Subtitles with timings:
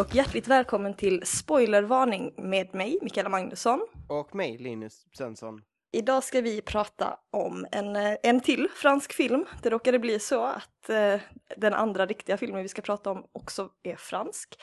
[0.00, 3.86] Hej och hjärtligt välkommen till Spoilervarning med mig, Mikaela Magnusson.
[4.08, 5.62] Och mig, Linus Svensson.
[5.92, 9.44] Idag ska vi prata om en, eh, en till fransk film.
[9.62, 11.20] Det råkade bli så att eh,
[11.56, 14.54] den andra riktiga filmen vi ska prata om också är fransk.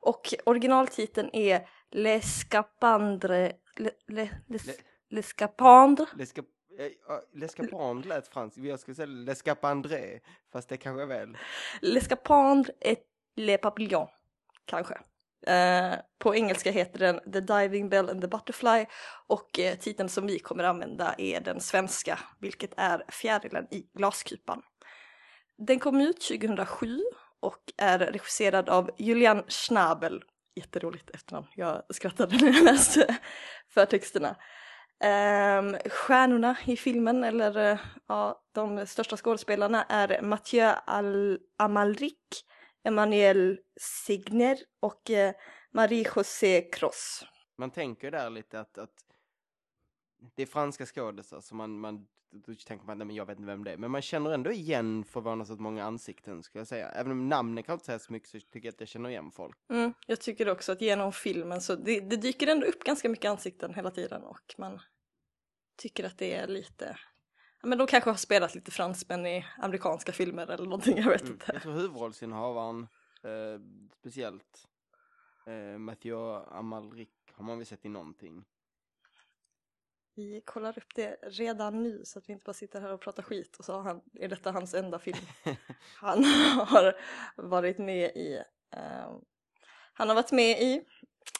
[0.00, 3.52] Och originaltiteln är L'escapandre...
[3.76, 4.72] Le, le, les, Le-
[5.10, 6.06] L'escapandre?
[6.14, 6.44] L'esca-
[6.78, 8.58] eh, ja, L'escapande lät franskt.
[8.58, 10.20] Jag skulle säga L'escapandré,
[10.52, 11.36] fast det kanske är väl.
[11.82, 13.02] L'escapandre et
[13.38, 14.08] les papillons,
[14.66, 14.94] kanske.
[15.46, 18.86] Eh, på engelska heter den The Diving Bell and the Butterfly
[19.26, 24.62] och eh, titeln som vi kommer använda är den svenska, vilket är Fjärilen i glaskupan.
[25.58, 27.00] Den kom ut 2007
[27.40, 30.22] och är regisserad av Julian Schnabel.
[30.56, 33.16] Jätteroligt efternamn, jag skrattade när jag läste
[33.74, 34.36] förtexterna.
[35.04, 42.44] Um, stjärnorna i filmen, eller eh, ja, de största skådespelarna är Mathieu Al Amalric,
[42.86, 45.34] Emmanuel Signer och eh,
[45.70, 47.24] Marie-José Cross.
[47.56, 48.94] Man tänker där lite att, att
[50.34, 53.46] det är franska skådisar så man, man då tänker man, nej men jag vet inte
[53.46, 53.76] vem det är.
[53.76, 56.88] Men man känner ändå igen förvånansvärt många ansikten skulle jag säga.
[56.88, 59.30] Även om namnen kan inte säga så mycket så tycker jag att jag känner igen
[59.30, 59.56] folk.
[59.70, 63.30] Mm, jag tycker också att genom filmen så det, det dyker ändå upp ganska mycket
[63.30, 64.80] ansikten hela tiden och man
[65.76, 66.98] tycker att det är lite
[67.62, 71.32] men de kanske har spelat lite fransmän i amerikanska filmer eller någonting, jag vet Mm.
[71.32, 71.50] inte.
[71.52, 72.82] Jag tror huvudrollsinnehavaren,
[73.22, 73.60] eh,
[74.00, 74.68] speciellt
[75.46, 78.44] eh, Mathieu Amalric, har man väl sett i någonting.
[80.14, 83.22] Vi kollar upp det redan nu så att vi inte bara sitter här och pratar
[83.22, 85.18] skit och så har han, är detta hans enda film.
[85.96, 86.24] Han
[86.66, 86.94] har
[87.36, 88.42] varit med i,
[88.76, 89.16] eh,
[89.92, 90.82] han har varit med i,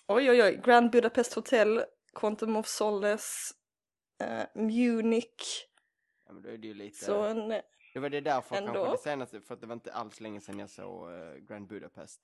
[0.06, 3.54] oj oj oj, Grand Budapest Hotel, Quantum of Solace,
[4.20, 5.65] eh, Munich,
[6.26, 7.04] ja, men då är det ju lite...
[7.04, 7.48] så en,
[7.94, 8.72] Det var det därför Ändå.
[8.72, 11.66] kanske det senaste, för att det var inte alls länge sedan jag såg eh, Grand
[11.68, 12.20] Budapest.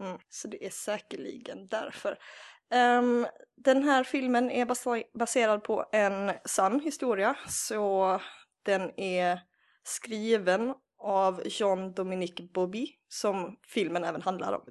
[0.00, 2.18] Mm, så det är säkerligen därför.
[2.70, 8.20] Ehm, den här filmen är basa- baserad på en sann historia, så
[8.62, 9.40] den är
[9.82, 14.62] skriven av Jean-Dominique Bobby, som filmen även handlar om.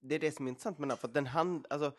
[0.00, 1.92] Det är det som är intressant med den här, för den hand, alltså,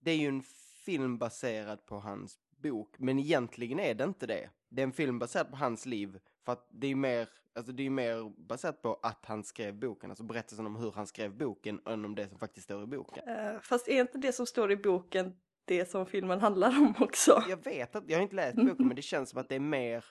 [0.00, 0.42] det är ju en
[0.84, 4.50] film baserad på hans bok, men egentligen är det inte det.
[4.68, 7.86] Det är en film baserad på hans liv, för att det är mer, alltså det
[7.86, 11.80] är mer baserat på att han skrev boken, alltså berättelsen om hur han skrev boken,
[11.86, 13.28] än om det som faktiskt står i boken.
[13.28, 17.42] Eh, fast är inte det som står i boken det som filmen handlar om också?
[17.48, 19.60] Jag vet att, jag har inte läst boken, men det känns som att det är
[19.60, 20.04] mer,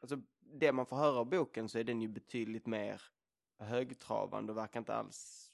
[0.00, 3.02] alltså det man får höra av boken så är den ju betydligt mer
[3.58, 5.50] högtravande och verkar inte alls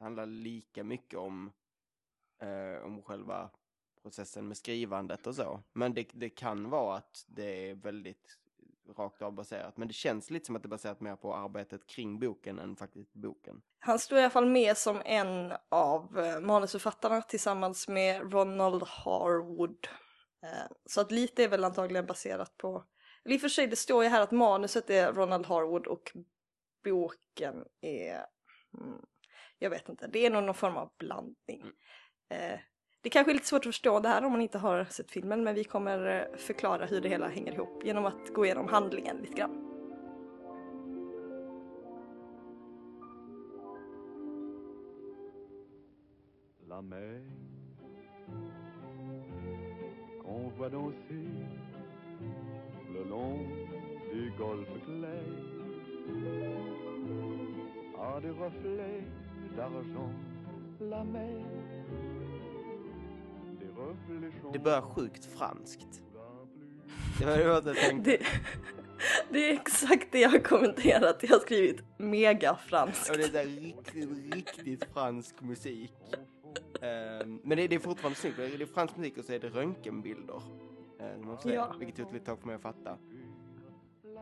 [0.00, 1.52] handla lika mycket om,
[2.38, 3.50] eh, om själva
[4.06, 5.62] processen med skrivandet och så.
[5.72, 8.38] Men det, det kan vara att det är väldigt
[8.96, 9.76] rakt av baserat.
[9.76, 12.76] Men det känns lite som att det är baserat mer på arbetet kring boken än
[12.76, 13.62] faktiskt boken.
[13.78, 19.88] Han står i alla fall med som en av eh, manusförfattarna tillsammans med Ronald Harwood.
[20.42, 22.84] Eh, Så att lite är väl antagligen baserat på,
[23.24, 26.12] eller i och för sig det står ju här att manuset är Ronald Harwood och
[26.84, 28.26] boken är,
[28.78, 29.00] mm,
[29.58, 31.64] jag vet inte, det är nog någon form av blandning.
[32.30, 32.60] Eh,
[33.06, 35.44] det kanske är lite svårt att förstå det här om man inte har sett filmen
[35.44, 39.16] men vi kommer eh, förklara hur det hela hänger ihop genom att gå igenom handlingen
[39.16, 39.50] lite grann.
[46.68, 47.22] La mer
[50.22, 51.48] qu'on voit danser
[52.92, 53.46] le long
[54.12, 55.56] du golfe clair
[57.98, 59.04] a des reflets
[59.56, 60.12] d'argent.
[60.80, 62.05] La mer,
[64.52, 66.02] det börjar sjukt franskt.
[67.18, 68.10] Det var det jag tänkte.
[68.10, 68.26] Det,
[69.30, 71.22] det är exakt det jag har kommenterat.
[71.22, 73.10] Jag har skrivit mega franskt.
[73.10, 75.92] Och det är här riktigt, riktigt fransk musik.
[76.82, 78.36] Ehm, men det, det är fortfarande snyggt.
[78.36, 80.42] Det är fransk musik och så är det röntgenbilder.
[81.24, 81.74] Man får säga, Ja.
[81.78, 82.98] Vilket tog lite tag för mig att fatta.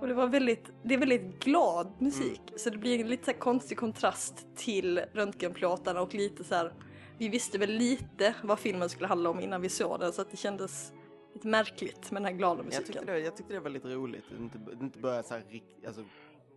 [0.01, 2.41] Och det var väldigt, det är väldigt glad musik.
[2.57, 6.73] Så det blir en lite så konstig kontrast till röntgenplåtarna och lite så här.
[7.19, 10.31] Vi visste väl lite vad filmen skulle handla om innan vi såg den så att
[10.31, 10.93] det kändes
[11.35, 13.07] lite märkligt med den här glada Jag tyckte, musiken.
[13.07, 14.25] det, jag tyckte det var lite roligt.
[14.31, 15.45] Det inte, det inte började så här
[15.87, 16.05] alltså,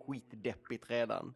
[0.08, 1.34] skitdeppigt redan.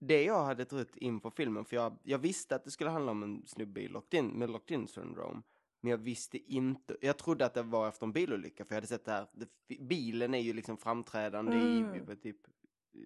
[0.00, 3.22] Det jag hade trott inför filmen, för jag, jag visste att det skulle handla om
[3.22, 5.42] en snubbe i locked in, med locked in syndrome.
[5.80, 8.86] Men jag visste inte, jag trodde att det var efter en bilolycka för jag hade
[8.86, 9.48] sett det här, det,
[9.80, 11.94] bilen är ju liksom framträdande Mm.
[11.94, 12.46] i, i typ
[12.94, 13.00] eh,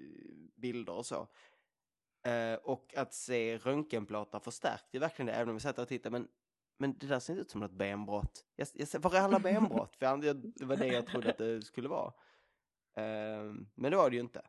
[0.57, 1.29] bilder och så.
[2.29, 6.19] Eh, och att se röntgenplåtar förstärkte ju verkligen det, även om vi satt och tittade,
[6.19, 6.29] men,
[6.79, 8.45] men det där ser inte ut som något benbrott.
[8.57, 9.97] Jag, jag, var är alla benbrott?
[9.97, 12.13] för jag, det var det jag trodde att det skulle vara.
[12.97, 14.43] Eh, men det var det ju inte.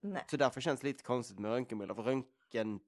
[0.00, 0.24] Nej.
[0.30, 2.80] Så därför känns det lite konstigt med röntgenbilder, för röntgen,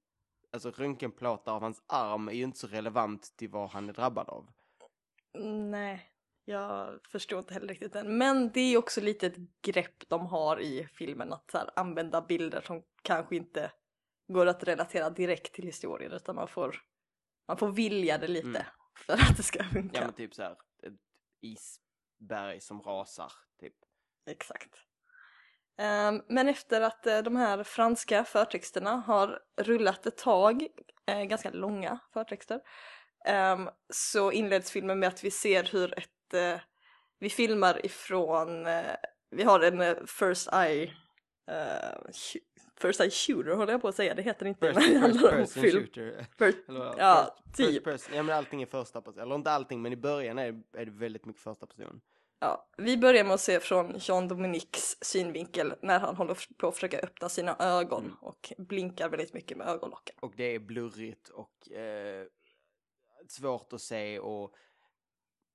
[0.53, 4.29] alltså röntgenplåtar av hans arm är ju inte så relevant till vad han är drabbad
[4.29, 4.51] av.
[5.71, 6.11] Nej,
[6.49, 8.19] jag förstår inte heller riktigt den.
[8.19, 12.23] Men det är också lite ett grepp de har i filmen att så här, använda
[12.23, 13.73] bilder som kanske inte
[14.33, 16.77] går att relatera direkt till historien utan man får,
[17.49, 18.63] man får vilja det lite Mm.
[19.07, 19.99] för att det ska funka.
[19.99, 20.53] Ja men typ så här,
[20.83, 20.95] ett
[21.41, 23.75] isberg som rasar, typ.
[24.27, 24.75] Exakt.
[25.79, 30.67] Ehm, men efter att eh, de här franska förtexterna har rullat ett tag,
[31.07, 32.61] eh, ganska långa förtexter,
[33.27, 36.55] ehm, så inleds filmen med att vi ser hur ett, eh,
[37.19, 38.83] vi filmar ifrån, eh,
[39.31, 40.93] vi har en eh, first eye,
[42.13, 42.41] sh-
[42.81, 45.31] first eye shooter håller jag på att säga, det heter inte First, när det handlar
[45.33, 45.85] om person film.
[45.87, 46.27] shooter.
[46.39, 46.95] First, Eller?
[46.99, 47.85] Ja, first, typ.
[47.85, 48.17] First person.
[48.17, 50.85] Ja men allting är första person, eller inte allting men i början är det, är
[50.85, 52.01] det väldigt mycket första person.
[52.41, 56.75] Ja, vi börjar med att se från Jean Dominiques synvinkel när han håller på att
[56.75, 58.17] försöka öppna sina ögon Mm.
[58.21, 60.17] och blinkar väldigt mycket med ögonlocken.
[60.21, 62.27] Och det är blurrigt och eh,
[63.29, 64.55] svårt att se och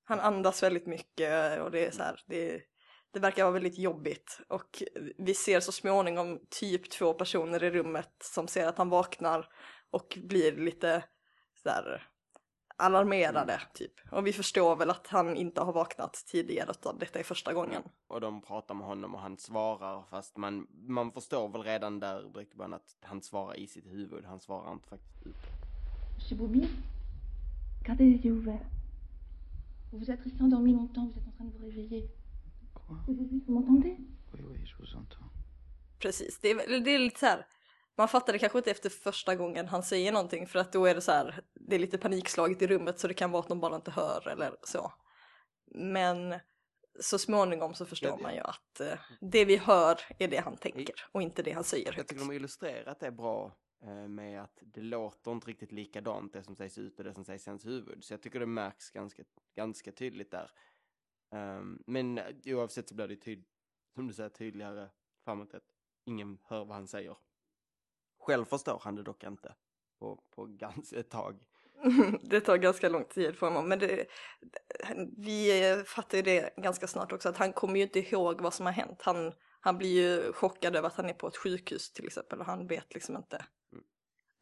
[0.03, 2.61] Han andas väldigt mycket och det är så här, det,
[3.13, 4.39] det verkar vara väldigt jobbigt.
[4.47, 4.83] Och
[5.17, 9.47] vi ser så småningom typ två personer i rummet som ser att han vaknar
[9.91, 11.03] och blir lite
[11.63, 12.07] så här
[12.77, 13.91] alarmerade typ.
[14.11, 17.83] Och vi förstår väl att han inte har vaknat tidigare utan detta är första gången.
[18.07, 22.29] och de pratar med honom och han svarar fast man, man förstår väl redan där
[22.29, 25.35] början att han svarar i sitt huvud, han svarar inte faktiskt ut.
[27.99, 28.82] Les yeux ouverts.
[29.93, 32.09] Vous vous êtes resté endormi longtemps, vous êtes en train de vous réveiller.
[32.73, 33.97] Quoi vous m'entendez
[34.33, 35.29] Oui, oui, je vous entends.
[35.99, 37.45] Precis, det är, det är lite så här.
[37.97, 40.95] Man fattar det kanske inte efter första gången han säger någonting för att då är
[40.95, 43.59] det så här, det är lite panikslaget i rummet så det kan vara att de
[43.59, 44.93] bara inte hör eller så.
[45.75, 46.35] Men
[46.99, 50.37] så småningom så förstår Ja, det- man ju att eh, det vi hör är det
[50.37, 54.07] han tänker och inte det han säger Jag tycker de har illustrerat det bra Eh,
[54.07, 57.47] med att det låter inte riktigt likadant det som sägs ut och det som sägs
[57.47, 58.03] i hans huvud.
[58.03, 59.23] Så jag tycker det märks ganska,
[59.55, 60.51] ganska tydligt där.
[61.31, 63.45] Um, men eh, oavsett så blir det tyd-
[63.95, 64.89] som du säger tydligare
[65.25, 65.63] framåt att
[66.05, 67.17] ingen hör vad han säger.
[68.19, 69.55] Själv förstår han det dock inte
[69.99, 71.47] på, på ganska ett tag.
[72.21, 74.07] det tar ganska lång tid för honom men det,
[75.17, 78.65] vi fattar ju det ganska snart också att han kommer ju inte ihåg vad som
[78.65, 79.01] har hänt.
[79.01, 82.45] Han, han blir ju chockad över att han är på ett sjukhus till exempel och
[82.45, 83.45] han vet liksom inte.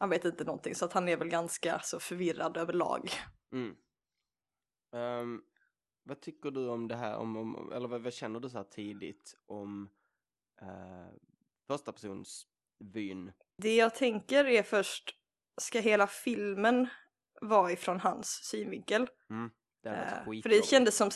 [0.02, 0.10] Mm.
[0.10, 3.10] Han vet inte någonting så att han är väl ganska så förvirrad överlag.
[3.52, 3.76] Mm.
[4.94, 5.42] Ehm,
[6.04, 8.64] vad tycker du om det här, om, om, eller vad, vad känner du så här
[8.64, 9.90] tidigt om
[10.62, 11.14] uh,
[11.68, 12.48] första persons
[12.80, 13.32] vyn?
[13.58, 15.16] Det jag tänker är först,
[15.62, 16.88] ska hela filmen
[17.42, 19.08] vara ifrån hans synvinkel?
[19.84, 21.12] Det hade varit Eh, för det kändes som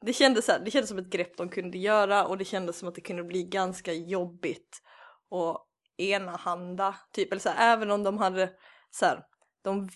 [0.00, 2.78] det kändes, så här, det kändes som ett grepp de kunde göra och det kändes
[2.78, 4.82] som att det kunde bli ganska jobbigt
[5.28, 5.63] och
[5.96, 6.96] enahanda.
[7.12, 8.52] Typ, eller så här, även om de hade
[8.90, 9.24] så här,
[9.62, 9.88] de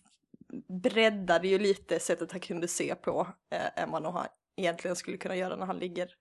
[0.82, 5.36] breddade ju lite sättet han kunde se på eh, än vad han egentligen skulle kunna
[5.36, 6.14] göra när han ligger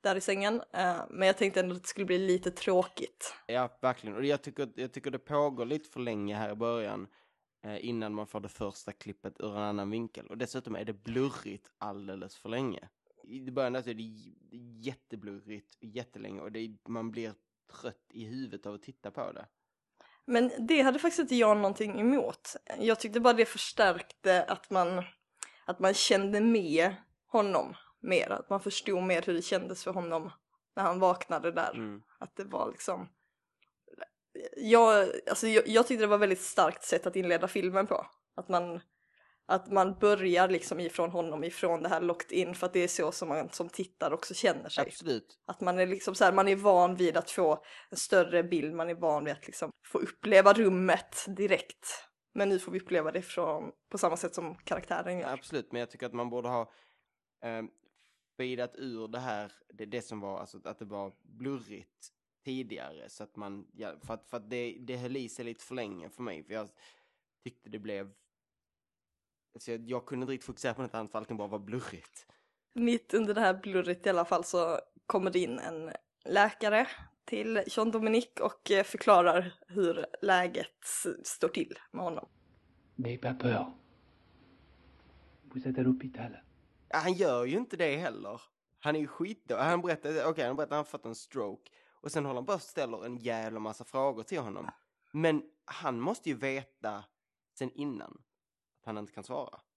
[0.00, 0.62] där i sängen.
[0.72, 3.34] Eh, men jag tänkte ändå att det skulle bli lite tråkigt.
[3.46, 4.16] Ja, verkligen.
[4.16, 7.06] Och jag tycker, jag tycker det pågår lite för länge här i början
[7.64, 10.26] eh, innan man får det första klippet ur en annan vinkel.
[10.26, 12.88] Och dessutom är det blurrigt alldeles för länge.
[13.24, 14.02] I början där så är det
[14.86, 17.34] jätteblurrigt jättelänge och det man blir
[17.72, 19.46] trött i huvudet av att titta på det.
[20.24, 22.56] Men det hade faktiskt inte jag någonting emot.
[22.78, 25.04] Jag tyckte bara det förstärkte att man,
[25.64, 26.94] att man kände med
[27.26, 28.30] honom mer.
[28.30, 30.30] Att man förstod mer hur det kändes för honom
[30.76, 31.74] när han vaknade där.
[31.74, 32.02] Mm.
[32.18, 33.08] Att det var liksom...
[34.56, 38.06] Jag, alltså jag, jag tyckte det var ett väldigt starkt sätt att inleda filmen på.
[38.34, 38.80] Att man,
[39.52, 42.54] att man börjar liksom ifrån honom, ifrån det här locked in.
[42.54, 44.84] För att det är så som man som tittare också känner sig.
[44.86, 45.38] Absolut.
[45.46, 48.74] Att man är liksom så här, man är van vid att få en större bild,
[48.74, 51.86] man är van vid att liksom få uppleva rummet direkt.
[52.34, 55.32] Men nu får vi uppleva det från, på samma sätt som karaktären gör.
[55.32, 56.72] Absolut, men jag tycker att man borde ha
[57.44, 57.62] eh,
[58.36, 62.08] feedat ur det här, det, det som var, alltså att det var blurrigt
[62.44, 63.08] tidigare.
[63.08, 65.74] Så att man, ja, för att, för att det, det höll i sig lite för
[65.74, 66.44] länge för mig.
[66.44, 66.68] För jag
[67.44, 68.10] tyckte det blev,
[69.54, 72.26] alltså jag, jag kunde inte riktigt fokusera på något annat för allting bara var blurrigt.
[72.74, 75.90] Mitt under det här blurret i alla fall så kommer det in en
[76.24, 76.88] läkare
[77.24, 80.84] till Jean Dominique och eh, förklarar hur läget
[81.24, 82.28] står till med honom.
[82.96, 83.72] N'ayez pas peur.
[85.44, 86.36] Vous êtes à l'hôpital.
[86.88, 88.40] Ja, Han gör ju inte det heller.
[88.80, 89.62] Han är ju skitdålig.
[89.62, 91.70] Han berättar, okej, han berättar att han fått en stroke.
[91.90, 94.70] Och sen håller han bara ställer en jävla massa frågor till honom.
[95.12, 97.04] Men han måste ju veta
[97.58, 98.22] sen innan
[98.82, 99.60] att han inte kan svara.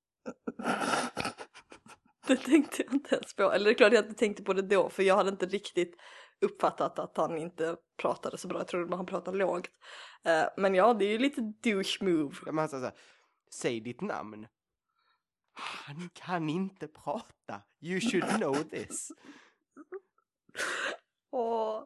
[2.28, 3.52] Det tänkte jag inte ens på.
[3.52, 5.96] Eller det är klart jag inte tänkte på det då för jag hade inte riktigt
[6.42, 8.60] uppfattat att han inte pratade så bra.
[8.60, 9.72] Jag trodde bara han pratade lågt.
[10.24, 12.36] Eh, men ja, det är ju lite douche move.
[12.46, 12.94] Ja, men han sa så här,
[13.52, 14.48] säg ditt namn.
[15.54, 17.62] Han kan inte prata.
[17.82, 19.12] You should know this.
[21.36, 21.78] Och,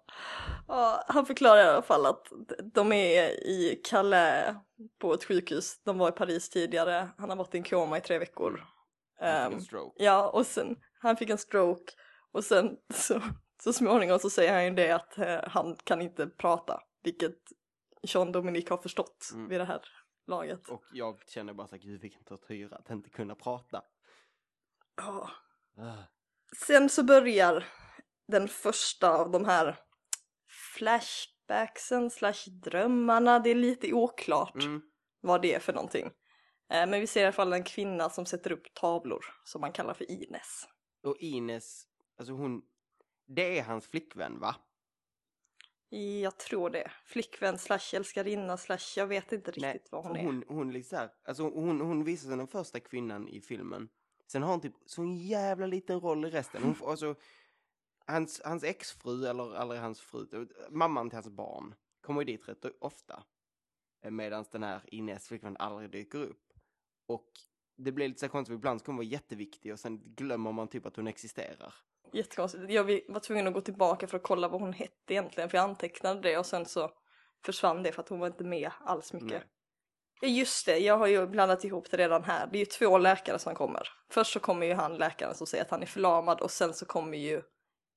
[0.68, 2.28] och han förklarar i alla fall att
[2.74, 4.56] de är i Calais
[5.00, 5.82] på ett sjukhus.
[5.84, 7.10] De var i Paris tidigare.
[7.18, 8.66] Han har varit i en koma i tre veckor.
[9.20, 10.04] Han fick Ehm, en stroke.
[10.04, 11.94] Ja, och sen han fick en stroke
[12.32, 13.22] och sen så,
[13.64, 17.38] så småningom så säger han ju det att eh, han kan inte prata, vilket
[18.02, 19.50] Jean Dominique har förstått Mm.
[19.50, 19.82] vid det här
[20.28, 20.70] laget.
[20.70, 23.82] Och jag känner bara så här, gud vilken tortyr att inte kunna prata.
[24.98, 25.30] Ja.
[25.78, 26.04] Ah.
[26.68, 27.66] Sen så börjar
[28.32, 29.80] den första av de här
[30.78, 34.82] flashbacksen slash drömmarna, det är lite oklart Mm.
[35.22, 36.06] vad det är för någonting.
[36.70, 39.72] Eh, Men vi ser i alla fall en kvinna som sätter upp tavlor som man
[39.72, 40.68] kallar för Ines.
[41.04, 41.84] Och Ines,
[42.18, 42.62] alltså hon,
[43.28, 44.56] det är hans flickvän va?
[46.22, 46.92] Jag tror det.
[47.06, 50.26] Flickvän slash älskarinna slash jag vet inte riktigt Nej, vad hon för är.
[50.26, 53.90] hon, hon liksom alltså hon, hon visar sig den första kvinnan i filmen.
[54.28, 56.64] Sen har hon typ så en jävla liten roll i resten.
[56.64, 57.16] Hon, får- alltså,
[58.10, 62.66] hans, hans exfru, eller aldrig hans fru, mamman till hans barn, kommer ju dit rätt
[62.82, 63.24] ofta.
[64.10, 66.54] Medan den här Ines flickvän aldrig dyker upp.
[67.08, 67.32] Och
[67.78, 70.86] det blir lite så konstigt, ibland ska hon vara jätteviktig och sen glömmer man typ
[70.86, 71.74] att hon existerar.
[72.12, 72.64] Jättekonstigt.
[72.70, 75.70] Jag var tvungen att gå tillbaka för att kolla vad hon hette egentligen för jag
[75.70, 76.92] antecknade det och sen så
[77.46, 79.30] försvann det för att hon var inte med alls mycket.
[79.30, 79.44] Nej.
[80.22, 82.48] Ja just det, jag har ju blandat ihop det redan här.
[82.48, 83.90] Det är ju två läkare som kommer.
[84.10, 86.86] Först så kommer ju han läkaren som säger att han är förlamad och sen så
[86.86, 87.42] kommer ju,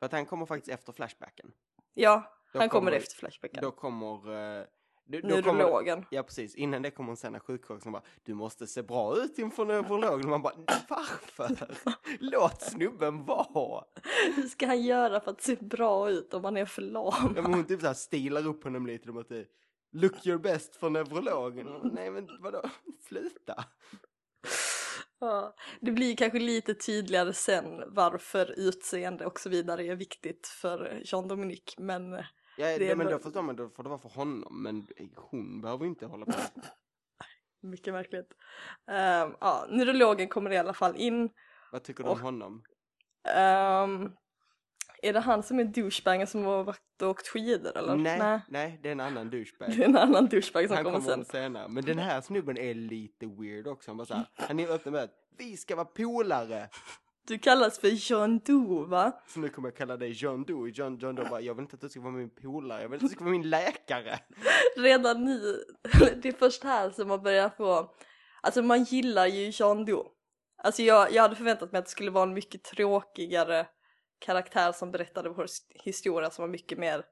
[0.02, 1.52] För att han kommer faktiskt efter Flashbacken.
[1.94, 3.62] ja, Då han kommer, kommer- efter Flashbacken.
[3.62, 4.14] Då kommer...
[4.60, 4.64] eh,
[5.04, 6.04] då- då kommer- Neurologen.
[6.10, 9.16] Ja precis, innan det kommer en sån här sjuksköterska som bara Du måste se bra
[9.16, 10.24] ut inför neurologen.
[10.24, 10.54] Och man bara
[10.88, 11.56] varför?
[12.20, 13.84] Låt snubben vara!
[14.36, 17.32] Hur ska han göra för att se bra ut om han är förlamad?
[17.36, 19.46] Ja, men hon typ så här stilar upp honom lite om att det
[19.92, 21.90] Look your best för neurologen.
[21.92, 22.62] Nej men vadå,
[23.08, 23.64] sluta.
[25.24, 31.00] Ja, det blir kanske lite tydligare sen varför utseende och så vidare är viktigt för
[31.04, 32.24] Jean-Dominique men Ja,
[32.78, 34.62] Det är men då förstår man, då får det vara för honom.
[34.62, 34.86] Men
[35.16, 36.32] hon behöver inte hålla på.
[37.60, 38.32] mycket märkligt.
[38.90, 41.30] Ehm, ja, neurologen kommer i alla fall in.
[41.72, 42.62] Vad tycker du om Och- honom?
[43.28, 44.12] Ehm,
[45.02, 47.96] är det han som är douchebagen som har varit och åkt skidor eller?
[47.96, 49.70] Nej, nej, det är en annan douchebag.
[49.76, 51.24] Det är en annan douchebag som Han kommer kommer sen.
[51.24, 51.68] senare.
[51.68, 53.90] Men den här snubben är lite weird också.
[53.90, 56.68] Han bara så här, han är öppen med att vi ska vara polare.
[57.26, 59.12] Du kallas för Jean Do va?
[59.26, 60.70] Så nu kommer jag kalla dig John Doe.
[60.70, 62.82] John, John Doe bara, jag vill inte att du ska vara min polare.
[62.82, 64.18] Jag vill att du ska vara min läkare.
[64.76, 65.64] Redan nu,
[66.22, 67.90] det är först här som man börjar få,
[68.40, 70.06] alltså man gillar ju Jean Do.
[70.62, 73.66] Alltså jag, jag hade förväntat mig att det skulle vara en mycket tråkigare
[74.22, 77.04] karaktär som berättade vår his- historia som var mycket mer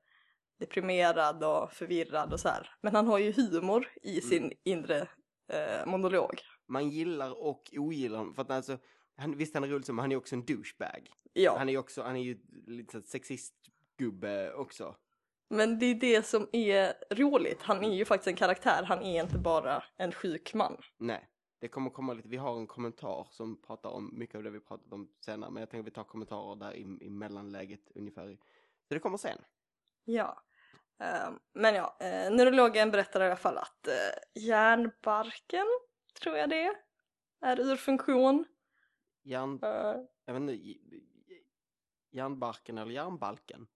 [0.61, 2.71] deprimerad och förvirrad och så här.
[2.81, 5.09] Men han har ju humor i sin inre
[5.53, 6.41] eh, monolog.
[6.69, 8.35] Man gillar och ogillar honom.
[8.35, 8.79] För att alltså,
[9.17, 11.11] han, visst han är rolig som, men han är också en douchebag.
[11.33, 14.97] Ja, Han är ju också, han är ju lite sexistgubbe också.
[15.51, 17.63] men det är det som är roligt.
[17.63, 20.77] Han är ju faktiskt en karaktär, han är inte bara en sjuk man.
[20.99, 21.29] Nej.
[21.61, 24.61] Det kommer komma lite, vi har en kommentar som pratar om mycket av det vi
[24.61, 25.51] pratat om senare.
[25.51, 28.39] Men jag tänker att vi tar kommentarer där i, i mellanläget ungefär.
[28.89, 29.39] Så det kommer sen.
[30.05, 30.43] Ja.
[30.99, 35.67] Ehm, men ja, uh, neurologen berättar i alla fall att uh, hjärnbarken,
[36.23, 36.75] tror jag det är,
[37.41, 38.45] är ur funktion.
[39.23, 40.81] Järn, Eh, jag vet inte, j-
[41.27, 41.43] j-
[42.11, 43.67] järnbarken eller järnbalken?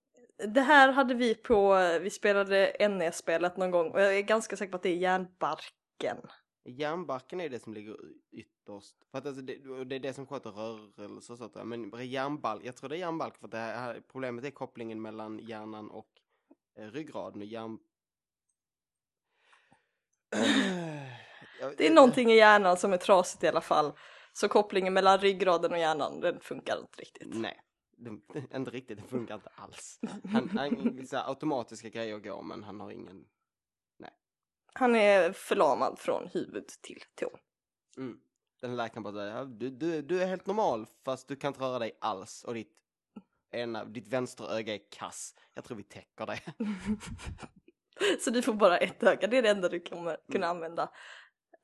[0.55, 4.71] det här hade vi på, vi spelade NE-spelet någon gång och jag är ganska säker
[4.71, 6.19] på att det är hjärnbarken.
[6.64, 7.97] Järnbarken är det som ligger
[8.30, 8.97] ytterst.
[9.11, 11.64] För att alltså det, det är det som sköter rörelse och sånt där.
[11.64, 15.38] Men järnbalk, jag tror det är järnbalk för att det här, problemet är kopplingen mellan
[15.38, 16.09] hjärnan och
[16.78, 17.78] eh, ryggraden och hjärn...
[21.76, 23.92] Det är någonting i hjärnan som är trasigt i alla fall.
[24.33, 27.35] Så kopplingen mellan ryggraden och hjärnan, den funkar inte riktigt.
[27.35, 27.61] Nej,
[27.97, 28.11] det,
[28.56, 28.99] inte riktigt.
[29.02, 30.00] Det funkar inte alls.
[30.25, 33.25] Han, han, vissa automatiska grejer går men han har ingen...
[34.75, 37.38] Han är förlamad från huvud till tå.
[37.97, 38.19] Mm.
[38.61, 41.78] Den läkaren bara säger, du, du, du är helt normal fast du kan inte röra
[41.78, 42.73] dig alls och ditt,
[43.50, 45.35] ena, ditt vänstra öga är kass.
[45.54, 46.40] Jag tror vi täcker det.
[48.21, 50.90] Så du får bara ett öga, det är det enda du kommer kunna använda.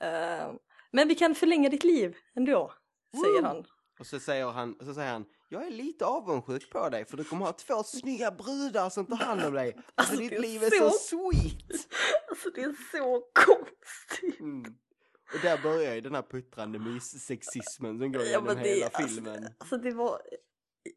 [0.00, 0.52] Eh,
[0.90, 2.72] men vi kan förlänga ditt liv ändå,
[3.12, 3.48] säger Woo!
[3.48, 3.66] han.
[3.98, 7.24] Och så säger han, så säger han, jag är lite avundsjuk på dig för du
[7.24, 9.76] kommer ha två snygga brudar som tar hand om dig.
[9.94, 11.88] Alltså, Alltså, ditt är liv är så, så- sweet.
[12.30, 14.40] Alltså det är så konstigt.
[14.40, 14.74] Mm.
[15.34, 19.02] Och där bbörjar ju den här puttrande mys-sexismen som går Ja, genom det- hela alltså,
[19.14, 19.48] filmen.
[19.58, 20.20] Alltså det var,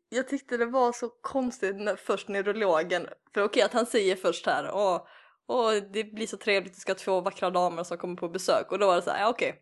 [0.09, 4.45] jag tyckte det var så konstigt när, först neurologen, för okej att han säger först
[4.45, 5.07] här, åh,
[5.47, 8.71] åh det blir så trevligt, du ska ha två vackra damer som kommer på besök
[8.71, 9.55] och då var det så här, ja okej,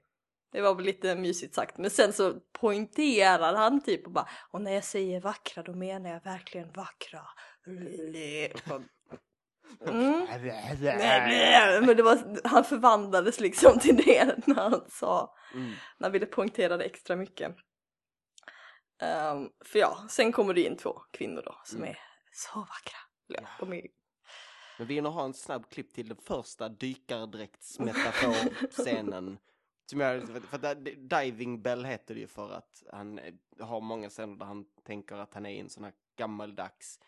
[0.52, 4.62] det var väl lite mysigt sagt, men sen så poängterar han typ och bara, och
[4.62, 7.22] när jag säger vackra då menar jag verkligen vackra.
[7.68, 7.88] Mm.
[11.86, 15.70] Men det var, han förvandlades liksom till det när han sa, Mm.
[15.70, 17.56] när han ville poängtera det extra mycket.
[19.02, 21.90] Ehm, för ja, sen kommer det in två kvinnor då som Mm.
[21.90, 21.98] är
[22.32, 22.98] så vackra.
[23.28, 23.88] Ja, de är,
[24.78, 29.38] Men vi hinner ha en snabb klipp till den första dykardräktsmetafor-scenen.
[29.92, 33.20] Som jag, för, att Diving Bell heter det ju för att han
[33.60, 37.00] har många scener där han tänker att han är i en sån här gammaldags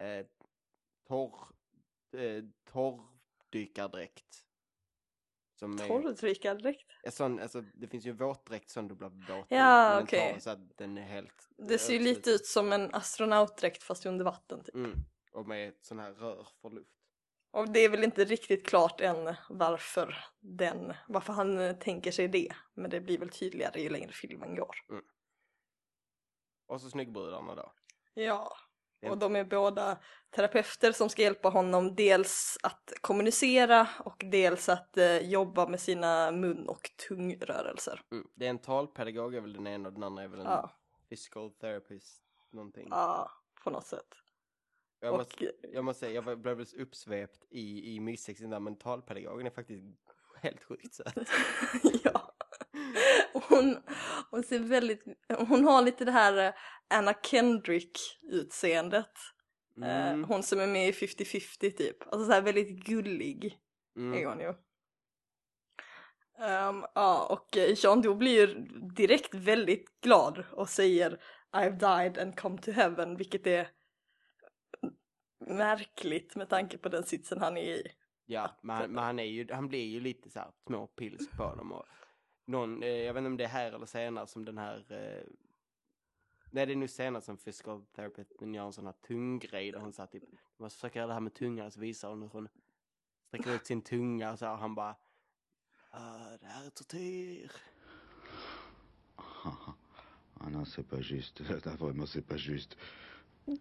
[0.00, 0.26] eh,
[1.08, 1.48] torr,
[2.12, 4.44] eh, torrdykardräkt.
[5.54, 5.86] Som är,
[7.02, 10.32] är sån, alltså, det finns ju en våtdräkt som du blir våt Ja, okej.
[10.32, 11.48] torr, Så att den är helt...
[11.56, 14.74] Det ser ju lite ut som en astronautdräkt fast under vatten typ.
[14.74, 14.98] Mm.
[15.32, 16.95] Och med sån här rör för luft.
[17.56, 22.52] Och det är väl inte riktigt klart än varför den, varför han tänker sig det.
[22.74, 24.76] Men det blir väl tydligare ju längre filmen går.
[26.66, 27.72] Och så snyggbrudarna då.
[28.14, 28.56] Ja,
[29.00, 29.98] Det- och de är båda
[30.30, 36.30] terapeuter som ska hjälpa honom dels att kommunicera och dels att eh, jobba med sina
[36.30, 38.00] mun och tungrörelser.
[38.12, 38.26] Mm.
[38.34, 40.70] Det är en talpedagog är väl den ena och den andra är väl en Ja,
[41.08, 42.22] physical therapist
[42.52, 42.88] någonting.
[42.90, 43.30] ja
[43.64, 44.14] på något sätt.
[45.06, 49.46] Jag, och, måste, jag måste säga, jag blev uppsvept i, i myssexen där, men talpedagogen
[49.46, 49.84] är faktiskt
[50.42, 51.14] helt sjukt söt.
[52.04, 52.32] ja.
[53.48, 53.76] Hon,
[54.30, 55.04] hon ser väldigt,
[55.48, 56.52] hon har lite det här eh,
[56.88, 59.10] Anna Kendrick utseendet.
[59.82, 60.24] Eh, Mm.
[60.24, 62.02] Hon som är med i 50-50 typ.
[62.02, 63.58] Alltså så här väldigt gullig
[63.96, 64.28] är Mm.
[64.28, 64.54] hon ju.
[66.38, 68.54] Ehm, ja, och eh, Jean Doe blir ju
[68.94, 71.20] direkt väldigt glad och säger
[71.52, 73.68] I've died and come to heaven, vilket är
[75.38, 77.92] märkligt med tanke på den sitsen han är i.
[78.26, 81.36] Ja, men, han- men han, är ju, han blir ju lite så här små pilsk
[81.36, 81.72] på dem.
[81.72, 81.84] Och
[82.44, 85.22] någon, eh, jag vet inte om det är här eller senare som den här eh,
[86.50, 89.92] Nej det är nu senare som physical therapisten gör en sån här tunggrej där hon
[89.92, 90.22] sa typ
[90.56, 92.48] Man ska försöka göra det här med tungan så visar hon hur hon
[93.28, 94.96] sträcker ut sin tunga och så här, och han bara
[95.90, 97.52] "Ah, Det här är tortyr.
[100.40, 101.42] Ah non, c'est pas juste.
[101.64, 102.76] Là, vraiment, c'est pas juste.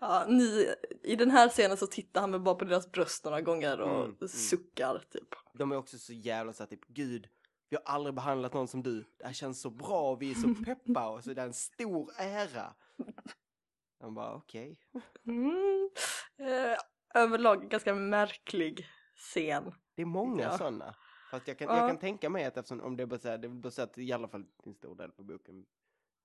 [0.00, 3.40] ja, ni, I den här scenen så tittar han väl bara på deras bröst några
[3.40, 4.28] gånger och Mm, mm.
[4.28, 5.28] suckar typ.
[5.54, 7.28] De är också så jävla så här, typ gud
[7.70, 9.04] vi har aldrig behandlat någon som du.
[9.16, 12.10] Det här känns så bra, vi är så peppa och så det är en stor
[12.18, 12.74] ära.
[14.00, 14.78] Han bara okej.
[15.26, 15.90] Mm.
[16.38, 16.76] Eh,
[17.22, 19.72] överlag ganska märklig scen.
[19.94, 20.58] Det är många Ja.
[20.58, 20.94] sådana.
[21.30, 21.76] Fast jag kan, Ja.
[21.78, 24.28] jag kan tänka mig att eftersom om det är baserat, det är baserat i alla
[24.28, 25.66] fall en stor del på boken.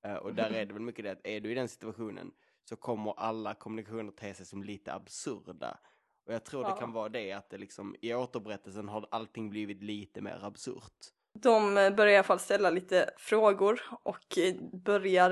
[0.04, 2.32] Eh, och där är det väl mycket det att är du i den situationen
[2.70, 5.80] så kommer alla kommunikationer te sig som lite absurda.
[6.26, 6.74] Och jag tror Ja.
[6.74, 10.94] det kan vara det att det liksom i återberättelsen har allting blivit lite mer absurt.
[11.40, 14.38] De börjar i alla fall ställa lite frågor och
[14.86, 15.32] börjar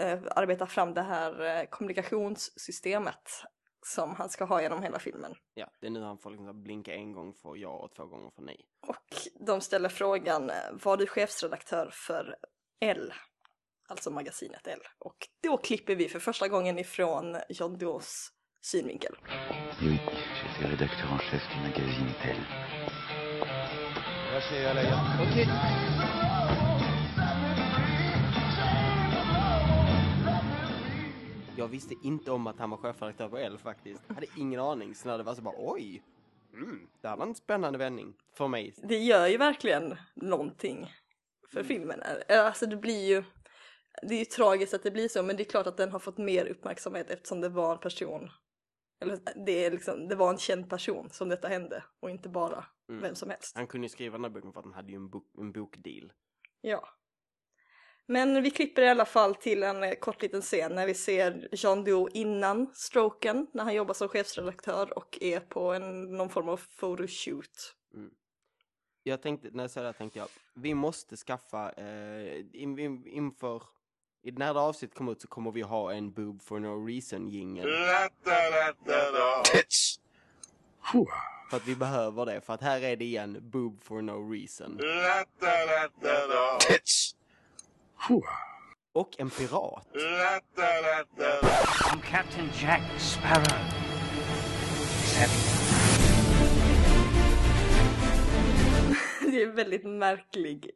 [0.00, 3.28] eh, arbeta fram det här eh, kommunikationssystemet
[3.86, 5.34] som han ska ha genom hela filmen.
[5.54, 8.30] Ja, det är nu han får liksom blinka en gång för ja och två gånger
[8.30, 8.64] för nej.
[8.86, 12.36] Och de ställer frågan, eh, var du chefsredaktör för
[12.80, 13.12] L?
[13.90, 14.80] Alltså magasinet L.
[14.98, 19.14] Och då klipper vi för första gången ifrån John Does synvinkel.
[19.82, 19.98] Oui,
[20.42, 22.36] j'étais rédacteur en chef du magazine Tel.
[31.56, 34.02] Jag visste inte om att han var chefredaktör på L faktiskt.
[34.08, 34.94] Jag hade ingen aning.
[34.94, 36.02] Så när det var så bara oj.
[36.52, 38.74] Mm, det här var en spännande vändning för mig.
[38.82, 40.92] Det gör ju verkligen någonting
[41.52, 42.02] för filmen.
[42.28, 43.24] Eh, Alltså det blir ju,
[44.02, 45.98] det är ju tragiskt att det blir så men det är klart att den har
[45.98, 48.30] fått mer uppmärksamhet eftersom det var en person,
[49.00, 52.64] eller det, är liksom, det var en känd person som detta hände och inte bara
[52.88, 53.02] Mm.
[53.02, 53.56] vem som helst.
[53.56, 55.52] Han kunde ju skriva den här boken för att han hade ju en, bok, en
[55.52, 56.12] bokdeal.
[56.60, 56.88] Ja.
[58.06, 61.48] Men vi klipper i alla fall till en eh, kort liten scen när vi ser
[61.52, 66.48] Jean Doe innan stroken när han jobbar som chefsredaktör och är på en, någon form
[66.48, 67.74] av photoshoot.
[69.02, 73.06] Jag tänkte, när jag sa det här tänkte jag, vi måste skaffa, eh, in, in,
[73.06, 73.62] inför,
[74.28, 77.28] i när det avsnittet kommer ut så kommer vi ha en Boob for no reason
[77.28, 77.68] jingel.
[81.50, 84.80] För att vi behöver det, för att här är det igen, Boob for no reason.
[88.92, 89.86] Och en pirat.
[91.92, 93.58] I'm Captain Jack Sparrow.
[99.30, 100.70] Det är en väldigt märklig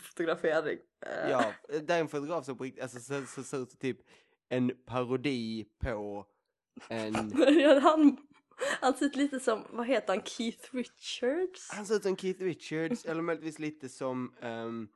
[0.00, 0.78] fotografering.
[1.06, 3.98] Eh, Ja, det är en fotograf som på riktigt, alltså så, så ser ut typ
[4.48, 6.26] en parodi på
[6.88, 7.14] en,
[7.82, 8.16] han,
[8.80, 11.70] han ser ut lite som, vad heter han, Keith Richards?
[11.72, 14.88] han ser ut som Keith Richards eller möjligtvis lite som ehm,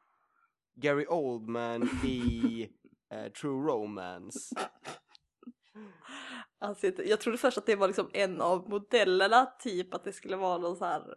[0.75, 2.69] Gary Oldman i
[3.13, 4.57] eh, True Romance.
[6.85, 10.37] Inte, jag trodde först att det var liksom en av modellerna, typ att det skulle
[10.37, 11.17] vara någon så här,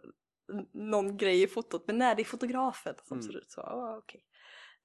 [0.72, 3.26] någon grej i fotot, men nej det är fotografen som Mm.
[3.32, 3.60] ser ut så.
[3.60, 4.24] Ah, okej.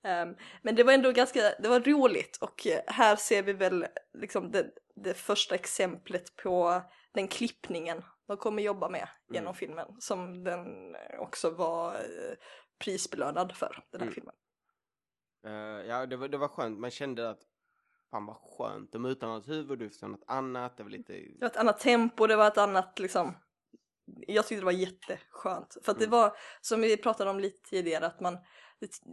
[0.04, 3.86] Ehm, men det var ändå ganska, det var roligt och eh, här ser vi väl
[4.14, 6.82] liksom det, det första exemplet på
[7.14, 9.56] den klippningen de kommer jobba med genom Mm.
[9.56, 12.36] filmen som den också var eh,
[12.84, 14.14] prisbelönad för, den här Mm.
[14.14, 14.36] filmen.
[15.46, 16.80] Eh, ja, det var, det var skönt.
[16.80, 17.40] Man kände att
[18.12, 18.92] fan vad skönt.
[18.92, 20.78] De utan något huvud, utan något annat.
[20.78, 21.14] Det var lite...
[21.14, 23.36] Det var ett annat tempo, det var ett annat liksom
[24.28, 25.78] Jag tyckte det var jätteskönt.
[25.84, 26.20] För att det Mm.
[26.20, 28.38] var, som vi pratade om lite tidigare, att man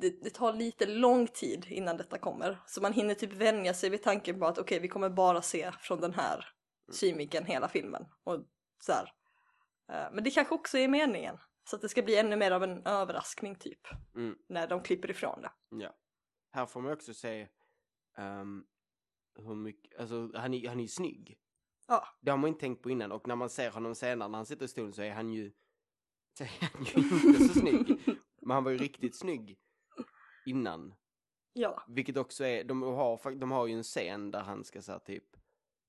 [0.00, 2.62] det, det, tar lite lång tid innan detta kommer.
[2.66, 5.72] Så man hinner typ vänja sig vid tanken på att okej, vi kommer bara se
[5.80, 6.35] från den här
[6.88, 6.94] Mm.
[6.94, 8.02] synvinkeln hela filmen.
[8.24, 8.44] Och
[8.80, 9.12] så här.
[9.92, 11.38] Eh, Men det kanske också är meningen.
[11.70, 13.80] Så att det ska bli ännu mer av en överraskning typ.
[14.14, 14.35] Mm.
[14.48, 15.50] När de klipper ifrån det.
[15.70, 15.94] Ja.
[16.52, 17.48] Här får man också se
[18.18, 18.64] ehm,
[19.38, 21.38] hur mycket, alltså han är, han är snygg.
[21.87, 22.09] Ja.
[22.20, 24.46] Det har man inte tänkt på innan och när man ser honom senare när han
[24.46, 25.53] sitter i stolen så är han ju,
[26.38, 28.01] så är han ju inte så snygg.
[28.40, 29.59] Men han var ju riktigt snygg
[30.46, 30.94] innan.
[31.53, 31.83] Ja.
[31.88, 35.37] Vilket också är, de har, de har ju en scen där han ska säga typ,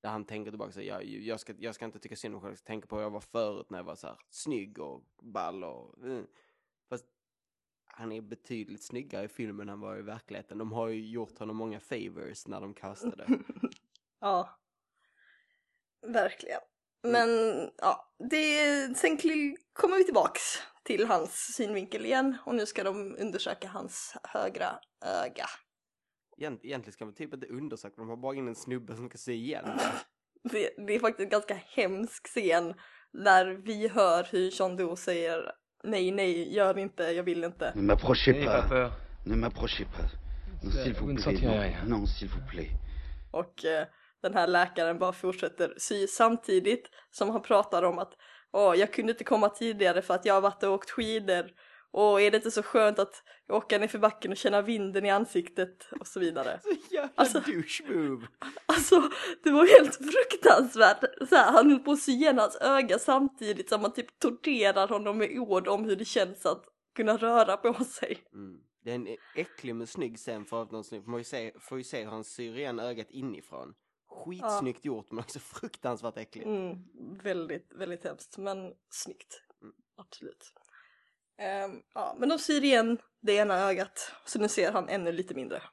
[0.01, 2.41] där han tänker tillbaka så här, jag, jag, ska, jag ska inte tycka synd om
[2.41, 4.17] mig själv, jag ska tänka på hur jag var förut när jag var så här
[4.29, 6.27] snygg och ball och, mm.
[6.89, 7.05] Fast
[7.85, 10.57] han är betydligt snyggare i filmen än han var i verkligheten.
[10.57, 13.27] De har ju gjort honom många favors när de castade.
[14.19, 14.59] Ja.
[16.07, 16.61] Verkligen.
[17.03, 17.29] Men
[17.77, 19.17] ja, det, sen
[19.73, 20.41] kommer vi tillbaks
[20.83, 25.45] till hans synvinkel igen och nu ska de undersöka hans högra öga.
[26.37, 29.17] Egent, egentligen ska man typ inte undersöka, de har bara in en snubbe som ska
[29.17, 29.65] se igen
[30.43, 30.69] det.
[30.87, 32.73] Det, är faktiskt en ganska hemsk scen
[33.13, 35.51] när vi hör hur John Doe säger
[35.83, 37.71] nej, nej, gör inte, jag vill inte.
[37.75, 38.91] Ne m'approchez pas.
[39.25, 40.11] Ne m'approchez pas.
[40.63, 41.75] Non, s'il vous plaît.
[41.87, 42.71] non s'il vous plaît.
[43.31, 43.87] Och eh,
[44.27, 48.13] den här läkaren bara fortsätter sy samtidigt som han pratar om att
[48.51, 51.45] Åh, jag kunde inte komma tidigare för att jag har varit och åkt skidor.
[51.91, 55.09] Och är det inte så skönt att åka ner för backen och känna vinden i
[55.09, 56.59] ansiktet och så vidare.
[56.63, 58.27] Så jävla Alltså- douche move!
[58.65, 59.03] Alltså
[59.43, 61.29] det var helt fruktansvärt.
[61.29, 64.87] Så här, han höll på att sy igen hans öga samtidigt som man typ torterar
[64.87, 66.63] honom med ord om hur det känns att
[66.95, 68.17] kunna röra på sig.
[68.33, 68.59] Mm.
[68.83, 71.51] Det är en äcklig men snygg scen för att någon snygg, får man ju se,
[71.59, 73.73] får ju se hur han syr igen ögat inifrån.
[74.07, 76.47] Skitsnyggt gjort men också fruktansvärt äckligt.
[76.47, 76.83] Mm,
[77.23, 79.41] väldigt, väldigt hemskt men snyggt.
[79.61, 79.75] Mm.
[79.95, 80.53] Absolut.
[81.37, 85.33] Ehm, ja, men de syr igen det ena ögat så nu ser han ännu lite
[85.35, 85.63] mindre.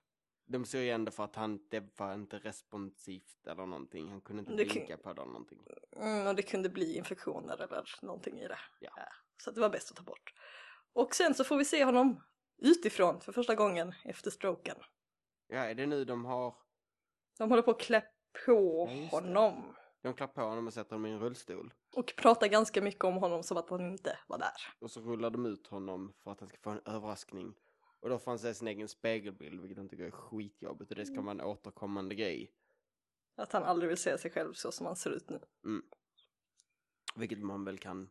[0.46, 4.10] De syr igen det för att han, det var inte responsivt eller någonting.
[4.10, 5.66] Han kunde inte Det blinka på det eller någonting.
[5.96, 8.58] Mm, och det kunde bli infektioner eller någonting i det.
[8.80, 8.90] Ja.
[8.96, 9.06] Ja,
[9.42, 10.34] Så att det var bäst att ta bort.
[10.92, 12.22] Och sen så får vi se honom
[12.58, 14.76] utifrån för första gången efter stroken.
[15.46, 16.54] Ja, är det nu de har,
[17.38, 18.04] De håller på att klä
[18.46, 19.74] på Ja, honom.
[20.02, 21.74] de klär på honom och sätter honom i en rullstol.
[21.96, 24.56] Och pratar ganska mycket om honom som att han inte var där.
[24.78, 27.54] Och så rullar de ut honom för att han ska få en överraskning.
[28.00, 30.90] Och då får han se sin egen spegelbild, vilket han tycker är skitjobbigt.
[30.90, 32.52] Och det ska vara en återkommande grej.
[33.36, 35.40] Att han aldrig vill se sig själv så som han ser ut nu.
[37.16, 38.10] Vilket man väl kan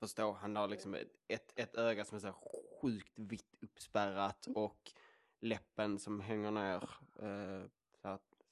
[0.00, 0.32] förstå.
[0.32, 2.32] Han har liksom ett, ett, ett öga som är så
[2.82, 4.92] sjukt vitt uppspärrat och
[5.40, 6.90] läppen som hänger ner.
[7.22, 7.66] Eh,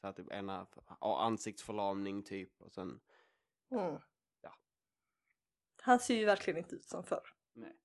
[0.01, 0.67] så att typ ena
[1.01, 2.63] ansiktsförlamning typ.
[2.63, 3.01] Och sen,
[3.71, 4.01] Mm.
[4.41, 4.55] Ja.
[5.83, 7.35] Han ser ju verkligen inte ut som förr.
[7.53, 7.77] Nej.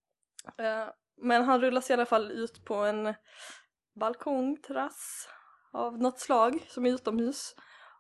[0.58, 3.14] Eh, men han rullas i alla fall ut på en
[3.94, 5.30] balkong, terrass
[5.72, 7.56] av något slag som är utomhus.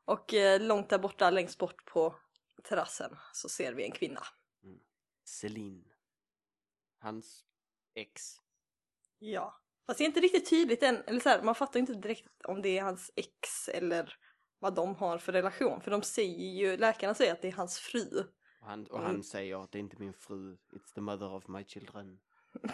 [0.05, 2.15] Och eh, långt där borta, längst bort på
[2.63, 4.21] terrassen så ser vi en kvinna.
[5.23, 5.93] Celine.
[6.99, 7.45] Hans
[7.93, 8.35] ex.
[9.19, 9.60] Ja.
[9.87, 12.61] Fast det är inte riktigt tydligt än, eller så här, man fattar inte direkt om
[12.61, 14.15] det är hans ex eller
[14.59, 15.81] vad de har för relation.
[15.81, 18.23] För de säger ju, läkarna säger att det är hans fru.
[18.61, 19.11] Och han, och Mm.
[19.11, 22.19] han säger att det är inte min fru, it's the mother of my children.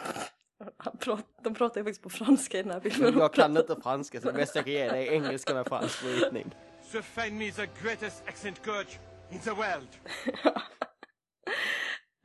[0.78, 3.14] Han prat, de pratar ju faktiskt på franska i den här filmen.
[3.14, 5.68] Men jag kan inte franska så det bästa jag kan ge dig är engelska med
[5.68, 6.56] fransk brytning.
[6.84, 8.98] So find me the greatest accent coach
[9.32, 9.88] in the world.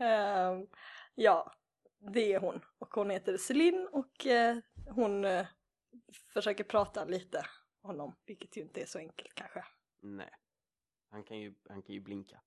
[0.01, 0.67] Ehm,
[1.15, 1.53] ja,
[2.13, 2.61] det är hon.
[2.79, 5.47] Och hon heter Celine och eh, hon eh,
[6.33, 7.47] försöker prata lite
[7.83, 9.65] honom, vilket ju inte är så enkelt kanske.
[10.01, 10.31] Nej.
[11.11, 12.41] Han kan ju, han kan ju blinka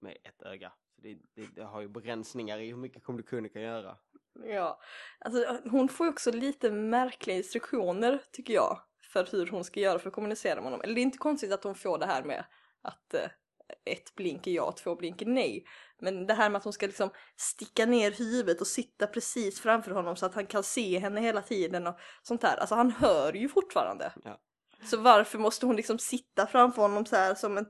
[0.00, 0.72] med ett öga.
[0.94, 3.98] Så det, det, det har ju begränsningar i hur mycket kommunikation du kan göra.
[4.44, 4.80] Ja,
[5.18, 9.98] alltså hon får ju också lite märkliga instruktioner tycker jag för hur hon ska göra
[9.98, 10.80] för att kommunicera med honom.
[10.80, 12.44] Eller det är inte konstigt att hon får det här med
[12.82, 13.30] att eh,
[13.84, 15.64] ett blink är ja, två blink är nej.
[16.00, 19.90] Men det här med att hon ska liksom sticka ner huvudet och sitta precis framför
[19.90, 22.56] honom så att han kan se henne hela tiden och sånt där.
[22.56, 24.12] Alltså han hör ju fortfarande.
[24.24, 24.40] Ja.
[24.84, 27.66] Så varför måste hon liksom sitta framför honom så här som en,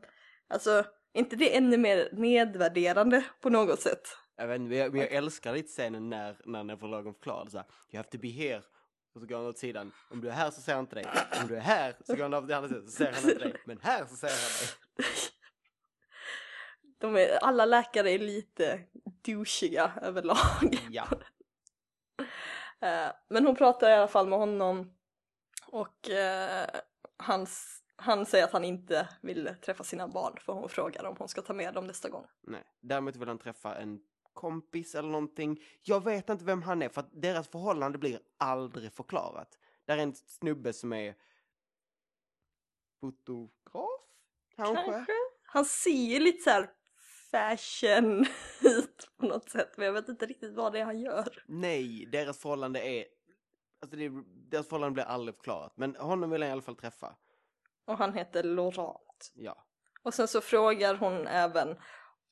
[0.48, 0.84] alltså
[1.14, 4.02] inte det ännu mer nedvärderande på något sätt?
[4.36, 7.56] Jag, vet, inte, men jag, men jag älskar lite scenen när, när neurologen förklarar så
[7.56, 8.62] här, you have to be here.
[9.14, 9.92] Och så går han åt sidan.
[10.10, 11.06] Om du är här så ser han inte dig.
[11.42, 13.44] Om du är här så går han av till andra sidan så ser han inte
[13.44, 13.54] dig.
[13.64, 15.08] Men här så ser han dig.
[16.98, 20.78] De är, alla läkare är lite douchiga överlag.
[20.90, 21.08] Ja.
[22.80, 24.94] Eh, Men hon pratar i alla fall med honom
[25.66, 26.66] och eh,
[27.96, 31.42] han, säger att han inte vill träffa sina barn för hon frågar om hon ska
[31.42, 32.26] ta med dem nästa gång.
[32.40, 32.64] Nej.
[32.80, 34.00] Däremot vill han träffa en
[34.32, 35.62] kompis eller någonting.
[35.82, 39.58] Jag vet inte vem han är för att deras förhållande blir aldrig förklarat.
[39.84, 41.14] Där är en snubbe som är
[43.00, 44.00] fotograf?
[44.56, 45.06] Kanske?
[45.42, 46.70] Han ser lite så här
[47.30, 48.26] fashion
[48.62, 51.42] ut på något sätt men jag vet inte riktigt vad det är han gör.
[51.46, 53.04] Nej, deras förhållande är...
[53.82, 54.10] Alltså det,
[54.50, 55.72] deras förhållande blir aldrig förklarat.
[55.76, 57.16] Men honom vill jag i alla fall träffa.
[57.84, 59.32] Och han heter Laurent.
[59.34, 59.66] Ja.
[60.02, 61.70] Och sen så frågar hon även,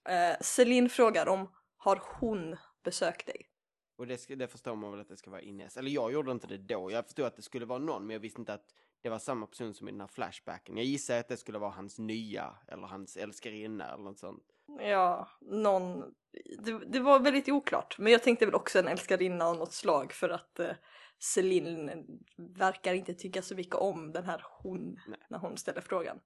[0.08, 3.50] eh, Celine frågar om har hon besökt dig?
[3.96, 5.76] Och det, ska, det förstår man väl att det ska vara Ines.
[5.76, 6.90] Eller jag gjorde inte det då.
[6.90, 9.46] Jag förstod att det skulle vara någon, men jag visste inte att det var samma
[9.46, 10.76] person som i den här flashbacken.
[10.76, 14.55] Jag gissar att det skulle vara hans nya, eller hans älskarinna eller något sånt.
[14.80, 16.14] Ja, någon,
[16.58, 17.98] det, det var väldigt oklart.
[17.98, 20.74] Men jag tänkte väl också en älskarinna av något slag för att eh,
[21.18, 25.18] Celine verkar inte tycka så mycket om den här hon Nej.
[25.30, 26.20] när hon ställer frågan.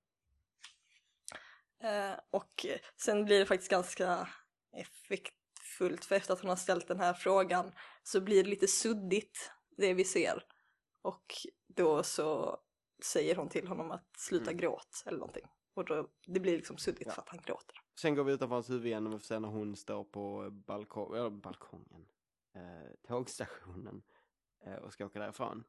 [1.83, 4.29] Eh, och sen blir det faktiskt ganska
[4.73, 7.73] effektfullt för efter att hon har ställt den här frågan
[8.03, 10.45] så blir det lite suddigt det vi ser.
[11.03, 11.35] Och
[11.69, 12.59] då så
[13.05, 14.61] säger hon till honom att sluta Mm.
[14.61, 15.47] gråt eller någonting.
[15.75, 17.13] Och då, det blir liksom suddigt Ja.
[17.13, 17.77] för att han gråter.
[18.01, 20.45] Sen går vi utanför hans huvud igen och vi får se när hon står på
[20.45, 22.07] eh, balkong, eller balkongen,
[22.55, 24.03] eh, tågstationen
[24.65, 25.65] eh, och ska åka därifrån.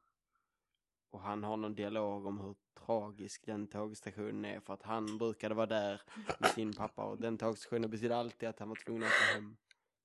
[1.10, 2.54] Och han har någon dialog om hur
[2.86, 6.02] tragisk den tågstationen är för att han brukade vara där
[6.38, 9.56] med sin pappa och den tågstationen betyder alltid att han var tvungen att åka hem.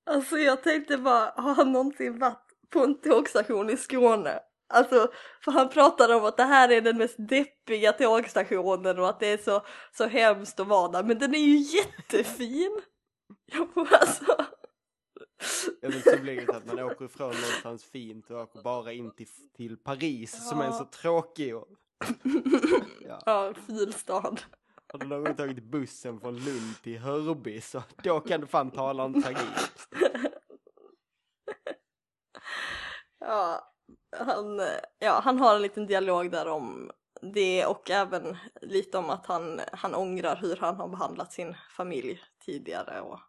[0.03, 4.39] Alltså jag tänkte bara, har han någonsin varit på en tågstation i Skåne?
[4.69, 5.12] Alltså,
[5.43, 9.27] för han pratade om att det här är den mest deppiga tågstationen och att det
[9.27, 12.82] är så, så hemskt att vara där, men den är ju jättefin!
[13.45, 14.45] Jag får alltså...
[15.82, 19.15] Ja men så blir det att man åker ifrån någonstans fint och åker bara in
[19.15, 19.27] till,
[19.58, 21.56] till Paris som är så tråkig.
[21.56, 21.67] Och...
[23.01, 23.21] Ja.
[23.25, 24.41] Ja, fin stad.
[24.91, 28.71] Har du någon gång tagit bussen från Lund till Hörby så då kan du fan
[28.71, 29.39] tala om tragik.
[33.19, 33.73] Ja,
[34.17, 34.62] han,
[35.00, 39.62] ja, han har en liten dialog där om det och även lite om att han,
[39.71, 43.19] han ångrar hur han har behandlat sin familj tidigare och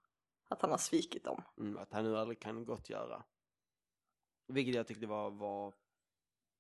[0.48, 1.42] att han har svikit dem.
[1.58, 3.24] Mm, att han nu aldrig kan gottgöra.
[4.48, 5.74] Vilket jag tyckte var, var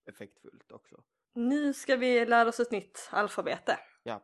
[0.06, 1.02] effektfullt också.
[1.34, 3.78] Nu ska vi lära oss ett nytt alfabete.
[4.02, 4.22] Ja,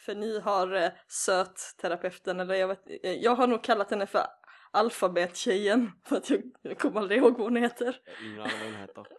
[0.00, 4.26] För ni har eh, sötterapeuten, eller jag vet eh, jag har nog kallat henne för
[4.74, 7.96] alfabettjejen för att jag, jag kommer aldrig ihåg vad hon heter.
[8.22, 9.06] ingen aning vad den heter.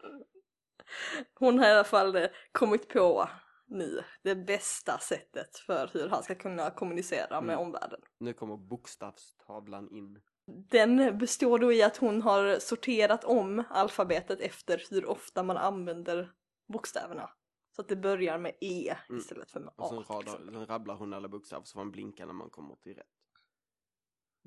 [1.39, 3.30] Hon har i alla fall eh, kommit på
[3.68, 7.65] nu det bästa sättet för hur han ska kunna kommunicera med Mm.
[7.68, 8.00] omvärlden.
[8.20, 10.22] Nu kommer bokstavstavlan in.
[10.70, 16.32] Den består då i att hon har sorterat om alfabetet efter hur ofta man använder
[16.74, 17.30] bokstäverna.
[17.76, 19.20] Så att det börjar med E Mm.
[19.22, 19.89] istället för med Och A.
[19.89, 22.96] sen, till radar, sen rabblar hon alla bokstäver så man blinka när man kommer till
[22.96, 23.06] rätt.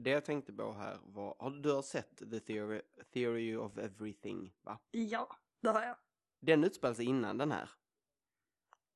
[0.01, 2.83] Det jag tänkte på här var, har du har sett The Theory,
[3.13, 4.79] Theory of Everything, va?
[4.91, 5.97] Ja, det har jag.
[6.41, 7.71] Den utspelar sig innan den här.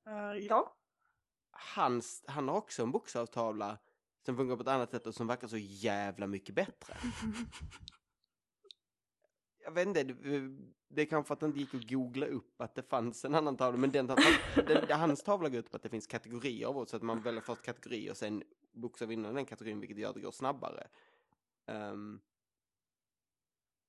[0.06, 0.76] Eh, ja.
[1.50, 3.78] Hans, han har också en bokstavstavla
[4.26, 6.94] som funkar på ett annat sätt och som verkar så jävla mycket bättre.
[9.64, 10.56] Jag vet inte, det,
[10.88, 13.34] det är kanske för att det inte gick att googla upp att det fanns en
[13.34, 14.16] annan tavla, men den, den,
[14.66, 17.22] den, hans tavla går ut på att det finns kategorier av ord, så att man
[17.22, 20.88] väljer först kategori och sen bokstav innan den kategorin, vilket gör att det går snabbare.
[21.66, 22.20] Ehm,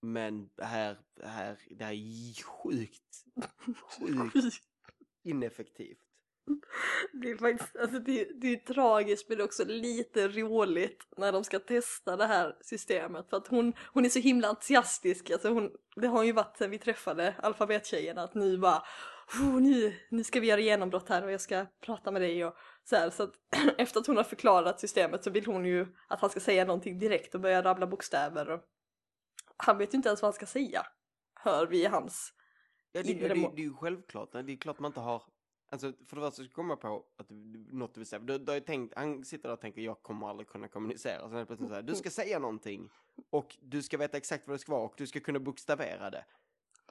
[0.01, 3.25] men här, här, det här är sjukt,
[3.99, 4.63] sjukt
[5.23, 5.99] ineffektivt.
[7.13, 11.31] Det är faktiskt, alltså det, det är tragiskt men det är också lite roligt när
[11.31, 15.49] de ska testa det här systemet för att hon, hon är så himla entusiastisk, alltså
[15.49, 18.83] hon, det har ju varit sen vi träffade alfabettjejen att nu bara
[19.39, 22.55] "Oh, nu, nu ska vi göra genombrott här och jag ska prata med dig och
[22.83, 23.35] så här så att
[23.77, 26.99] efter att hon har förklarat systemet så vill hon ju att han ska säga någonting
[26.99, 28.61] direkt och börja rabbla bokstäver och,
[29.57, 30.85] han vet ju inte ens vad han ska säga.
[31.35, 32.33] Hör vi i hans...
[32.91, 34.31] Ja, det, det, Inre det, må- det är ju självklart.
[34.31, 35.23] Det är klart man inte har...
[35.71, 38.19] Alltså, för det första så kommer jag på att det, något du vill säga.
[38.19, 41.29] Du, du har ju tänkt, han sitter där och tänker jag kommer aldrig kunna kommunicera.
[41.29, 42.89] Sen det plötsligt så här, du ska säga någonting.
[43.29, 46.25] Och du ska veta exakt vad det ska vara och du ska kunna bokstavera det.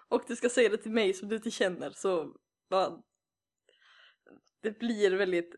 [0.09, 2.37] Och du ska säga det till mig som du inte känner så...
[2.71, 3.03] Bara,
[4.61, 5.55] det blir väldigt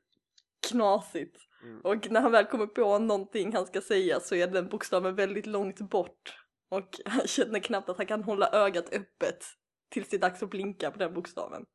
[0.68, 1.37] knasigt.
[1.62, 1.81] Mm.
[1.81, 5.46] Och när han väl kommer på någonting han ska säga så är den bokstaven väldigt
[5.46, 6.44] långt bort.
[6.68, 9.44] Och han känner knappt att han kan hålla ögat öppet
[9.88, 11.66] tills det är dags att blinka på den bokstaven.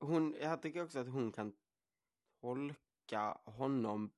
[0.00, 1.52] Hon, jag tycker också att hon kan
[2.40, 4.10] tolka honom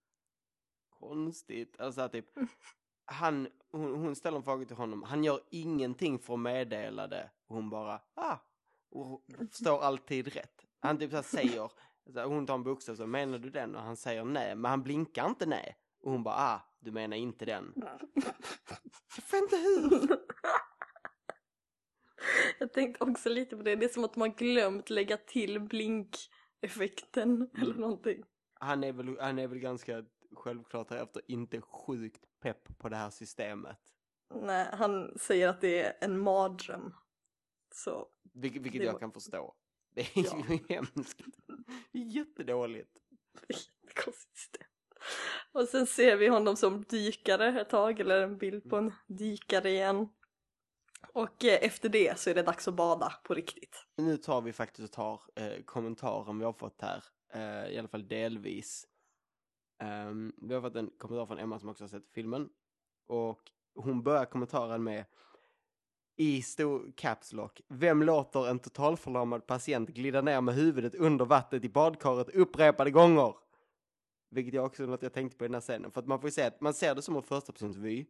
[0.88, 1.81] konstigt.
[1.81, 2.27] Alltså att typ,
[3.05, 7.31] han, hon, hon ställer en fråga till honom, han gör ingenting för att meddela det.
[7.46, 8.37] Hon bara, ah,
[8.90, 10.64] och står alltid rätt.
[10.81, 11.70] Han typ så säger,
[12.12, 13.74] så hon tar en bokstav så menar du den?
[13.76, 15.76] Och han säger nej, men han blinkar inte nej.
[16.00, 17.72] Och hon bara, ah, du menar inte den.
[19.16, 20.18] Jag vet inte hur.
[22.58, 27.50] Jag tänkte också lite på det, det är som att man glömt lägga till blinkeffekten
[27.62, 28.24] eller någonting.
[28.54, 33.10] Han är väl, han är väl ganska självklart efter inte sjukt pepp på det här
[33.10, 33.78] systemet.
[34.34, 36.94] Nej, han säger att det är en mardröm.
[37.74, 39.54] Så, Vilket, vilket Det jag var- kan förstå.
[39.94, 40.44] Det är Ja.
[40.48, 41.20] ju hemskt.
[41.92, 42.98] Det är jättedåligt.
[44.35, 44.66] system.
[45.52, 49.70] Och sen ser vi honom som dykare ett tag, eller en bild på en dykare
[49.70, 50.09] igen.
[51.12, 53.87] Och eh, efter det så är det dags att bada på riktigt.
[53.96, 57.04] Nu tar vi faktiskt och tar eh, kommentaren vi har fått här.
[57.33, 58.87] Eh, I alla fall delvis.
[59.78, 62.48] Ehm, vi har fått en kommentar från Emma som också har sett filmen.
[63.07, 63.40] Och
[63.74, 65.04] hon börjar kommentaren med
[66.16, 67.61] i stor caps lock.
[67.68, 73.35] Vem låter en totalförlamad patient glida ner med huvudet under vattnet i badkaret upprepade gånger?
[74.31, 75.90] Vilket jag också är något jag tänkte på i den här scenen.
[75.90, 78.07] För att man får ju säga att man ser det som en första persons vy.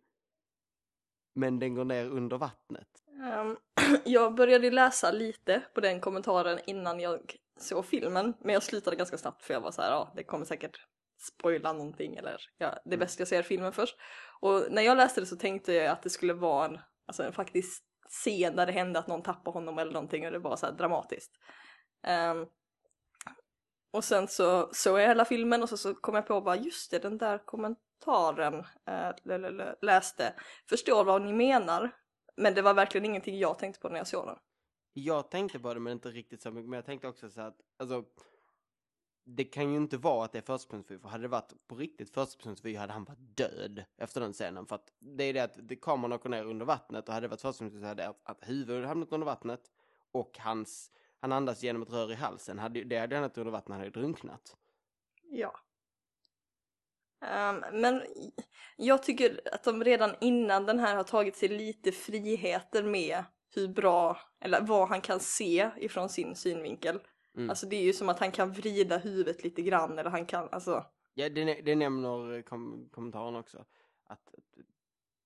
[1.34, 2.88] Men den går ner under vattnet.
[3.22, 3.56] Ehm,
[4.04, 9.18] jag började läsa lite på den kommentaren innan jag såg filmen, men jag slutade ganska
[9.18, 10.86] snabbt för jag var så här, ja, det kommer säkert
[11.18, 13.96] spoila någonting eller ja, det är bäst jag ser filmen först.
[14.40, 17.32] Och när jag läste det så tänkte jag att det skulle vara en, alltså en
[17.32, 17.84] faktisk
[18.22, 20.72] scen där det hände att någon tappade honom eller någonting och det var så här
[20.72, 21.32] dramatiskt.
[22.32, 22.46] Um,
[23.92, 26.90] och sen så såg jag hela filmen och så, så kom jag på bara just
[26.90, 30.34] det, den där kommentaren uh, läste.
[30.68, 31.90] Förstår vad ni menar,
[32.36, 34.38] men det var verkligen ingenting jag tänkte på när jag såg den.
[34.92, 36.70] Jag tänkte på det men inte riktigt så mycket.
[36.70, 38.04] Men jag tänkte också så att, alltså,
[39.24, 40.98] det kan ju inte vara att det är förstapersonsvy.
[40.98, 44.66] För hade det varit på riktigt förstapersonsvy hade han varit död efter den scenen.
[44.66, 47.30] För att det är det att det, kameran åker ner under vattnet och hade det
[47.30, 49.60] varit förstapersonsvy så hade att, att huvudet hamnat under vattnet
[50.12, 52.58] och hans, han andas genom ett rör i halsen.
[52.58, 54.56] Hade, det hade hamnat under vattnet, han hade ju drunknat.
[55.30, 55.60] Ja.
[57.20, 58.02] Um, men
[58.76, 63.68] jag tycker att de redan innan den här har tagit sig lite friheter med hur
[63.68, 67.00] bra, eller vad han kan se ifrån sin synvinkel.
[67.36, 67.50] Mm.
[67.50, 70.48] Alltså det är ju som att han kan vrida huvudet lite grann eller han kan,
[70.52, 73.64] alltså Ja, det, det nämner kom, kommentaren också.
[74.04, 74.34] Att, att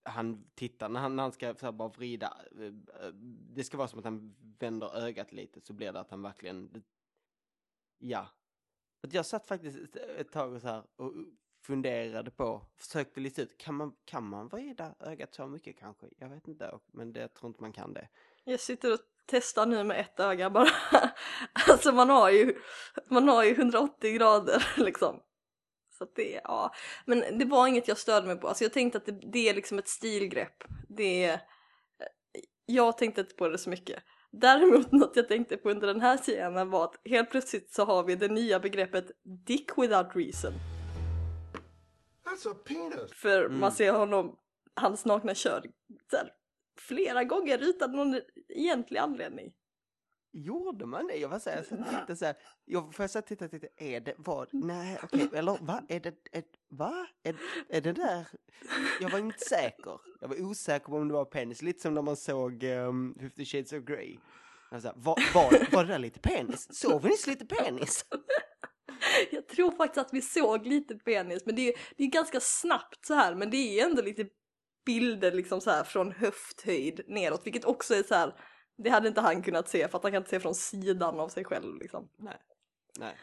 [0.02, 3.12] han tittar, när han, när han ska så bara vrida, eh, eh,
[3.54, 6.84] det ska vara som att han vänder ögat lite så blir det att han verkligen,
[7.98, 8.28] ja.
[9.00, 11.12] Att jag satt faktiskt ett, tag och så här och
[11.62, 16.06] funderade på, försökte lista ut, kan man, kan man vrida ögat så mycket kanske?
[16.16, 18.08] Jag vet inte, men det jag tror inte man kan det.
[18.44, 20.68] Jag sitter och testar nu med ett öga bara.
[21.68, 22.56] alltså man har ju,
[23.10, 25.20] man har ju 180 grader liksom.
[25.98, 26.74] Så att det, ja.
[27.04, 28.48] Men det var inget jag störde mig på.
[28.48, 30.64] Alltså jag tänkte att det, det är liksom ett stilgrepp.
[30.88, 31.40] Det är,
[32.66, 34.02] jag tänkte inte på det så mycket.
[34.30, 38.02] Däremot något jag tänkte på under den här scenen var att helt plötsligt så har
[38.04, 39.06] vi det nya begreppet
[39.46, 40.52] dick without reason.
[42.24, 43.12] That's a penis.
[43.12, 43.60] För Mm.
[43.60, 44.36] man ser honom,
[44.74, 45.62] hans nakna kön,
[46.10, 46.30] så här,
[46.80, 49.52] flera gånger utan någon egentlig anledning.
[50.32, 51.16] Gjorde man det?
[51.16, 53.44] Jag var så här, satt och tittade så här, jag, för jag satt och tittade
[53.44, 57.36] och tittade, är det, vad, nej, okej, eller va, är det, är, va, är,
[57.68, 58.28] är det där?
[59.00, 60.00] Jag var inte säker.
[60.20, 63.44] Jag var osäker på om det var penis, lite som när man såg um, 50
[63.44, 64.18] shades of Grey.
[64.70, 66.68] Jag var, så var, var, var det där lite penis?
[66.70, 68.04] Såg vi nyss lite penis?
[69.30, 73.06] Jag tror faktiskt att vi såg lite penis, men det är, det är ganska snabbt
[73.06, 74.26] så här, men det är ändå lite
[74.88, 78.34] bilder liksom så här från höfthöjd neråt, vilket också är så här,
[78.78, 81.28] det hade inte han kunnat se för att han kan inte se från sidan av
[81.28, 82.08] sig själv liksom.
[82.18, 82.36] Nej.
[82.98, 83.16] Nej.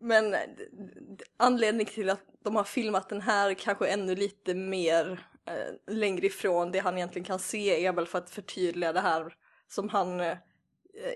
[0.00, 5.94] Men d- anledningen till att de har filmat den här kanske ännu lite mer eh,
[5.94, 9.34] längre ifrån det han egentligen kan se är väl för att förtydliga det här
[9.68, 10.36] som han eh,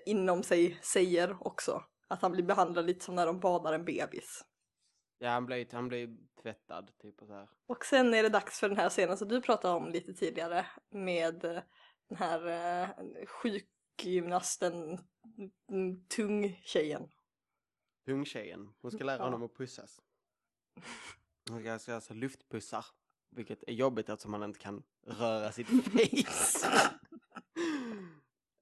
[0.07, 1.83] inom sig säger också.
[2.09, 4.45] Att han blir behandlad lite som när de badar en bebis.
[5.23, 7.49] Ja, han blev, han blev tvättad, typ och så här.
[7.67, 10.67] Och sen är det dags för den här scenen som du pratade om lite tidigare
[10.91, 11.63] med eh,
[12.09, 12.89] den här eh,
[13.27, 14.99] sjukgymnasten,
[15.71, 17.09] mm, tung tjejen.
[18.07, 18.73] Pungtjejen.
[18.81, 19.25] Hon ska lära Ja.
[19.25, 20.01] honom att pussas.
[21.51, 22.85] Hon ska ska alltså luftpussar.
[23.31, 26.67] Vilket är jobbigt eftersom han inte kan röra sitt face.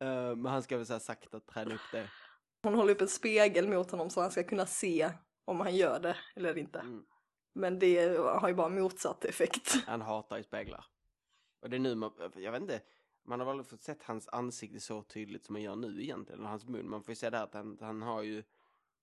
[0.01, 2.11] Eh, men han ska väl så här sakta träna upp det.
[2.63, 5.11] Hon håller upp en spegel mot honom så han ska kunna se
[5.49, 6.79] om han gör det eller inte.
[6.79, 7.05] Mm.
[7.53, 9.75] Men det har ju bara motsatt effekt.
[9.87, 10.85] Han hatar ju speglar.
[11.61, 12.81] Och det är nu man, jag vet inte,
[13.23, 16.49] man har aldrig fått sett hans ansikte så tydligt som man gör nu egentligen, och
[16.49, 16.91] hans mun.
[16.91, 18.43] Man får ju se där att han, han har ju,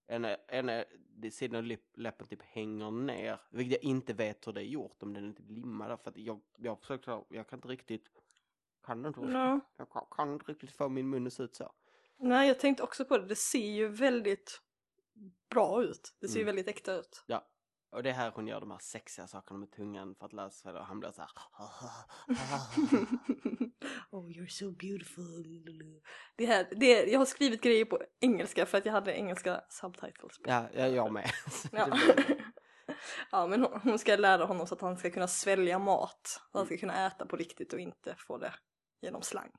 [0.07, 0.83] ena, ena
[1.31, 5.03] sidan av läpp, läppen typ hänger ner, vilket jag inte vet hur det är gjort,
[5.03, 8.09] om den är typ limmad för att jag, jag försökt, jag kan inte riktigt,
[8.83, 9.59] kan inte, No.
[9.77, 11.71] jag kan, kan inte riktigt få min mun att se ut så.
[12.17, 13.25] Nej, jag tänkte också på det.
[13.25, 14.61] Det ser ju väldigt
[15.49, 16.13] bra ut.
[16.21, 16.55] Det ser ju Mm.
[16.55, 17.23] väldigt äkta ut.
[17.27, 17.47] Ja.
[17.91, 20.51] Och det är här hon gör de här sexiga sakerna med tungan för att läsa
[20.51, 21.29] sig och han blir så här.
[24.11, 26.01] oh, you're so beautiful.
[26.35, 30.37] Det här, det, jag har skrivit grejer på engelska för att jag hade engelska subtitles.
[30.37, 30.49] på.
[30.49, 31.31] Ja, jag, jag med.
[31.71, 31.97] Ja.
[33.31, 36.41] ja, men hon, hon ska lära honom så att han ska kunna svälja mat.
[36.51, 38.53] Så han ska kunna äta på riktigt och inte få det
[39.01, 39.51] genom slang.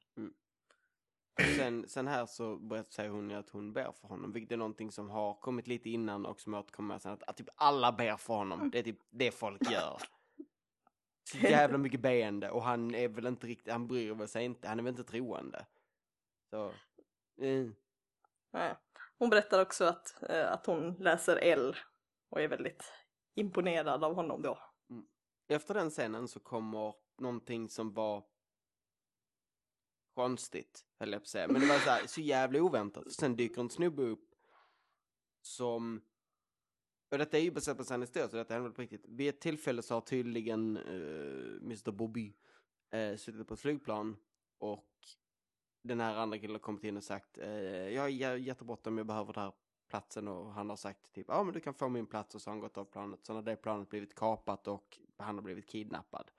[1.37, 4.57] Sen, sen här så berättar säger hon ju att hon ber för honom, vilket är
[4.57, 8.16] någonting som har kommit lite innan och som återkommer sen att, att typ alla ber
[8.16, 8.70] för honom.
[8.70, 9.99] Det är typ det folk gör.
[11.24, 14.68] Så jävla mycket beende och han är väl inte riktigt, han bryr väl sig inte,
[14.68, 15.66] han är väl inte troende.
[16.51, 16.72] Så,
[17.39, 17.74] mm.
[18.53, 18.74] Nej.
[19.18, 21.76] Hon berättar också att, eh, att hon läser L
[22.30, 22.93] och är väldigt
[23.34, 24.59] imponerad av honom då.
[25.49, 28.24] Efter den scenen så kommer någonting som var
[30.16, 31.48] konstigt, höll jag på att säga.
[31.48, 33.12] Men det var så, här, så jävla oväntat.
[33.12, 34.34] Sen dyker en snubbe upp
[35.42, 36.00] som...
[37.10, 39.04] Och detta är ju baserat på sann historia, så detta hände väl på riktigt.
[39.08, 42.34] Vid ett tillfälle så har tydligen eh, uh, Mr Bobby
[42.94, 44.16] uh, suttit på ett flygplan
[44.58, 44.94] och
[45.82, 47.46] den här andra killen har kommit in och sagt uh,
[47.90, 49.52] jag är jättebråttom, jag behöver den här
[49.88, 52.50] platsen och han har sagt typ ja men du kan få min plats och så
[52.50, 53.20] har han gått av planet.
[53.22, 56.30] Så när det planet blivit kapat och han har blivit kidnappad.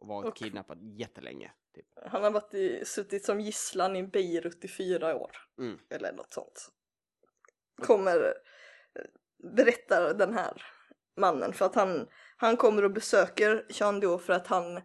[0.00, 1.52] Och varit Och- kidnappad jättelänge.
[1.74, 1.86] Typ.
[2.06, 5.30] Han har varit i, suttit som gisslan i Beirut i fyra år.
[5.58, 5.78] Mm.
[5.90, 6.68] Eller något sånt.
[7.82, 8.16] Kommer,
[8.94, 9.02] eh,
[9.56, 10.62] berättar den här
[11.16, 14.80] mannen för att han, han kommer och besöker Jean Do för att han,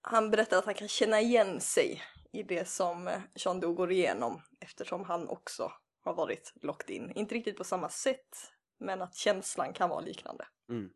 [0.00, 2.02] han berättar att han kan känna igen sig
[2.32, 5.72] i det som eh, Jean Do går igenom eftersom han också
[6.04, 7.12] har varit locked in.
[7.14, 10.46] Inte riktigt på samma sätt men att känslan kan vara liknande.
[10.68, 10.90] Mm.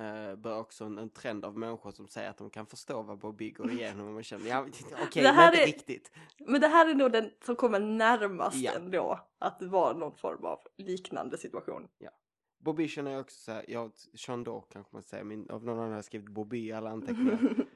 [0.00, 3.18] Uh, börjar också en, en trend av människor som säger att de kan förstå vad
[3.18, 4.60] Bobby går igenom och man känner, ja
[5.06, 6.10] okej, Det här men inte är- riktigt.
[6.38, 8.72] Men det här är nog den som kommer närmast Ja.
[8.72, 11.88] ändå att vara någon form av liknande situation.
[12.58, 15.88] Bobby känner jag också såhär, jag, Sean Daw kanske man säger, min, av någon annan
[15.88, 17.38] har jag skrivit Bobby i alla anteckningar.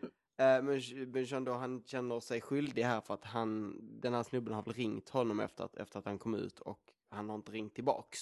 [0.41, 0.81] Eh, men,
[1.13, 4.63] men Sean Daw, han känner sig skyldig här för att han, den här snubben har
[4.63, 7.75] väl ringt honom efter att, efter att han kom ut och han har inte ringt
[7.75, 8.21] tillbaks.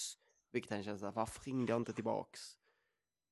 [0.51, 2.57] Vilket han känner såhär, varför ringde jag inte tillbaks?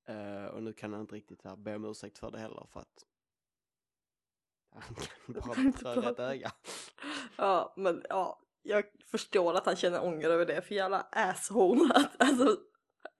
[0.05, 2.79] Eh, och nu kan han inte riktigt här, be om ursäkt för det heller för
[2.79, 3.05] att
[4.75, 6.51] han kan bara tröra ett öga.
[7.35, 12.07] Ja, men ja, jag förstår att han känner ånger över det, för jävla asshole.
[12.19, 12.57] Alltså,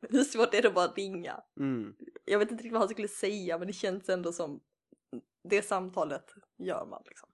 [0.09, 1.43] hur svårt är det att bara ringa?
[1.59, 1.95] Mm.
[2.25, 4.59] Jag vet inte riktigt vad han skulle säga, men det känns ändå som
[5.49, 7.29] det samtalet gör man liksom.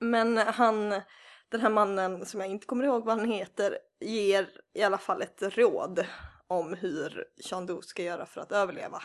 [0.00, 1.00] Men han,
[1.48, 5.22] den här mannen som jag inte kommer ihåg vad han heter, ger i alla fall
[5.22, 6.06] ett råd
[6.52, 9.02] om hur Chandu ska göra för att överleva.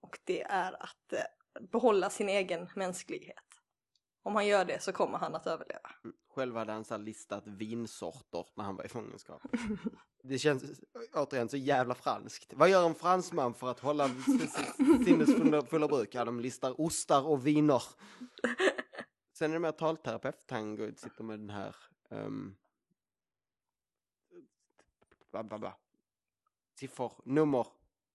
[0.00, 3.44] Och det är att eh, behålla sin egen mänsklighet.
[4.22, 5.90] Om han gör det så kommer han att överleva.
[6.04, 9.42] Mm, själv hade han så listat vinsorter när han var i fångenskap.
[10.22, 10.80] Det känns
[11.14, 12.52] återigen så jävla franskt.
[12.54, 14.10] Vad gör en fransman för att hålla
[15.04, 16.14] sinnesfulla bruk?
[16.14, 17.82] Ja, de listar ostar och viner.
[19.32, 20.50] Sen är det mer talterapeut.
[20.50, 21.76] Han sitter med den här...
[22.10, 22.56] Ehm, um,
[25.32, 25.72] ba, ba, ba.
[26.78, 27.66] Siffror, nummer,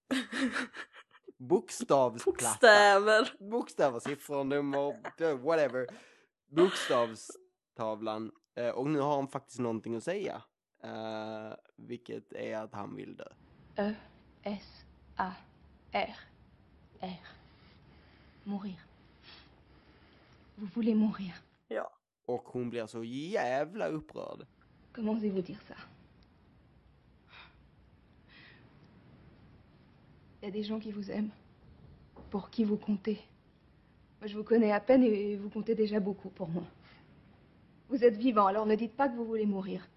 [1.37, 2.31] bokstavsplatta.
[2.31, 3.33] Bokstäver!
[3.39, 5.87] Bokstäver, siffror, nummer, whatever.
[6.47, 8.31] Bokstavstavlan.
[8.55, 10.41] Eh, och nu har han faktiskt någonting att säga.
[10.83, 13.27] Eh, vilket är att han vill dö.
[13.75, 13.95] E,
[14.43, 14.85] S,
[15.15, 15.31] A,
[15.91, 16.15] R,
[16.99, 17.27] R.
[18.43, 18.81] Mourir.
[20.55, 21.35] Vous voulez mourir.
[21.67, 21.91] Ja.
[22.25, 24.47] Och hon blir så jävla upprörd.
[24.93, 25.75] Comment osez-vous dire ça
[30.41, 31.31] Il y a des gens qui vous aiment,
[32.31, 33.19] pour qui vous comptez.
[34.19, 36.63] Moi, je vous connais à peine et vous comptez déjà beaucoup pour moi.
[37.89, 39.87] Vous êtes vivant, alors ne dites pas que vous voulez mourir.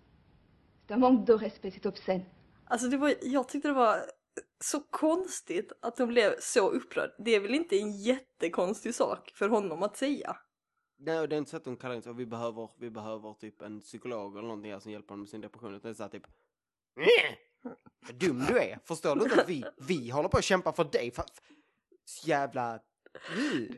[0.86, 2.24] C'est un manque de respect, c'est obscène.
[2.66, 3.98] Alltså det var, jag tyckte det var
[4.64, 7.10] så konstigt att hon blev så upprörd.
[7.18, 10.36] Det är väl inte en jättekonstig sak för honom att säga?
[10.98, 13.62] Nej, det är inte så att de kallar in så, vi behöver, vi behöver typ
[13.62, 15.74] en psykolog eller någonting här som hjälper honom med sin depression.
[15.74, 16.26] Utan det är så här typ,
[16.96, 17.36] "Nä,
[18.06, 18.78] vad dum du är.
[18.84, 21.10] Förstår du inte att vi, vi håller på att kämpa för dig?
[21.10, 21.26] Fan,
[22.04, 22.80] så jävla...
[23.36, 23.68] Mm.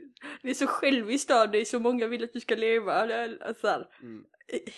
[0.42, 2.92] Det är så själviskt av dig, så många vill att du ska leva.
[3.40, 4.24] Alltså här, Mm.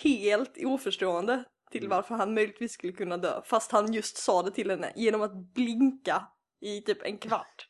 [0.03, 1.91] helt oförstående till Mm.
[1.91, 3.43] varför han möjligtvis skulle kunna dö.
[3.45, 6.27] Fast han just sa det till henne genom att blinka
[6.61, 7.69] i typ en kvart.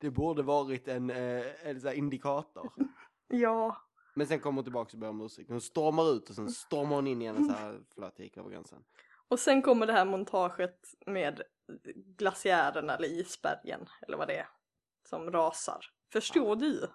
[0.00, 2.72] Det borde varit en, eh, en så indikator.
[3.30, 3.76] Ja.
[4.14, 5.50] Men sen kommer hon tillbaka och ber om ursäkt.
[5.50, 7.80] Hon stormar ut och sen stormar hon in igen och så här,
[8.16, 8.78] gick över gränsen.
[9.28, 11.42] Och sen kommer det här montaget med
[11.94, 14.48] glaciären eller isbergen eller vad det är
[15.08, 15.84] som rasar.
[16.12, 16.88] Förstår du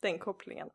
[0.00, 0.70] den kopplingen?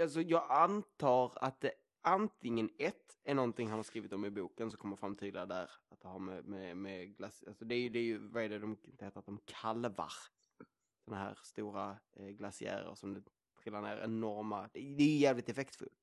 [0.00, 4.70] Alltså jag antar att det antingen ett är någonting han har skrivit om i boken
[4.70, 5.70] som kommer fram tydligare där.
[5.88, 8.42] Att det har med, med, med glaciärer, alltså det är ju, det är ju, vad
[8.42, 10.12] är det de, det heter att de kalvar.
[11.04, 13.22] Sådana här stora eh, glaciärer som det
[13.62, 15.98] trillar ner enorma, det, det är ju jävligt effektfullt.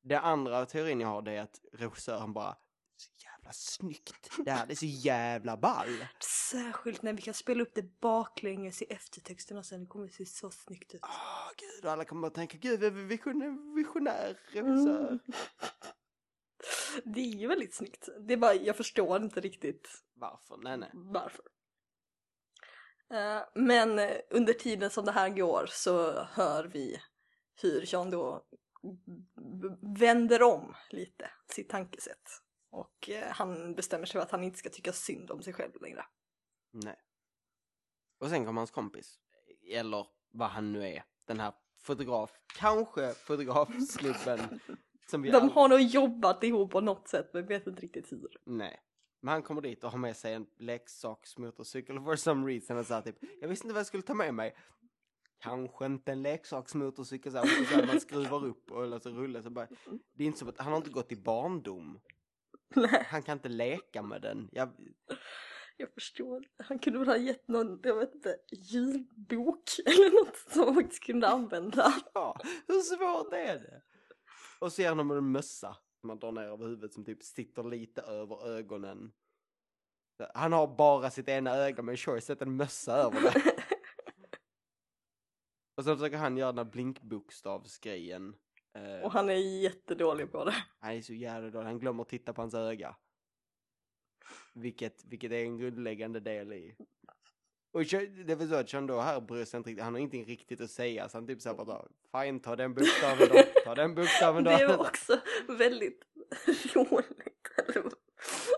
[0.00, 2.56] Det andra teorin jag har det är att regissören bara,
[3.02, 6.06] så jävla snyggt, det här det är så jävla ball.
[6.50, 10.50] Särskilt när vi kan spela upp det baklänges i eftertexterna sen, det kommer se så
[10.50, 11.00] snyggt ut.
[11.02, 15.08] Åh gud, och alla kommer att tänka, gud vad visionär, visionär regissör.
[15.08, 15.20] Mm.
[17.04, 18.08] Det är ju väldigt snyggt.
[18.20, 20.56] Det är bara, jag förstår inte riktigt Varför?
[20.56, 20.90] Nej nej.
[20.92, 21.44] varför.
[23.12, 24.00] Eh, Men
[24.30, 27.00] under tiden som det här går så hör vi
[27.62, 28.46] hur Jean då
[29.98, 32.42] vänder om lite sitt tankesätt.
[32.72, 35.82] Och eh, han bestämmer sig för att han inte ska tycka synd om sig själv
[35.82, 36.04] längre.
[36.70, 36.96] Nej.
[38.18, 39.18] Och sen kommer hans kompis,
[39.70, 44.60] eller vad han nu är, den här fotograf, kanske fotografsnubben
[45.10, 48.12] som vi De all- har nog jobbat ihop på något sätt men vet inte riktigt
[48.12, 48.36] hur.
[48.44, 48.80] Nej.
[49.20, 52.94] Men han kommer dit och har med sig en leksaksmotorcykel for some reason och så
[52.94, 54.56] här typ, jag visste inte vad jag skulle ta med mig.
[55.38, 59.10] Kanske inte en leksaksmotorcykel så här, och så här man skruvar upp och eller så
[59.10, 59.68] rullar så bara.
[60.12, 62.00] Det är inte som att han har inte gått i barndom.
[62.74, 64.48] Nej, Han kan inte leka med den.
[64.52, 64.72] Jag,
[65.76, 66.44] jag förstår.
[66.58, 71.04] Han kunde väl ha gett någon, jag vet inte, ljudbok eller något som man faktiskt
[71.04, 71.94] kunde använda.
[72.14, 73.82] Ja, hur svårt är det?
[74.60, 77.22] Och så ger han honom en mössa som man drar ner över huvudet som typ
[77.22, 79.12] sitter lite över ögonen.
[80.34, 83.32] Han har bara sitt ena öga men sure, sätt en mössa över det.
[85.76, 88.34] Och så försöker han göra den här blinkbokstavsgrejen.
[88.74, 90.54] Eh, Och han är jättedålig på det.
[90.80, 92.96] Han är så jävla dålig, han glömmer att titta på hans öga.
[94.54, 96.74] Vilket, vilket är en grundläggande del i.
[97.72, 99.98] Och Ch- det är väl så att Chandor här bryr sig inte riktigt, han har
[99.98, 103.74] ingenting riktigt att säga så han typ såhär bara Fine, ta den bokstaven då, ta
[103.74, 104.50] den bokstaven då.
[104.50, 106.04] Det var också väldigt
[106.74, 107.32] roligt.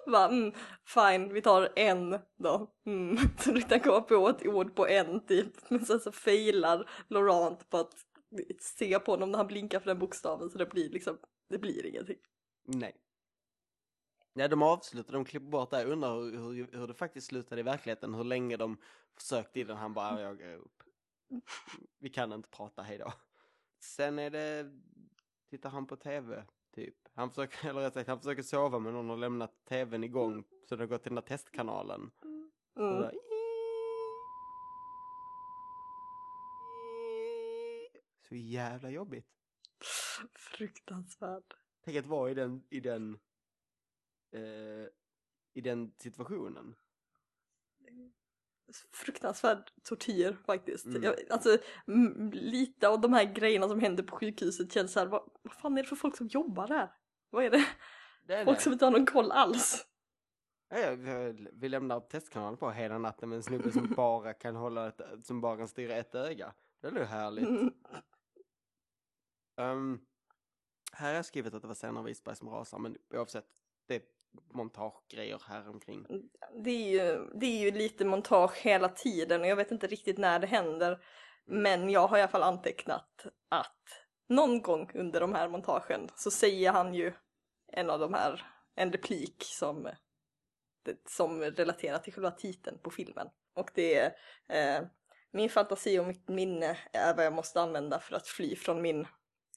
[0.07, 0.53] Va, mm,
[0.85, 2.71] fine, vi tar en då.
[2.87, 3.17] Mm.
[3.39, 5.71] Så du kan komma på ett ord på en typ.
[5.71, 7.95] Men sen så failar Laurent på att
[8.61, 11.19] se på honom när han blinkar för den bokstaven så det blir liksom,
[11.49, 12.19] det blir ingenting.
[12.65, 12.97] Nej.
[14.33, 17.61] Ja, de avslutar, de klipper bort det här, undrar hur, hur, hur det faktiskt slutade
[17.61, 18.77] i verkligheten, hur länge de
[19.17, 20.83] försökte i den, han bara, jag går upp.
[21.99, 23.13] Vi kan inte prata, hejdå.
[23.81, 24.71] Sen är det,
[25.51, 26.97] tittar han på tv, typ.
[27.15, 30.77] Han försöker, eller rätt sagt, han försöker sova men någon har lämnat tvn igång, så
[30.77, 32.11] den har gått till den där testkanalen.
[32.75, 33.11] Och Mm.
[38.35, 39.27] Så jävla jobbigt.
[40.37, 41.55] Fruktansvärt.
[41.85, 43.19] Tänk att vara i den, i den,
[44.33, 44.89] eh,
[45.55, 46.75] i den situationen.
[48.93, 50.87] Fruktansvärd tortyr faktiskt.
[50.87, 51.03] Mm.
[51.03, 51.59] Jag, alltså
[52.33, 55.79] lite av de här grejerna som händer på sjukhuset känns så här, vad, vad fan
[55.79, 56.93] är det för folk som jobbar där?
[57.31, 57.67] Vad är det?
[58.27, 58.63] Det är Folk det.
[58.63, 59.87] som inte har någon koll alls.
[61.53, 65.41] Vi- lämnar testkanalen på hela natten med en snubbe som bara kan hålla ett, som
[65.41, 66.55] bara kan styra ett öga.
[66.81, 67.49] Det är nog härligt.
[67.49, 67.73] Mm.
[69.57, 70.07] Um,
[70.93, 73.47] här har jag skrivit att det var senare av Isberg som rasar, men oavsett,
[73.87, 74.03] det är
[74.53, 76.07] montagegrejer här omkring.
[76.09, 76.29] Mm,
[76.65, 80.19] det är, ju, det är ju lite montage hela tiden och jag vet inte riktigt
[80.19, 81.05] när det händer.
[81.45, 86.31] Men jag har i alla fall antecknat att någon gång under de här montagen så
[86.31, 87.13] säger han ju
[87.73, 89.89] en av de här, en replik som,
[91.09, 93.29] som relaterar till själva titeln på filmen.
[93.55, 94.15] Och det är
[94.49, 94.87] eh,
[95.31, 99.07] min fantasi och mitt minne är vad jag måste använda för att fly från min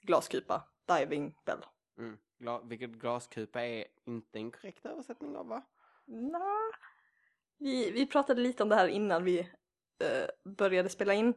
[0.02, 1.66] glaskupa, Diving Bell.
[1.98, 2.18] Mm.
[2.39, 5.62] Gla, vilket glaskupa är inte en korrekt översättning av va?
[6.06, 6.72] Nja,
[7.58, 11.34] vi, vi pratade lite om det här innan vi eh, började spela in.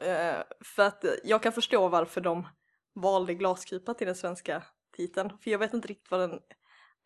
[0.00, 2.48] Eh, för att jag kan förstå varför de
[2.92, 5.38] valde glaskupa till den svenska titeln.
[5.38, 6.40] För jag vet inte riktigt vad den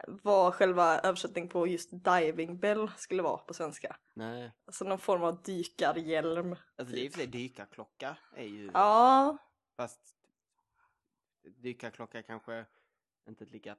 [0.06, 3.96] vad själva översättning på just diving bell skulle vara på svenska.
[4.14, 4.52] Nej.
[4.66, 6.56] Alltså någon form av dykarhjälm.
[6.76, 8.70] Alltså det är i och för sig dykarklocka är ju...
[8.74, 9.36] Ja,
[9.76, 10.17] Fast
[11.42, 12.66] dykarklocka kanske
[13.28, 13.76] inte ett lika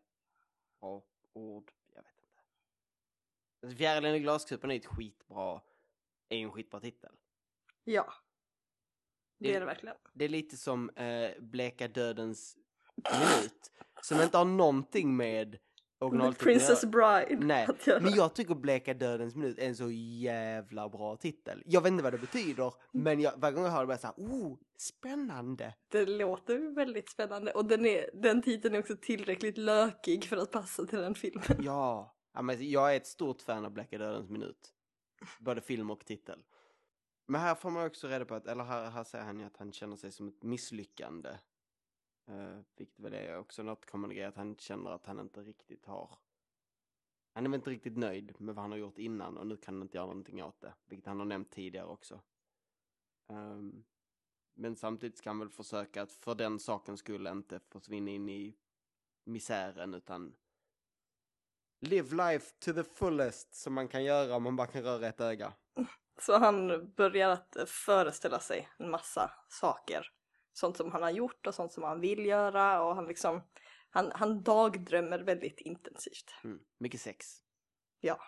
[0.79, 1.03] bra
[1.33, 1.71] ord.
[1.95, 2.41] Jag vet inte.
[3.61, 5.61] Alltså, Fjärilen i glaskupan är ett skitbra,
[6.29, 7.15] är en skitbra titel.
[7.83, 8.13] Ja.
[9.37, 9.97] Det Det- är det verkligen.
[10.13, 12.57] Det är lite som eh, Bleka dödens
[12.95, 13.71] minut.
[14.01, 15.57] Som inte har någonting med
[15.99, 16.85] originaltiteln Princess.
[16.85, 17.45] Bride.
[17.45, 17.67] Nej,
[18.01, 21.63] men jag tycker Bleka dödens minut är en så jävla bra titel.
[21.65, 24.01] Jag vet inte vad det betyder, men jag, varje gång jag hör det blir jag
[24.01, 25.73] såhär, oh, spännande.
[25.91, 30.51] Det låter väldigt spännande och den, är, den titeln är också tillräckligt lökig för att
[30.51, 31.43] passa till den filmen.
[31.59, 34.73] Ja, ja men jag är ett stort fan av Bleka dödens minut.
[35.39, 36.43] Både film och titel.
[37.27, 39.57] Men här får man också reda på att, eller här, här säger han ju att
[39.57, 41.29] han känner sig som ett misslyckande.
[42.29, 45.41] Eh, uh, vilket väl är också något kommande grej, att han känner att han inte
[45.41, 46.17] riktigt har...
[47.33, 49.73] Han är väl inte riktigt nöjd med vad han har gjort innan och nu kan
[49.73, 50.73] han inte göra någonting åt det.
[50.85, 52.21] Vilket han har nämnt tidigare också.
[53.27, 53.85] Um,
[54.53, 58.57] men samtidigt ska han väl försöka att för den saken skulle inte försvinna in i
[59.23, 60.35] misären utan
[61.79, 65.21] live life to the fullest som man kan göra om man bara kan röra ett
[65.21, 65.53] öga.
[66.21, 70.18] Så han börjar att föreställa sig en massa saker.
[70.53, 73.41] Sånt som han har gjort och sånt som han vill göra och han liksom
[73.89, 76.33] han, han dagdrömmer väldigt intensivt.
[76.43, 76.59] Mm.
[76.77, 77.25] Mycket sex.
[77.99, 78.19] Ja.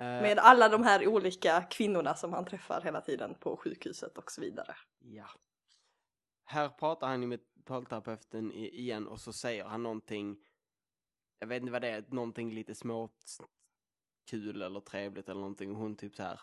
[0.00, 4.32] Eh, Med alla de här olika kvinnorna som han träffar hela tiden på sjukhuset och
[4.32, 4.76] så vidare.
[4.98, 5.28] Ja.
[6.44, 10.36] Här pratar han ju med talterapeuten igen och så säger han någonting,
[11.38, 13.10] jag vet inte vad det är, någonting lite små
[14.30, 16.40] kul eller trevligt eller någonting och hon typ så här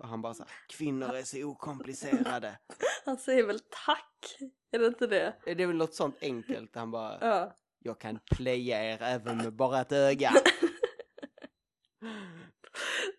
[0.00, 2.58] och han bara så här, kvinnor är så okomplicerade.
[3.04, 4.36] Han säger väl tack?
[4.70, 5.34] Är det inte det?
[5.44, 7.56] det är väl något sånt enkelt, han bara, Ja.
[7.78, 10.30] jag kan playa er även med bara ett öga.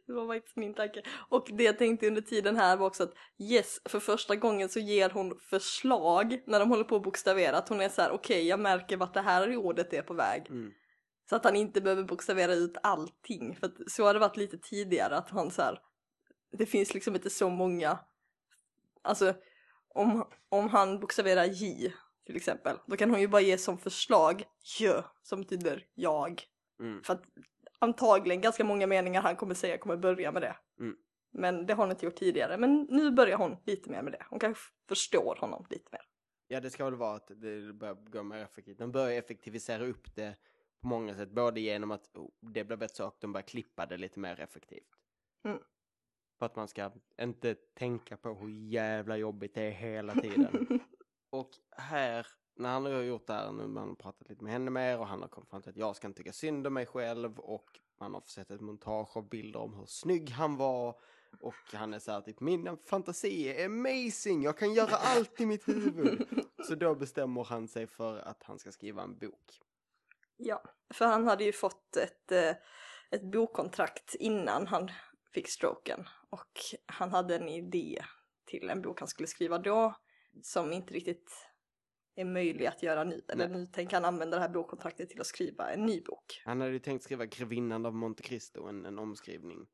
[0.07, 1.01] Det var faktiskt min tanke.
[1.29, 4.79] Och det jag tänkte under tiden här var också att yes, för första gången så
[4.79, 7.57] ger hon förslag när de håller på att bokstavera.
[7.57, 10.47] Att hon är så här: okej jag märker vart det här ordet är på väg.
[10.49, 10.71] Mm.
[11.29, 13.55] Så att han inte behöver bokstavera ut allting.
[13.55, 15.79] För att så har det varit lite tidigare att han så här,
[16.57, 17.99] det finns liksom inte så många,
[19.01, 19.33] alltså
[19.95, 21.93] om, om han bokstaverar J
[22.25, 24.43] till exempel, då kan hon ju bara ge som förslag
[24.79, 26.43] Jö, som betyder jag.
[26.79, 27.03] Mm.
[27.03, 27.23] För att
[27.79, 30.55] antagligen ganska många meningar han kommer säga kommer börja med det.
[30.79, 30.95] Mm.
[31.31, 32.57] Men det har hon inte gjort tidigare.
[32.57, 34.25] Men nu börjar hon lite mer med det.
[34.29, 36.01] Hon kanske förstår honom lite mer.
[36.47, 38.77] Ja, det ska väl vara att det börjar gå mer effektivt.
[38.77, 40.35] De börjar effektivisera upp det
[40.81, 43.97] på många sätt, både genom att oh, det blir bättre sak, de börjar klippa det
[43.97, 44.89] lite mer effektivt.
[45.45, 45.59] Mm.
[46.39, 50.79] För att man ska inte tänka på hur jävla jobbigt det är hela tiden.
[51.29, 54.71] och här, när han har gjort det här, nu man har pratat lite med henne
[54.71, 56.86] mer och han har kommit fram till att jag ska inte tycka synd om mig
[56.86, 60.99] själv och man har sett ett montage av bilder om hur snygg han var
[61.41, 65.45] och han är så här typ min fantasi är amazing, jag kan göra allt i
[65.45, 66.27] mitt huvud.
[66.67, 69.59] Så då bestämmer han sig för att han ska skriva en bok.
[70.38, 70.63] Ja,
[70.93, 72.55] för han hade ju fått ett, eh,
[73.11, 74.91] ett bokkontrakt innan han
[75.33, 78.03] fick stroken och han hade en idé
[78.45, 79.95] till en bok han skulle skriva då
[80.41, 81.31] som inte riktigt
[82.15, 83.25] är möjlig att göra nu.
[83.27, 86.41] Eller nu tänker han använda det här bokkontraktet till att skriva en ny bok.
[86.45, 89.67] Han hade ju tänkt skriva Grevinnan av Monte Cristo, en, en omskrivning.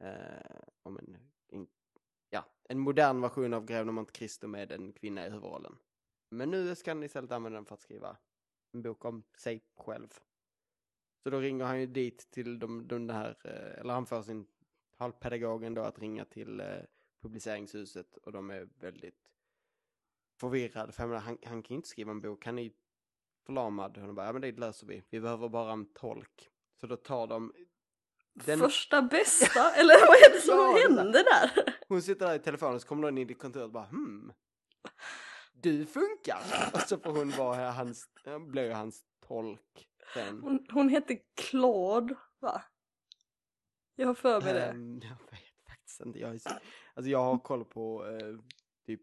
[0.00, 1.16] Eh, om en,
[1.48, 1.66] en,
[2.30, 5.76] ja, en modern version av Greven av Monte Cristo med en kvinna i huvudrollen.
[6.30, 8.16] Men nu ska han istället använda den för att skriva
[8.72, 10.08] en bok om sig själv.
[11.22, 14.46] Så då ringer han ju dit till de, de här, eh, eller han får sin
[14.96, 16.66] halvpedagogen då att ringa till eh,
[17.22, 19.32] publiceringshuset och de är väldigt
[20.40, 20.92] förvirrade.
[20.92, 22.70] För menar, han, han kan ju inte skriva en bok, han är ju
[23.46, 23.98] förlamad.
[23.98, 26.50] Och de bara, ja men det löser vi, vi behöver bara en tolk.
[26.80, 27.52] Så då tar de
[28.44, 30.96] den, Första bästa, eller vad är det som det där.
[30.96, 31.74] hände där?
[31.88, 34.32] hon sitter där i telefonen så kommer någon in i kontoret och bara hmm.
[35.52, 36.40] Du funkar!
[36.74, 38.08] Och så får hon vara hans,
[38.48, 40.40] blir hans tolk sen.
[40.42, 42.62] Hon, hon hette Claude, va?
[43.96, 44.64] Jag har för mig det.
[44.66, 46.18] Ehm, jag vet faktiskt inte.
[46.18, 46.50] Jag, är så,
[46.94, 48.36] alltså jag har koll på eh,
[48.86, 49.00] typ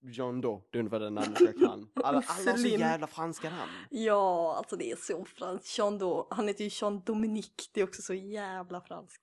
[0.00, 1.88] John Doe, det är ungefär den namnet jag kan.
[1.94, 3.72] Alla, alla har så jävla franska namn.
[3.90, 5.78] Ja, alltså det är så franskt.
[5.78, 9.22] Jean Do, han heter ju Jean Dominique, det är också så jävla franskt.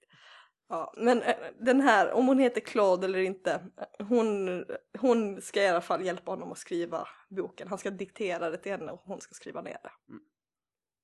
[0.70, 3.64] Ja, men eh, den här, om hon heter Claude eller inte,
[4.00, 4.66] hon,
[5.00, 7.68] hon ska i alla fall hjälpa honom att skriva boken.
[7.68, 9.92] Han ska diktera det till henne och hon ska skriva ner det.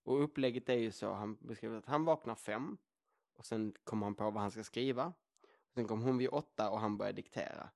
[0.05, 2.77] Och upplägget är ju så, han beskriver att han vaknar fem
[3.39, 5.13] och sen kommer han på vad han ska skriva.
[5.75, 7.69] Sen kommer hon vid åtta och han börjar diktera.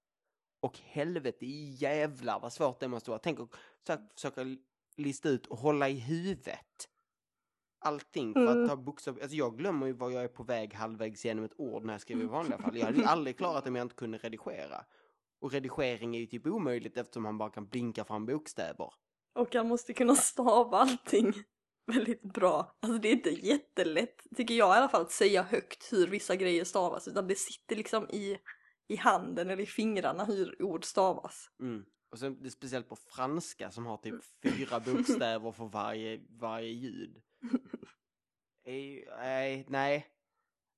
[0.60, 3.20] Och helvete jävlar vad svårt det måste vara.
[3.20, 3.50] Tänk att
[4.16, 4.42] försöka,
[4.98, 6.90] lista ut och hålla i huvudet.
[7.80, 8.64] Allting för Mm.
[8.64, 9.20] att ta bokstav.
[9.22, 12.02] Alltså jag glömmer ju var jag är på väg halvvägs genom ett ord när jag
[12.02, 12.78] skriver i vanliga fall.
[12.78, 14.86] Jag hade aldrig klarat det om jag inte kunde redigera.
[15.40, 18.94] Och redigering är ju typ omöjligt eftersom han bara kan blinka fram bokstäver.
[19.34, 21.34] Och han måste kunna stava allting
[21.94, 22.78] väldigt bra.
[22.80, 26.36] Alltså det är inte jättelätt, tycker jag i alla fall, att säga högt hur vissa
[26.36, 27.08] grejer stavas.
[27.08, 28.38] Utan det sitter liksom i,
[28.88, 31.50] i handen eller i fingrarna hur ord stavas.
[31.60, 31.86] Mm.
[32.12, 36.70] Och sen det är speciellt på franska som har typ fyra bokstäver för varje, varje
[36.70, 37.22] ljud.
[38.66, 40.08] Ej, Nej, nej.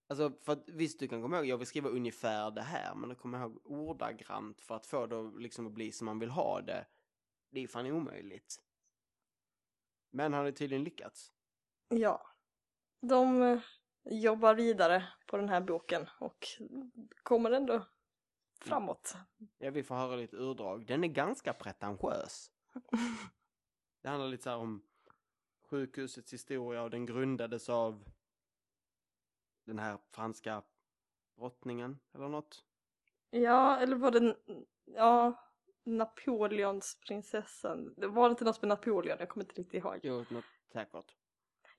[0.09, 3.11] Alltså för att visst du kan komma ihåg, jag vill skriva ungefär det här, men
[3.11, 6.61] att komma ihåg ordagrant för att få det liksom att bli som man vill ha
[6.61, 6.85] det,
[7.51, 8.64] det är fan omöjligt.
[10.15, 11.33] Men han har tydligen lyckats.
[11.89, 12.27] Ja.
[13.01, 13.59] De eh,
[14.03, 16.47] jobbar vidare på den här boken och
[17.23, 17.85] kommer ändå
[18.59, 19.15] framåt.
[19.57, 20.85] Ja, vi får höra lite urdrag.
[20.85, 22.51] Den är ganska pretentiös.
[24.01, 24.83] Det handlar lite så om
[25.69, 28.09] sjukhusets historia och den grundades av
[29.63, 30.63] den här franska
[31.37, 32.65] drottningen eller något.
[33.29, 34.35] Ja, eller var det,
[34.85, 35.44] ja,
[35.85, 37.93] Napoleons prinsessan.
[37.97, 39.99] Det var inte något med Napoleon, jag kommer inte riktigt ihåg.
[40.03, 41.15] Jo, något säkert.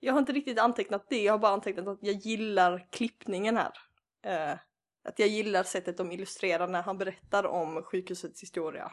[0.00, 3.72] Jag har inte riktigt antecknat det, jag har bara antecknat att jag gillar klippningen här.
[4.22, 4.58] Eh,
[5.04, 8.92] att jag gillar sättet de illustrerar när han berättar om sjukhusets historia.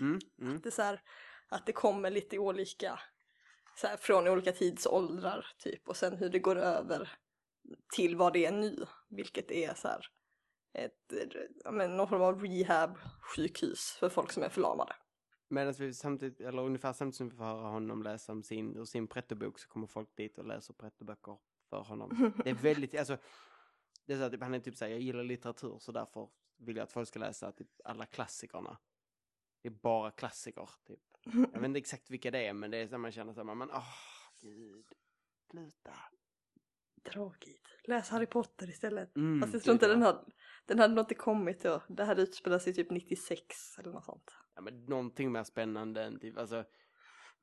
[0.00, 0.60] Mm, mm.
[0.60, 1.00] Det är så här,
[1.48, 3.00] att det kommer lite olika,
[3.76, 7.12] så här, från olika tidsåldrar typ och sen hur det går över
[7.94, 10.06] till vad det är nu, vilket är så här
[10.72, 11.12] ett,
[11.64, 14.96] ja, men, någon form av rehab-sjukhus för folk som är förlamade.
[15.48, 18.84] Medan vi samtidigt, eller ungefär samtidigt som vi får höra honom läsa om sin, ur
[18.84, 21.38] sin prettobok så kommer folk dit och läser prettoböcker
[21.70, 22.32] för honom.
[22.44, 23.18] Det är väldigt, alltså,
[24.06, 26.76] det är så att typ, han är typ såhär, jag gillar litteratur så därför vill
[26.76, 28.78] jag att folk ska läsa typ alla klassikerna.
[29.62, 31.00] Det är bara klassiker, typ.
[31.24, 33.70] Jag vet inte exakt vilka det är, men det är så man känner såhär, man,
[33.70, 33.94] åh,
[34.40, 34.86] gud,
[35.50, 35.94] sluta.
[37.02, 37.68] Tråkigt.
[37.84, 39.16] Läs Harry Potter istället.
[39.16, 40.24] Mm, Fast jag tror inte den hade,
[40.66, 41.82] den hade nog inte kommit då.
[41.88, 44.36] Det här utspelar sig typ 96 eller något sånt.
[44.54, 46.64] Ja, men någonting mer spännande än typ, alltså,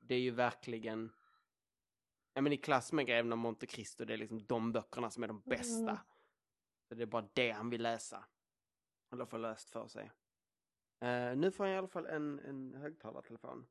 [0.00, 1.12] det är ju verkligen,
[2.34, 5.22] ja men i klass med Greven av Monte Cristo, det är liksom de böckerna som
[5.22, 5.90] är de bästa.
[5.90, 5.96] Mm.
[6.88, 8.24] Så det är bara det han vill läsa.
[9.12, 10.12] Eller få löst för sig.
[11.00, 13.66] Eh, nu får han i alla fall en, en högtalartelefon.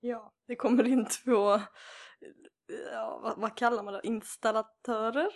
[0.00, 1.60] Ja, det kommer in två,
[2.92, 5.32] ja, vad, vad kallar man det, installatörer?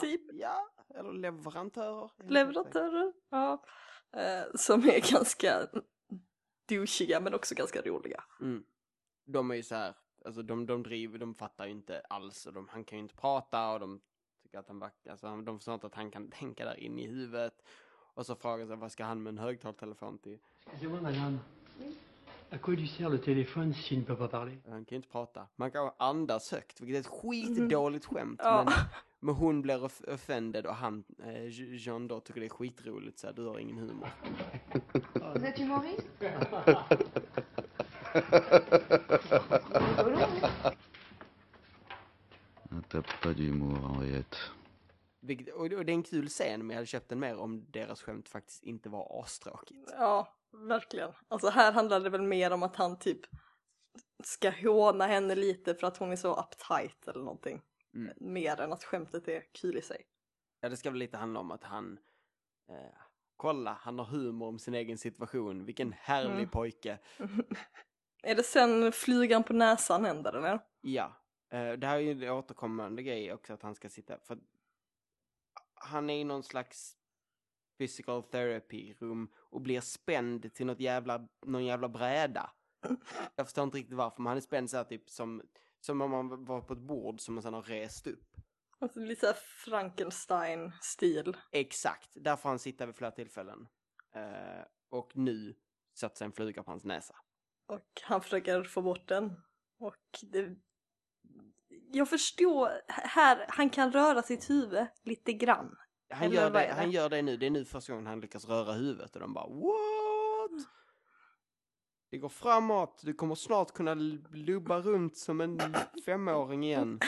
[0.00, 0.20] Typ?
[0.32, 2.10] Ja, eller leverantörer.
[2.28, 3.12] Leverantörer?
[3.30, 3.64] Ja.
[4.16, 5.68] Eh, som är ganska
[6.68, 8.24] douchiga men också ganska roliga.
[8.40, 8.64] Mm.
[9.24, 12.52] De är ju så här, alltså de, de driver, de fattar ju inte alls och
[12.52, 14.00] de, han kan ju inte prata och de
[14.42, 17.06] tycker att han backar, alltså de förstår inte att han kan tänka där inne i
[17.06, 17.54] huvudet.
[18.14, 20.38] Och så frågar sig vad ska han med en högtalartelefon till?
[21.02, 21.38] Madame.
[22.52, 25.08] À quoi lui sert le téléphone s'il ne peut pas parler Han kan ju inte
[25.08, 25.46] prata.
[25.56, 28.40] Man kan andas högt, vilket är ett skitdåligt skämt.
[28.44, 28.64] Ja.
[28.64, 28.74] Men,
[29.20, 31.46] men hon blir off- offended och han, eh,
[31.76, 34.08] Jean då, tycker det är skitroligt så här, du har ingen humor.
[35.34, 36.32] Vous êtes humoriste
[42.88, 44.36] T'as pas d'humour, Henriette.
[45.20, 47.36] Vilket, och, det- och det är en kul scen, men jag hade köpt den mer
[47.38, 49.90] om deras skämt faktiskt inte var astråkigt.
[49.98, 51.12] Ja, verkligen.
[51.28, 53.20] Alltså här handlar det väl mer om att han typ
[54.24, 57.62] ska håna henne lite för att hon är så uptight eller någonting.
[57.94, 58.12] Mm.
[58.16, 60.06] Mer än att skämtet är kul i sig.
[60.60, 61.98] Ja, det ska väl lite handla om att han,
[62.70, 63.00] eh,
[63.36, 65.64] kolla, han har humor om sin egen situation.
[65.64, 66.48] Vilken härlig Mm.
[66.48, 66.98] pojke.
[68.22, 70.60] Är det sen flygan på näsan händer eller?
[70.80, 71.16] Ja,
[71.50, 74.38] eh, det här är ju en återkommande grej också att han ska sitta, för
[75.74, 76.96] han är i någon slags
[77.82, 82.50] physical therapy room och blir spänd till något jävla, någon jävla bräda.
[83.36, 85.42] Jag förstår inte riktigt varför, men han är spänd så här typ som,
[85.80, 88.36] som om man var på ett bord som man sedan har rest upp.
[88.78, 91.36] Alltså lite Frankenstein-stil.
[91.52, 93.68] Exakt, där får han sitta vid flera tillfällen.
[94.14, 95.54] Eh, och nu
[95.94, 97.16] satt sig en fluga på hans näsa.
[97.66, 99.40] Och han försöker få bort den.
[99.78, 100.56] Och det...
[101.92, 105.76] Jag förstår, här, han kan röra sitt huvud lite grann.
[106.12, 106.72] Han Eller gör, det, det?
[106.74, 109.34] han gör det nu, det är nu första gången han lyckas röra huvudet och de
[109.34, 110.66] bara what?
[112.10, 115.60] Det går framåt, du kommer snart kunna lubba runt som en
[116.04, 117.00] femåring igen.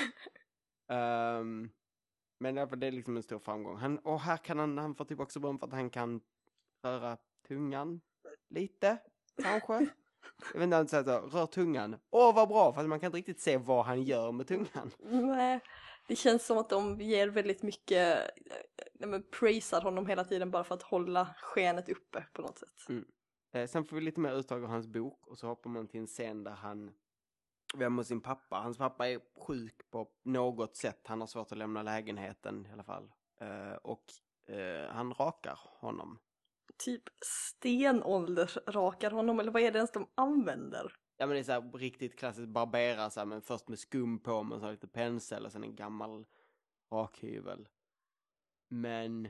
[0.88, 1.70] Ehm,
[2.38, 3.76] men det är liksom en stor framgång.
[3.76, 6.20] Han, och här kan han, han får också beröm för att han kan
[6.82, 7.16] röra
[7.48, 8.00] tungan
[8.48, 8.98] lite,
[9.42, 9.72] kanske.
[10.52, 11.96] Jag vet inte, han säger så, rör tungan.
[12.10, 14.90] Åh vad bra, fast man kan inte riktigt se vad han gör med tungan.
[14.98, 15.60] Nej,
[16.06, 18.56] det känns som att de ger väldigt mycket, eh,
[18.94, 22.88] nej men praisar honom hela tiden bara för att hålla skenet uppe på något sätt.
[23.52, 26.00] Eh, sen får vi lite mer uttag ur hans bok och så hoppar man till
[26.00, 26.92] en scen där han
[27.76, 28.56] vi är med sin pappa.
[28.56, 31.00] Hans pappa är sjuk på något sätt.
[31.04, 33.12] Han har svårt att lämna lägenheten i alla fall.
[33.40, 34.04] Eh, och
[34.54, 36.18] eh, han rakar honom.
[36.78, 40.92] typ stenåldersrakar honom eller vad är det ens de använder?
[41.16, 44.18] Ja men det är så här riktigt klassiskt barbera så här, men först med skum
[44.18, 46.24] på men så lite pensel och sen en gammal
[46.92, 47.68] rakhyvel.
[48.68, 49.28] Men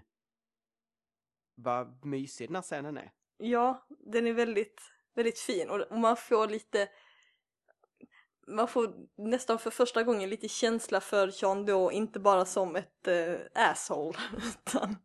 [1.54, 3.12] vad mysig den här scenen är.
[3.36, 4.80] Ja, den är väldigt,
[5.14, 6.88] väldigt fin och man får lite
[8.46, 13.08] man får nästan för första gången lite känsla för Sean då, inte bara som ett
[13.08, 14.96] eh, asshole, utan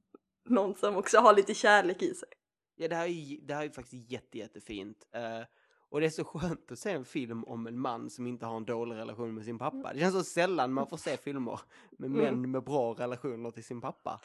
[0.46, 2.30] någon som också har lite kärlek i sig.
[2.76, 5.08] Ja det här är, ju- det här är faktiskt jätte, jättefint.
[5.12, 5.42] Eh,
[5.90, 8.58] och det är så skönt att se en film om en man som inte har
[8.58, 9.94] en dålig relation med sin pappa.
[9.94, 11.60] Det känns så sällan man får se filmer
[11.92, 12.52] med män Mm.
[12.52, 14.22] med bra relationer till sin pappa.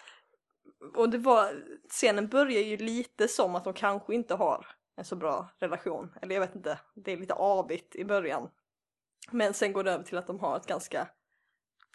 [0.94, 5.16] Och det var, scenen börjar ju lite som att de kanske inte har en så
[5.16, 6.12] bra relation.
[6.22, 8.50] Eller jag vet inte, det är lite avigt i början.
[9.30, 11.08] Men sen går det över till att de har ett ganska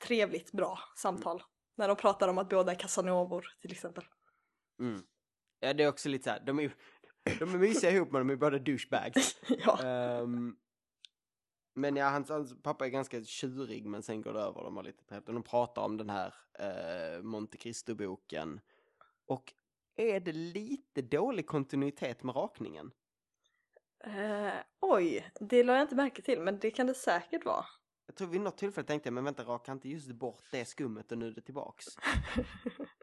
[0.07, 1.43] trevligt, bra samtal.
[1.75, 4.03] När de pratar om att båda är casanovor till exempel.
[4.79, 5.01] Mm.
[5.59, 6.75] Ja det är också lite så här, de är,
[7.23, 9.39] de är mysiga ihop men de är båda douchebags.
[9.65, 9.83] ja.
[9.83, 10.55] Ehm,
[11.73, 14.63] men ja, hans, hans pappa är ganska tjurig men sen går det över.
[14.63, 15.17] De har lite.
[15.17, 18.59] Och de pratar om den här uh, Monte Cristo-boken.
[19.25, 19.53] Och
[19.95, 22.91] är det lite dålig kontinuitet med rakningen?
[24.03, 27.65] Eh, oj, det la jag inte märke till men det kan det säkert vara.
[28.05, 31.11] Jag tror vid något tillfälle tänkte jag, men vänta, raka inte just bort det skummet
[31.11, 31.85] och nu är det tillbaks.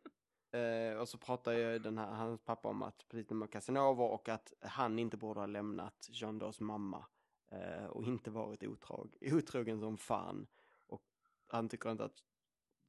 [0.50, 4.28] Eh, och så pratar ju den här, hans pappa om att precis med Casanova och
[4.28, 7.06] att han inte borde ha lämnat Jean Daws mamma.
[7.50, 10.46] eh, och inte varit otrog, otrogen som fan.
[10.86, 11.04] Och
[11.46, 12.18] han tycker inte att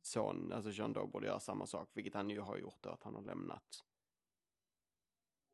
[0.01, 3.03] son, alltså Jean Doe borde göra samma sak, vilket han ju har gjort då, att
[3.03, 3.83] han har lämnat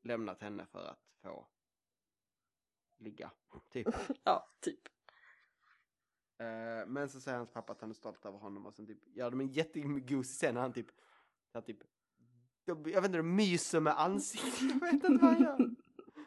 [0.04, 1.48] lämnat henne för att få
[2.98, 3.32] ligga,
[3.70, 3.88] typ.
[4.24, 4.82] ja, typ.
[6.38, 9.08] Eh, men så säger hans pappa att han är stolt över honom och sen typ
[9.08, 10.88] gör de en jättegosig scen när han typ,
[11.54, 11.84] han typ
[12.66, 14.62] jag vet inte, myser med ansiktet.
[14.72, 15.76] Jag vet inte vad han gör.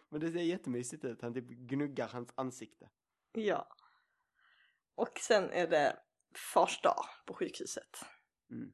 [0.09, 1.23] Men det ser jättemysigt ut.
[1.23, 2.91] Han typ gnuggar hans ansikte.
[3.33, 3.69] Ja.
[4.95, 5.99] Och sen är det
[6.55, 8.05] fars dag på sjukhuset.
[8.51, 8.73] Mm.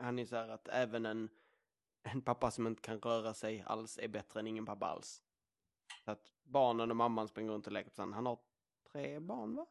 [0.00, 1.28] Han är så här att även en,
[2.02, 5.22] en pappa som inte kan röra sig alls är bättre än ingen pappa alls.
[6.04, 8.14] Så att barnen och mamman springer runt och leker tillsammans.
[8.14, 8.38] Han har
[8.92, 9.66] tre barn va?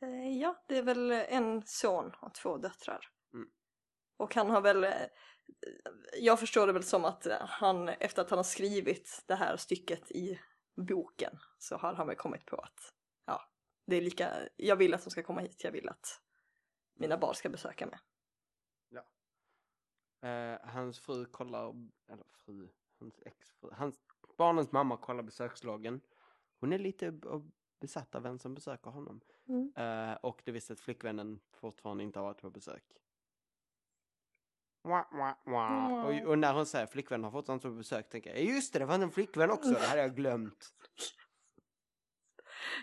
[0.00, 3.10] Eh, ja, det är väl en son och två döttrar.
[4.18, 4.92] Och han har väl, eh,
[6.20, 10.10] jag förstår det väl som att han, efter att han har skrivit det här stycket
[10.10, 10.40] i
[10.76, 12.92] boken, så har han väl kommit på att,
[13.26, 13.42] ja,
[13.86, 16.20] det är lika, jag vill att de ska komma hit, jag vill att
[16.94, 17.98] mina barn ska besöka mig.
[20.22, 21.74] Eh, hans fru kollar,
[22.08, 24.00] eller fru, hans exfru, hans,
[24.36, 26.00] barnens mamma kollar besöksloggen.
[26.60, 27.20] Hon är lite
[27.80, 29.20] besatt av vem som besöker honom.
[29.48, 29.72] Mm.
[29.76, 32.84] Eh, och det visste att flickvännen fortfarande inte har varit på besök.
[34.88, 36.04] Wah, wah, wah.
[36.06, 38.72] Och, och när hon säger flickvännen har inte varit på besök tänker jag, "Ja, just
[38.72, 40.68] det, det var en flickvän också, det hade jag glömt.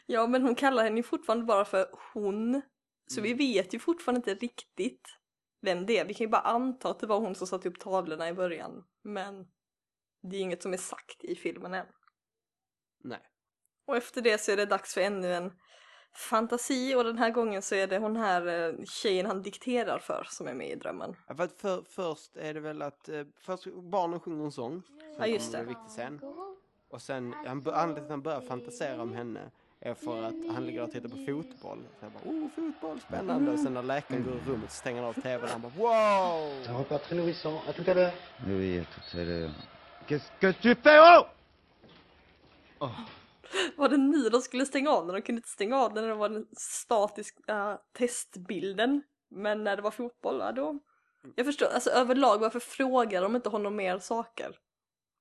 [0.06, 2.62] Ja, men hon kallar henne ju fortfarande bara för hon,
[3.08, 3.38] så vi Mm.
[3.38, 5.08] vet ju fortfarande inte riktigt
[5.62, 6.06] vem det är.
[6.06, 8.84] Vi kan ju bara anta att det var hon som satte upp tavlorna i början,
[9.04, 9.48] men
[10.22, 11.86] det är inget som är sagt i filmen än.
[13.04, 13.22] Nej.
[13.88, 15.52] Och efter det så är det dags för ännu en
[16.18, 20.28] fantasi och den här gången så är det hon här eh, tjejen han dikterar för
[20.30, 21.16] som är med i drömmen.
[21.28, 24.82] Ja, För att för, först är det väl att, eh, först barnen sjunger en sång.
[25.00, 25.64] Sen Ja, just det.
[25.64, 26.22] Viktig scen.
[26.90, 29.40] Och sen, han, anledningen till att han börjar fantisera om henne
[29.80, 31.80] är för att han ligger och tittar på fotboll.
[32.00, 33.52] Så jag bara, oh fotboll, spännande.
[33.52, 35.74] Och sen när läkaren går ur rummet så stänger han av tvn och han bara,
[35.78, 36.52] wow!
[36.70, 37.62] Un repas très nourrissant.
[37.70, 38.14] À tout à l'heure.
[38.48, 39.52] Oui, à tout à l'heure.
[40.08, 41.00] Qu'est-ce que tu fais
[42.80, 42.90] Oh
[43.76, 45.16] Var det nu de skulle stänga av den?
[45.16, 49.04] De kunde inte stänga av den när det var den statiska testbilden.
[49.30, 50.80] Men när det var fotboll, ja då...
[51.36, 54.60] Jag förstår, alltså överlag varför frågar de inte honom mer saker?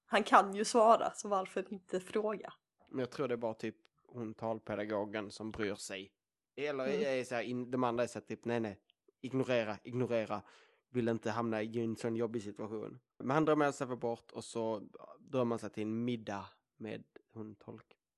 [0.07, 2.53] Han kan ju svara, så varför inte fråga?
[2.89, 3.77] Men jag tror det är bara typ
[4.09, 6.13] hon talpedagogen som bryr sig.
[6.57, 7.21] Eller Mm.
[7.21, 8.81] är så här, in, de andra är så här, typ, nej nej,
[9.21, 10.43] ignorera, ignorera.
[10.91, 12.99] Vill inte hamna i en sån jobbig situation.
[13.19, 14.83] Men han drömmer sig för bort och så
[15.19, 16.47] drömmer han sig till en middag
[16.77, 17.55] med hon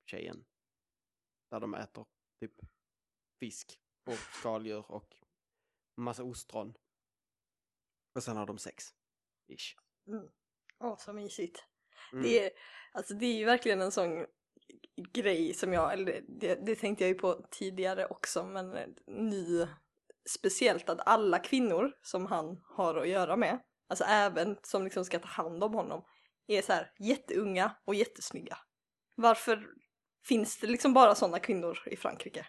[0.06, 0.44] tolktjejen.
[1.50, 2.06] Där de äter
[2.40, 2.54] typ
[3.40, 5.14] fisk och skaldjur och
[5.96, 6.74] massa ostron.
[8.14, 8.84] Och sen har de sex.
[9.48, 9.76] Ish.
[10.08, 10.28] Mm.
[10.78, 11.64] Åh, så mysigt.
[12.12, 12.22] Mm.
[12.22, 12.50] Det, är,
[12.92, 14.26] alltså, det är ju verkligen en sån
[15.12, 19.68] grej som jag, eller det, det tänkte jag ju på tidigare också, men nu
[20.28, 25.18] speciellt att alla kvinnor som han har att göra med, alltså även som liksom ska
[25.18, 26.04] ta hand om honom,
[26.46, 28.58] är så här jätteunga och jättesnygga.
[29.14, 29.74] Varför
[30.28, 32.46] finns det liksom bara sådana kvinnor i Frankrike?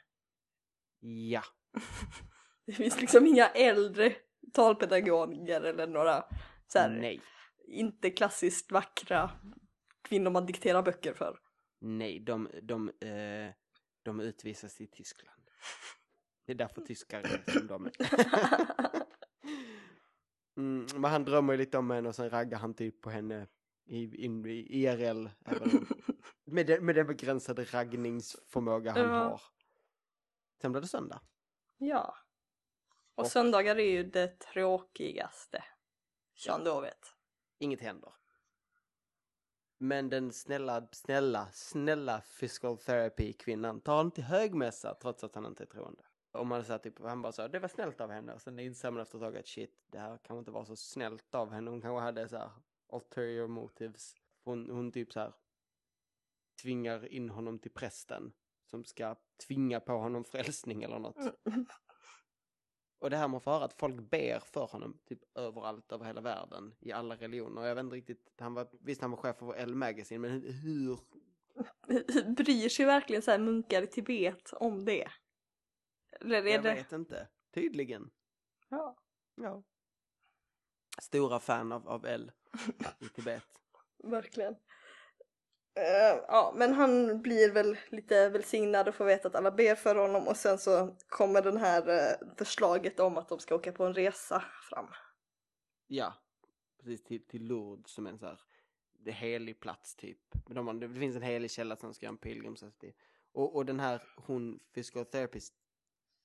[0.99, 1.43] Ja.
[2.65, 4.15] Det finns liksom inga äldre
[4.53, 6.25] talpedagoger eller några
[6.67, 7.21] så här, Nej.
[7.67, 9.31] inte klassiskt vackra
[10.01, 11.39] kvinnor man dikterar böcker för.
[11.79, 13.53] Nej, de, de, eh,
[14.03, 15.41] de utvisas till Tyskland.
[16.45, 17.91] Det är därför tyskar är som de är.
[20.57, 23.47] mm, men han drömmer lite om henne och sen raggar han typ på henne
[23.87, 25.29] i, in, i IRL.
[25.45, 25.87] Även,
[26.45, 29.07] med, den, med den begränsade raggningsförmåga han Ja.
[29.23, 29.41] har.
[30.61, 31.21] Sen blir det söndag.
[31.77, 32.15] Ja.
[33.15, 35.63] Och, Och- söndagar är ju det tråkigaste.
[36.33, 37.13] Som då vet.
[37.59, 38.13] Inget händer.
[39.79, 45.63] Men den snälla, snälla, snälla physical therapy kvinnan tar till högmässa trots att han inte
[45.63, 46.03] är troende.
[46.31, 48.91] Om man säger typ, han bara sa det var snällt av henne och sen inser
[48.91, 51.71] man efter ett tag att shit, det här kanske inte var så snällt av henne.
[51.71, 52.49] Hon kanske hade så här
[52.89, 54.15] ulterior motives.
[54.43, 55.33] Hon, hon typ så här
[56.61, 58.33] tvingar in honom till prästen
[58.65, 59.15] som ska
[59.47, 61.17] tvinga på honom frälsning eller något.
[62.99, 66.05] Och det här med att få höra att folk ber för honom typ överallt över
[66.05, 67.65] hela världen i alla religioner.
[67.65, 70.99] Jag vet inte riktigt, han var, visst han var chef för L Magazine men hur,
[72.37, 75.07] Bryr sig verkligen så här munkar i Tibet om det?
[76.11, 76.73] Eller är jag det...
[76.73, 77.27] vet inte.
[77.53, 78.09] Tydligen.
[78.69, 78.97] Ja.
[79.35, 79.63] Ja.
[81.01, 82.31] Stora fan av, av L
[82.99, 83.43] i Tibet.
[84.03, 84.55] Verkligen.
[85.77, 89.95] Eh, ja, men han blir väl lite välsignad och får veta att alla ber för
[89.95, 93.85] honom och sen så kommer den här eh, förslaget om att de ska åka på
[93.85, 94.87] en resa fram.
[95.87, 96.13] Ja,
[96.79, 98.39] precis till, till Lourdes som en så här,
[98.99, 100.19] det helig plats typ.
[100.45, 102.93] Men de, det finns en helig källa som ska göra en pilgrimsresa till.
[103.31, 105.53] Och, och den här, hon, physical therapist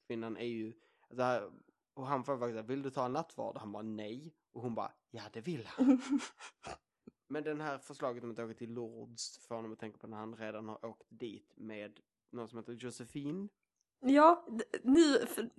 [0.07, 0.73] kvinnan är ju,
[1.11, 1.53] alltså,
[1.95, 3.57] och han får faktiskt, vill du ta en nattvard?
[3.59, 4.35] Han bara nej.
[4.53, 6.01] Och hon bara, ja det vill han.
[7.29, 10.17] Men den här förslaget om att åka till Lourdes får honom att tänka på när
[10.17, 12.01] han redan har åkt dit med
[12.33, 13.49] någon som heter Josefin.
[14.01, 14.47] Ja,
[14.83, 15.51] nu, för,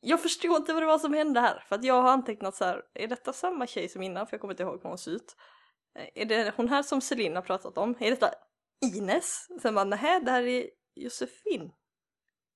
[0.00, 2.64] jag förstår inte vad det var som hände här för att jag har antecknat så
[2.64, 4.26] här, är detta samma tjej som innan?
[4.26, 5.36] För jag kommer inte ihåg hur hon ser ut.
[5.94, 7.94] Eh, Är det hon här som Celine har pratat om?
[7.98, 8.30] Är detta
[8.94, 9.46] Ines?
[9.62, 11.68] Sen bara, nej det här är Josefin.
[11.68, 11.72] Det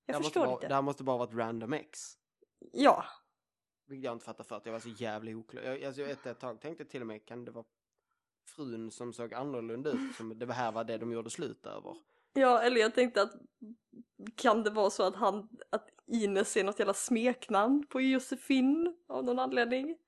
[0.07, 0.69] Jag här förstår bara, inte.
[0.69, 2.01] Det här måste bara varit random X.
[2.73, 3.05] Ja,
[3.91, 5.63] Vilket jag inte fattar för att jag var så jävla oklar.
[5.63, 7.65] Jag, alltså, jag, ett tag tänkte till och med, kan det vara
[8.57, 10.17] frun som såg annorlunda ut?
[10.17, 11.97] Som det här var det de gjorde slut över.
[12.33, 13.33] ja, eller jag tänkte att
[14.35, 19.25] kan det vara så att han, att Ines är något jävla smeknamn på Josefin av
[19.25, 19.99] någon anledning?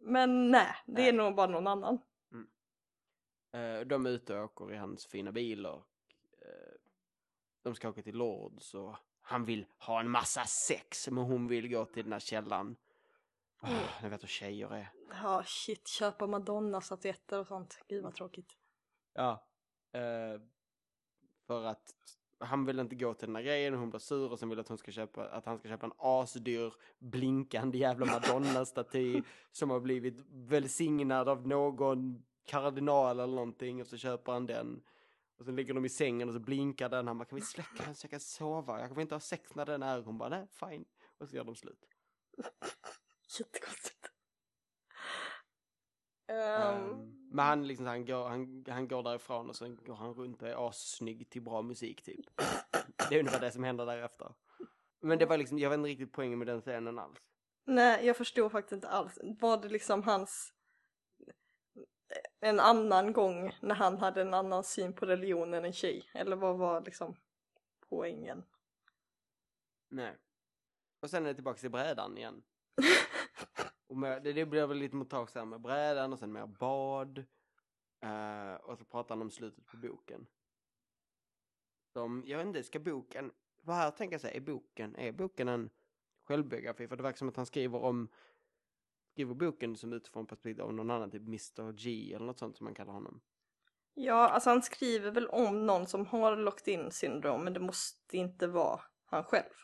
[0.00, 1.24] Men nej, det är Nej.
[1.24, 1.98] nog bara någon annan.
[3.52, 5.86] Eh, de är ute och åker i hans fina bil och
[6.42, 6.74] eh,
[7.62, 8.96] de ska åka till Lords och
[9.30, 12.76] han vill ha en massa sex men hon vill gå till den här källan.
[13.62, 14.92] Oh, jag vet hur tjejer är.
[15.22, 17.84] Ja, shit, köpa Madonna-statyetter och sånt.
[17.88, 18.56] Gud vad tråkigt.
[19.14, 19.46] Ja.
[19.92, 20.40] Eh,
[21.46, 21.94] för att
[22.38, 24.60] han vill inte gå till den här grejen och hon blir sur och sen vill
[24.60, 29.22] att, hon ska köpa, att han ska köpa en asdyr blinkande jävla Madonna-staty
[29.52, 34.82] som har blivit välsignad av någon kardinal eller någonting och så köper han den.
[35.40, 37.06] Och så ligger de i sängen och så blinkar den.
[37.06, 38.80] Han bara, kan vi släcka den så jag kan sova?
[38.80, 40.02] Jag kan inte ha sex när den är.
[40.02, 40.84] Hon bara, nej, fine.
[41.18, 41.84] Och så gör de slut.
[43.38, 44.10] Jättekonstigt.
[46.28, 50.42] Um, men han, liksom, han, går, han, han går därifrån och sen går han runt
[50.42, 52.26] och är assnygg till bra musik typ.
[53.08, 54.34] Det är ungefär det som händer därefter.
[55.00, 57.18] Men det var liksom, jag vet inte riktigt poängen med den scenen alls.
[57.66, 59.18] nej, jag förstår faktiskt inte alls.
[59.22, 60.52] Var det liksom hans
[62.40, 66.10] en annan gång när han hade en annan syn på religion än en tjej?
[66.12, 67.16] Eller vad var liksom
[67.88, 68.44] poängen?
[69.88, 70.16] Nej.
[71.00, 72.42] Och sen är det tillbaka till brädan igen.
[73.86, 77.18] Och med, det, det blir väl lite montage här med brädan och sen mer bad.
[78.00, 80.26] Eh, och så pratar han om slutet på boken.
[81.92, 83.32] Som, jag vet inte, ska boken,
[83.62, 85.70] vad här tänker jag säga, är boken, är boken en
[86.22, 86.88] självbiografi?
[86.88, 88.08] För det verkar som att han skriver om,
[89.12, 92.64] skriver boken som utifrån perspektiv av någon annan, typ Mr G eller något sånt som
[92.64, 93.20] man kallar honom.
[93.94, 98.16] Ja, alltså han skriver väl om någon som har locked in syndrom men det måste
[98.16, 99.54] inte vara han själv.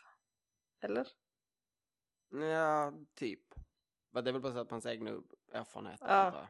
[0.81, 1.07] Eller?
[2.29, 3.53] Ja, typ.
[4.11, 5.21] Men det är väl baserat på hans egna
[5.51, 6.07] erfarenheter.
[6.07, 6.47] Ja.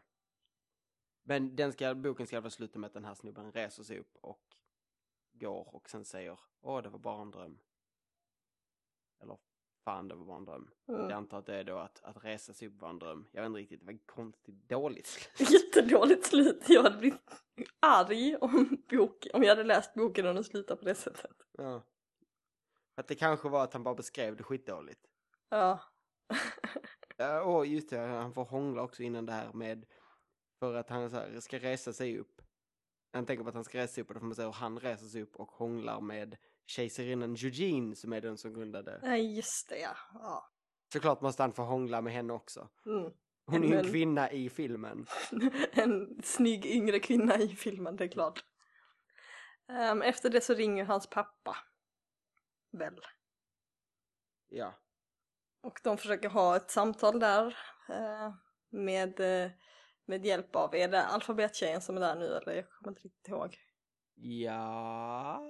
[1.23, 4.17] Men den ska, boken ska fall sluta med att den här snubben reser sig upp
[4.21, 4.55] och
[5.31, 7.59] går och sen säger Åh, det var bara en dröm.
[9.19, 9.37] Eller
[9.88, 10.69] fan, det var bara en dröm.
[10.88, 11.01] Mm.
[11.01, 13.27] Jag antar att det är då att, att resa sig upp var en dröm.
[13.31, 15.51] Jag vet inte riktigt, det var konstigt dåligt slut.
[15.51, 16.63] Jättedåligt slut.
[16.67, 17.43] Jag hade blivit
[17.79, 21.35] arg om, bok, om jag hade läst boken och den slutade på det sättet.
[21.57, 21.81] Ja.
[22.95, 25.01] Att det kanske var att han bara beskrev det skitdåligt.
[25.49, 25.79] Ja.
[27.17, 29.85] Ja, och just det, han får hångla också innan det här med
[30.59, 32.41] för att han här, ska resa sig upp.
[33.13, 34.51] Han tänker på att han ska resa sig upp och då får man se hur
[34.51, 36.38] han reser sig upp och hånglar med
[36.68, 38.99] kejsarinnan Eugene som är den som grundade.
[39.03, 39.97] Nej, just det ja.
[40.13, 40.51] ja.
[40.93, 42.70] Såklart måste han få hångla med henne också.
[42.86, 43.11] Mm.
[43.45, 45.05] Hon är ju en kvinna i filmen.
[45.72, 48.43] en snygg yngre kvinna i filmen, det är klart.
[49.70, 51.57] Ehm, efter det så ringer hans pappa.
[52.72, 53.01] Väl.
[54.49, 54.74] Ja.
[55.61, 57.57] Och de försöker ha ett samtal där
[57.89, 58.34] eh,
[58.70, 59.51] med, eh,
[60.05, 62.55] med hjälp av, är det alfabettjejen som är där nu eller?
[62.55, 63.57] Jag kommer inte riktigt ihåg.
[64.15, 65.41] Ja,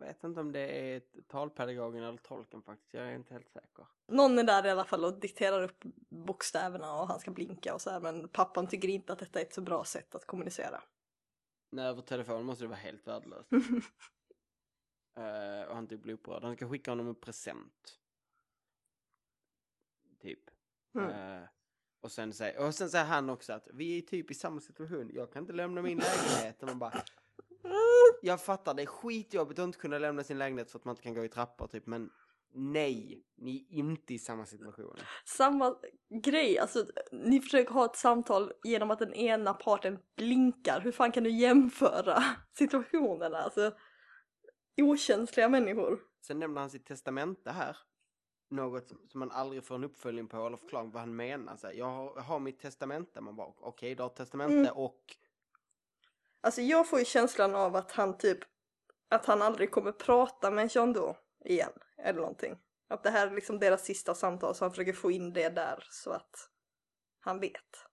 [0.00, 2.94] jag vet inte om det är talpedagogen eller tolken faktiskt.
[2.94, 3.86] Jag är inte helt säker.
[4.08, 7.80] Någon är där i alla fall och dikterar upp bokstäverna och han ska blinka och
[7.80, 10.82] så här men pappan tycker inte att detta är ett så bra sätt att kommunicera.
[11.70, 13.50] Nej, över telefon måste det vara helt värdelöst.
[15.18, 16.42] Eh, och han typ blir upprörd.
[16.42, 17.98] Han ska skicka honom en present.
[20.20, 20.50] Typ.
[20.94, 21.10] Mm.
[21.10, 21.48] Eh,
[22.00, 25.10] och, sen säger, och sen säger han också att vi är typ i samma situation.
[25.14, 26.62] Jag kan inte lämna min lägenhet.
[26.62, 27.02] Och man bara,
[28.22, 31.02] jag fattar det är skitjobbigt att inte kunna lämna sin lägenhet för att man inte
[31.02, 31.86] kan gå i trappor typ.
[31.86, 32.10] Men
[32.54, 34.96] nej, ni är inte i samma situation.
[35.24, 35.76] Samma
[36.22, 40.80] grej, alltså ni försöker ha ett samtal genom att den ena parten blinkar.
[40.80, 43.38] Hur fan kan du jämföra situationerna?
[43.38, 43.72] Alltså
[44.82, 46.00] okänsliga människor.
[46.26, 47.76] Sen nämner han sitt testamente här.
[48.50, 51.56] Något som man aldrig får en uppföljning på eller förklaring vad han menar.
[51.56, 53.20] Så här, jag, har, jag har mitt testamente.
[53.20, 54.72] Man bara okej, du har ett testamente Mm.
[54.76, 55.16] och
[56.46, 58.38] Alltså jag får ju känslan av att han typ,
[59.08, 61.72] att han aldrig kommer prata med John då igen.
[61.98, 62.58] Eller någonting.
[62.88, 65.86] Att det här är liksom deras sista samtal så han försöker få in det där
[65.90, 66.50] så att
[67.20, 67.86] han vet.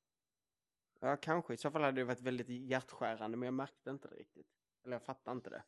[1.00, 1.54] Ja, kanske.
[1.54, 4.48] I så fall hade det varit väldigt hjärtskärande, men jag märkte inte det riktigt.
[4.86, 5.64] Eller jag fattar inte det.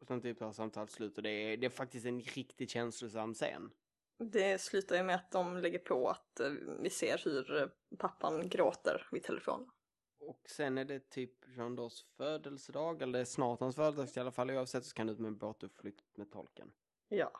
[0.00, 3.34] Och sen typ tar samtalet slut och det är, det är faktiskt en riktigt känslosam
[3.34, 3.70] scen.
[4.18, 7.68] Det slutar ju med att de lägger på att eh, vi ser hur eh,
[7.98, 9.70] pappan gråter vid telefonen.
[10.28, 14.50] Och sen är det typ Jean Dos födelsedag, eller snart hans födelsedag i alla fall.
[14.50, 16.72] Oavsett så ska han ut med en båtutflykt med tolken.
[17.08, 17.32] Ja.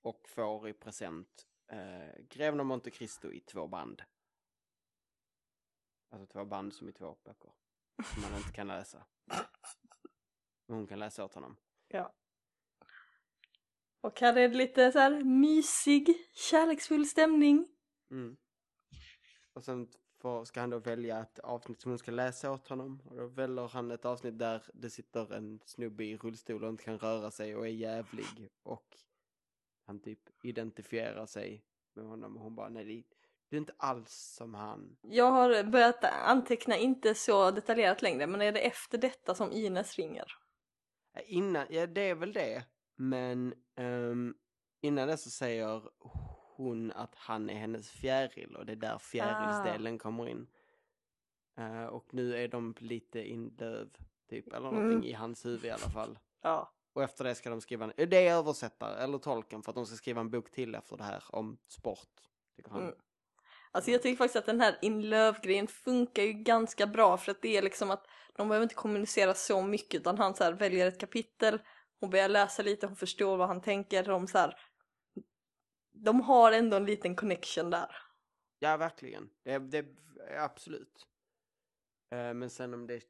[0.00, 4.02] Och får i present eh, Greven av Monte Cristo i två band.
[6.10, 7.52] Alltså två band som i två böcker.
[8.14, 9.06] Som man inte kan läsa.
[10.66, 11.56] Men hon kan läsa åt honom.
[11.88, 12.14] Ja.
[14.00, 17.68] Och här är det lite så här mysig, kärleksfull stämning.
[18.10, 18.36] Mm.
[19.52, 19.88] Och sen
[20.20, 23.02] får, ska han då välja ett avsnitt som hon ska läsa åt honom.
[23.04, 26.84] Och då väljer han ett avsnitt där det sitter en snubbe i rullstol och inte
[26.84, 28.48] kan röra sig och är jävlig.
[28.62, 28.96] Och
[29.86, 31.64] han typ identifierar sig
[31.94, 34.96] med honom och hon bara nej det- är inte alls som han.
[35.02, 39.96] Jag har börjat anteckna inte så detaljerat längre men är det efter detta som Ines
[39.96, 40.26] ringer?
[41.26, 42.64] Innan, ja det är väl det.
[42.96, 44.34] Men ehm,
[44.80, 45.82] innan det så säger
[46.60, 50.46] hon att han är hennes fjäril och det är där fjärilsdelen kommer in.
[51.58, 53.88] Eh, och nu är de lite indöv
[54.30, 54.74] typ eller Mm.
[54.74, 56.18] någonting i hans huvud i alla fall.
[56.42, 56.72] Ja.
[56.92, 59.86] Och efter det ska de skriva en, det är översättare eller tolken för att de
[59.86, 62.08] ska skriva en bok till efter det här om sport.
[62.56, 62.82] Tycker han.
[62.82, 62.94] Mm.
[63.72, 67.42] Alltså jag tycker faktiskt att den här in love-grejen funkar ju ganska bra för att
[67.42, 68.06] det är liksom att
[68.36, 71.58] de behöver inte kommunicera så mycket utan han så här väljer ett kapitel,
[72.00, 74.56] hon börjar läsa lite, hon förstår vad han tänker, de så här,
[76.04, 77.96] de har ändå en liten connection där.
[78.58, 79.30] Ja, verkligen.
[79.42, 79.86] Det, det
[80.38, 81.06] absolut.
[82.10, 83.02] Eh, men sen om det är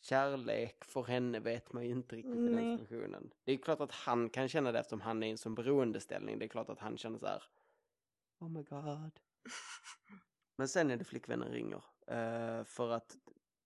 [0.00, 2.78] kärlek för henne vet man ju inte riktigt i den Nej.
[2.78, 3.30] situationen.
[3.44, 6.38] Det är klart att han kan känna det eftersom han är i en sån beroendeställning.
[6.38, 7.42] Det är klart att han känner så här.
[8.38, 9.20] Oh my god.
[10.56, 11.82] Men sen är det flickvännen ringer.
[12.06, 13.16] eh, för att,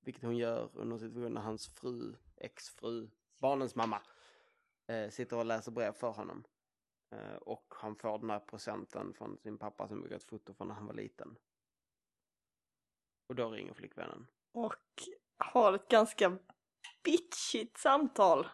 [0.00, 4.02] vilket hon gör under situationen när hans fru, exfru, barnens mamma,
[4.86, 6.44] eh, sitter och läser brev för honom.
[7.12, 10.68] Eh, och han får den här presenten från sin pappa som gjort ett foto från
[10.68, 11.36] när han var liten.
[13.26, 14.26] Och då ringer flickvännen.
[14.52, 15.02] Och
[15.36, 16.38] har ett ganska
[17.04, 18.48] bitchigt samtal,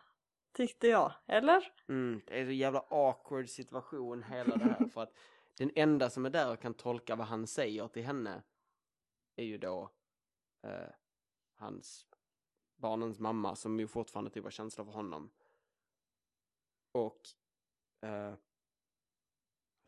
[0.53, 1.13] tyckte jag.
[1.27, 1.73] Eller?
[1.89, 5.13] Mm, det är en jävla awkward situation hela det här för att
[5.59, 8.43] den enda som är där och kan tolka vad han säger till henne
[9.37, 9.91] är ju då
[10.63, 10.91] eh,
[11.55, 12.07] hans
[12.77, 15.31] barnens mamma som ju fortfarande typ har känslor för honom.
[16.93, 17.21] Och
[18.01, 18.35] eh,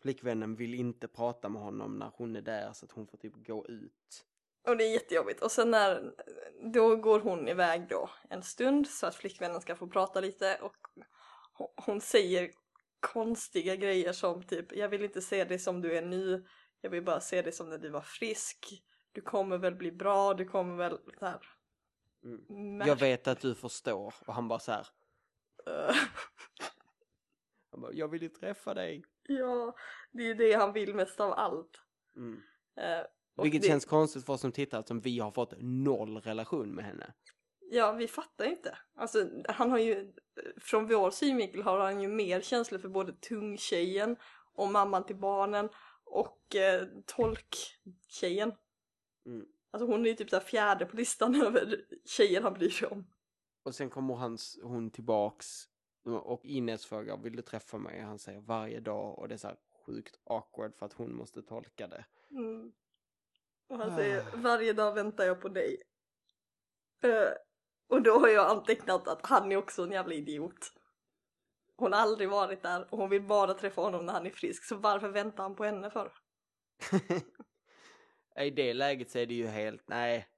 [0.03, 3.47] flickvännen vill inte prata med honom när hon är där så att hon får typ
[3.47, 4.27] gå ut.
[4.69, 5.43] Och det är jättejobbigt.
[5.43, 6.13] Och sen när,
[6.73, 10.77] då går hon iväg då en stund så att flickvännen ska få prata lite och
[11.87, 12.51] hon- säger
[13.01, 16.47] konstiga grejer som typ jag vill inte se dig som du är nu,
[16.81, 18.83] jag vill bara se dig som när du var frisk.
[19.13, 21.41] Du kommer väl bli bra, du kommer väl så här.
[22.25, 22.87] Mm.
[22.87, 24.87] Jag vet att du förstår och han bara så här.
[27.71, 29.05] Han bara, jag vill ju träffa dig.
[29.39, 29.77] Ja,
[30.13, 31.81] det är ju det han vill mest av allt.
[32.17, 32.41] Mm.
[33.37, 36.75] Och Vilket det- känns konstigt för oss som tittar eftersom vi har fått noll relation
[36.75, 37.15] med henne.
[37.73, 38.79] Ja, vi fattar inte.
[38.95, 40.13] Alltså, han har ju,
[40.61, 44.17] från vår synvinkel har han ju mer känslor för både tungtjejen
[44.55, 45.69] och mamman till barnen
[46.05, 48.53] och eh, tolktjejen.
[49.27, 49.47] Mm.
[49.71, 53.07] Alltså hon är ju typ här fjärde på listan över tjejer han bryr sig om.
[53.63, 55.47] Och sen kommer hans, hon tillbaks
[56.05, 58.01] och Ines frågar vill du träffa mig?
[58.01, 59.57] Han säger varje dag och det är så här
[59.87, 62.05] sjukt awkward för att hon måste tolka det.
[62.31, 62.73] Mm.
[63.69, 65.83] Och han säger varje dag väntar jag på dig.
[67.03, 67.33] Eh,
[67.89, 70.73] och då har jag antecknat att han är också en jävla idiot.
[71.77, 74.65] Hon har aldrig varit där och hon vill bara träffa honom när han är frisk
[74.65, 76.13] så varför väntar han på henne för?
[78.41, 80.29] I det läget så är det ju helt, nej.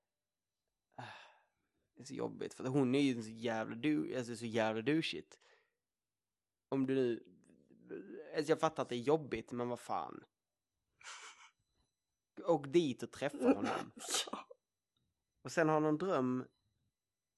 [1.95, 5.39] Det är så jobbigt för hon är ju så jävla du, alltså så jävla douchigt.
[6.73, 7.25] Om du nu,
[8.37, 10.25] alltså jag fattar att det är jobbigt men vad fan.
[12.45, 13.93] Och dit och träffa honom.
[14.31, 14.47] ja.
[15.43, 16.45] Och sen har han en dröm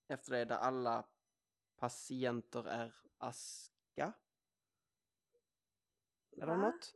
[0.09, 1.07] efter det där alla
[1.77, 4.13] patienter är aska.
[6.43, 6.95] Eller något?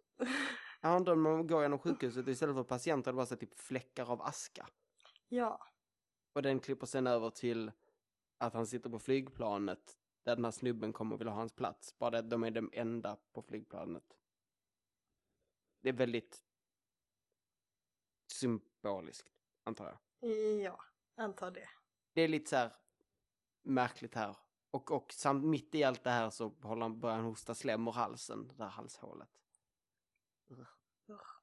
[0.81, 3.17] Jag har en dröm om att gå genom sjukhuset och istället för patienter är det
[3.17, 4.69] bara så typ fläckar av aska.
[5.29, 5.67] ja.
[6.33, 7.73] Och den klipper sen över till
[8.39, 9.99] att han sitter på flygplanet
[10.29, 11.99] där den här snubben kommer och vill ha hans plats.
[11.99, 14.17] Bara det att de är de enda på flygplanet.
[15.81, 16.43] Det är väldigt
[18.33, 19.29] symboliskt,
[19.65, 20.31] antar jag.
[20.63, 20.81] Ja,
[21.15, 21.69] antar det.
[22.13, 22.73] Det är lite så här
[23.63, 24.37] märkligt här.
[24.71, 27.89] Och, och samt mitt i allt det här så håller han, börjar han hosta slem
[27.89, 29.41] ur halsen, det där halshålet.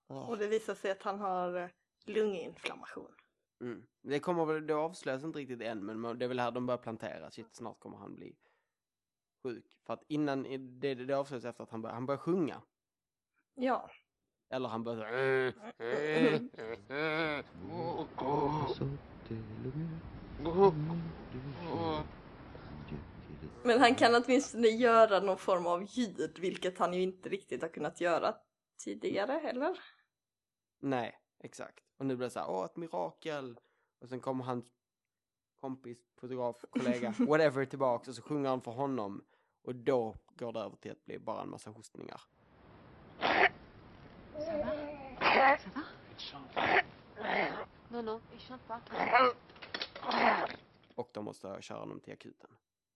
[0.08, 1.70] Och det visar sig att han har eh,
[2.06, 3.16] lunginflammation.
[3.62, 3.88] Mm.
[4.02, 6.78] Det kommer väl, det avslöjas inte riktigt än, men det är väl här de börjar
[6.78, 7.32] plantera.
[7.32, 8.36] Shit, snart kommer han bli
[9.46, 9.66] sjuk.
[9.86, 10.44] För att innan,
[10.80, 12.62] det, det avslöjas efter att han börjar, han börjar sjunga.
[13.56, 13.90] Ja.
[14.50, 15.54] Eller han börjar
[23.64, 27.70] Men han kan åtminstone göra någon form av ljud, vilket han ju inte riktigt har
[27.70, 28.36] kunnat göra
[28.84, 29.80] tidigare, eller?
[30.80, 31.84] Nej, exakt.
[31.98, 33.60] Och nu blir det så här, åh, ett mirakel.
[34.00, 34.66] Och sen kommer hans
[35.62, 39.26] kompis, fotograf, kollega, whatever tillbaks och så sjunger han för honom.
[39.66, 42.22] Och då går det över till att bli bara en massa hostningar.
[50.96, 52.50] Och de måste köra honom till akuten.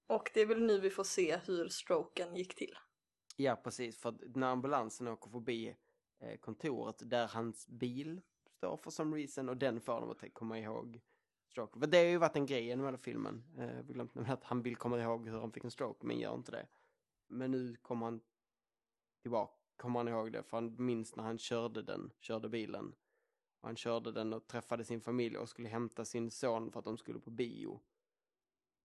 [0.07, 2.77] Och det är väl nu vi får se hur stroken gick till.
[3.35, 3.97] Ja, precis.
[3.97, 5.75] För när ambulansen åker förbi
[6.19, 8.21] eh, kontoret där hans bil
[8.57, 11.01] står för some reason och den får dem att komma ihåg
[11.49, 11.79] stroke.
[11.79, 13.43] För det har ju varit en grej genom hela filmen.
[13.57, 16.33] Eh, jag glömt att han vill komma ihåg hur han fick en stroke, men gör
[16.35, 16.67] inte det.
[17.27, 18.21] Men nu kommer han
[19.21, 22.95] tillbaka, kommer han ihåg det, för han minns när han körde den, körde bilen.
[23.61, 26.85] Och han körde den och träffade sin familj och skulle hämta sin son för att
[26.85, 27.81] de skulle på bio.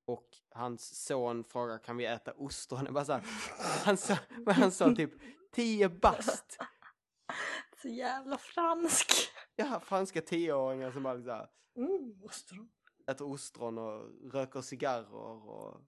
[0.07, 2.85] Och hans son frågar kan vi äta ostron?
[2.85, 3.23] Jag bara så här,
[3.85, 5.13] han, sa, men han sa typ
[5.53, 6.59] 10 bast.
[7.83, 9.34] Så jävla fransk!
[9.57, 12.69] Ja, franska tioåringar som bara liksom Mm, ostron.
[13.11, 15.81] äter ostron och röker cigarrer och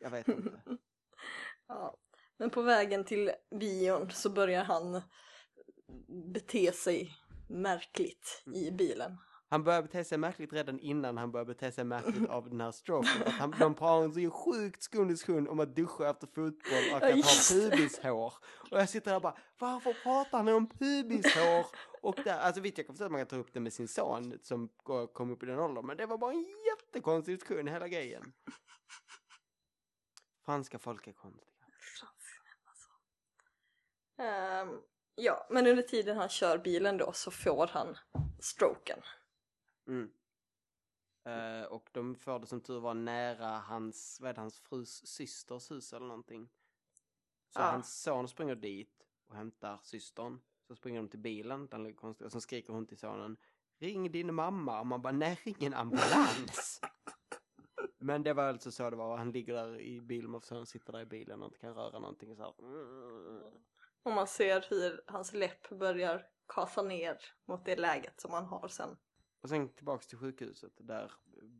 [0.00, 0.60] jag vet inte.
[1.68, 1.96] Ja.
[2.38, 5.02] Men på vägen till bion så börjar han
[6.34, 7.14] bete sig
[7.48, 9.16] märkligt i bilen.
[9.50, 12.70] Han börjar bete sig märkligt redan innan han börjar bete sig märkligt av den här
[12.72, 13.22] stroken.
[13.26, 16.84] Att han, de har en så sjukt skum diskussion om att duscha efter fotboll och
[16.90, 17.70] Ja, att ha just det.
[17.70, 18.32] pubishår.
[18.70, 21.66] Och jag sitter där och bara, varför pratar han om pubishår?
[22.08, 23.88] Och där, alltså visst jag kan förstå att man kan ta upp det med sin
[23.88, 24.68] son som
[25.12, 28.32] kom upp i den åldern, men det var bara en jättekonstig diskussion hela grejen.
[30.44, 31.48] Franska folk är konstiga.
[34.16, 34.80] Ehm,
[35.14, 37.96] ja, men under tiden han kör bilen då så får han
[38.38, 38.98] stroken.
[39.86, 40.10] Mm.
[41.24, 45.06] Eh, och de får det som tur var nära hans, vad är det, hans frus
[45.06, 46.48] systers hus eller någonting.
[47.48, 47.70] Så Ja.
[47.70, 50.40] hans son springer dit och hämtar systern.
[50.68, 53.36] Så springer de till bilen, den konstigt, och så skriker hon till sonen
[53.78, 54.80] Ring din mamma!
[54.80, 56.80] Och man bara, nej ring en ambulans!
[57.98, 60.92] Men det var alltså så det var, han ligger där i bilen och sonen sitter
[60.92, 62.52] där i bilen och inte kan röra någonting så här.
[64.02, 68.68] Och man ser hur hans läpp börjar kasa ner mot det läget som han har
[68.68, 68.96] sen.
[69.40, 71.12] Och sen tillbaks till sjukhuset där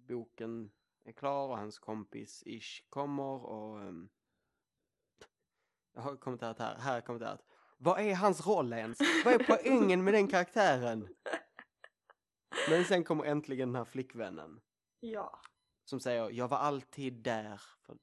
[0.08, 0.70] boken
[1.04, 3.80] är klar och hans kompis Ish kommer och...
[3.80, 4.08] ehm,
[5.92, 7.47] jag har kommenterat här, här är kommenterat.
[7.78, 8.98] Vad är hans roll ens?
[9.24, 11.08] Vad är poängen med den karaktären?
[12.70, 14.60] Men sen kommer äntligen den här flickvännen
[15.00, 15.40] Ja.
[15.84, 17.60] som säger jag var alltid där.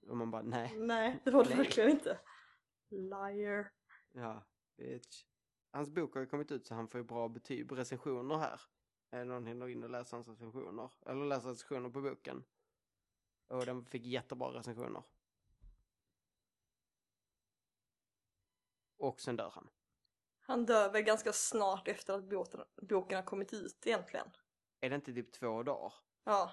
[0.08, 0.74] Och man bara nej.
[0.78, 1.58] Nej, det var det Nej.
[1.58, 2.20] verkligen inte.
[2.90, 3.72] Liar.
[4.12, 4.44] Ja,
[4.78, 5.24] bitch.
[5.72, 8.62] Hans bok har ju kommit ut så han får ju bra betyg, recensioner här.
[9.12, 10.92] Är någon hinner in och läser hans recensioner?
[11.06, 12.44] Eller läser recensioner på boken.
[13.48, 15.04] Och den fick jättebra recensioner.
[18.98, 19.70] Och sen dör han.
[20.40, 24.28] Han dör väl ganska snart efter att båten, boken har kommit ut egentligen.
[24.80, 25.94] Är det inte typ två dagar?
[26.24, 26.52] Ja.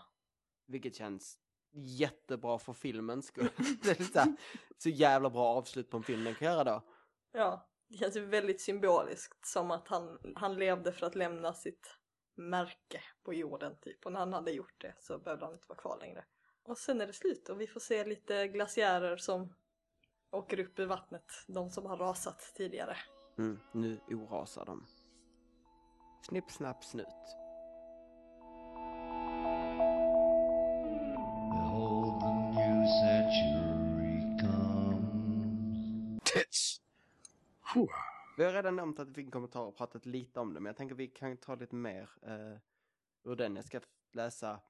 [0.66, 1.38] Vilket känns
[1.72, 3.48] jättebra för filmens skull.
[4.12, 4.36] så, här,
[4.78, 6.82] så jävla bra avslut på en film den kan göra då.
[7.32, 11.98] Ja, det känns ju väldigt symboliskt som att han, han levde för att lämna sitt
[12.34, 14.06] märke på jorden typ.
[14.06, 16.24] Och när han hade gjort det så behövde han inte vara kvar längre.
[16.62, 19.54] Och sen är det slut och vi får se lite glaciärer som
[20.32, 21.24] åker upp ur vattnet.
[21.46, 22.96] De som har rasat tidigare.
[23.38, 24.86] Mm, nu orasar de.
[26.28, 27.06] Snipp, snapp, snut.
[38.42, 40.66] Vi har redan nämnt att vi fick en kommentar och pratat lite om det, men
[40.66, 42.58] jag tänker vi kan ta lite mer eh,
[43.24, 43.56] ur den.
[43.56, 43.80] Jag ska
[44.12, 44.60] läsa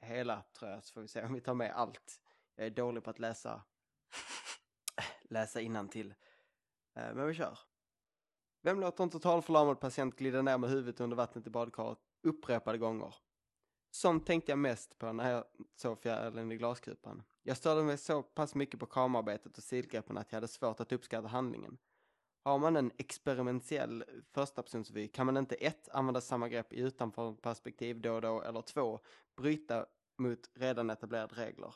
[0.00, 2.20] hela, tror jag, så får vi se om vi tar med allt.
[2.54, 3.62] Jag är dålig på att läsa,
[5.30, 6.14] läsa till.
[6.96, 7.58] Eh, men vi kör.
[8.62, 13.14] Vem låter en totalförlamad patient glida ner med huvudet under vattnet i badkaret upprepade gånger?
[13.90, 15.44] Sånt tänkte jag mest på när jag
[15.76, 17.22] såg fjärilen i glaskupan.
[17.42, 20.92] Jag störde mig så pass mycket på kamerarbetet och stilgreppen att jag hade svårt att
[20.92, 21.78] uppskatta handlingen.
[22.44, 28.00] Har man en experimentell förstapersonsvy kan man inte ett, använda samma grepp i utanför perspektiv
[28.00, 29.00] då och då, eller två,
[29.36, 29.86] bryta
[30.18, 31.74] mot redan etablerade regler.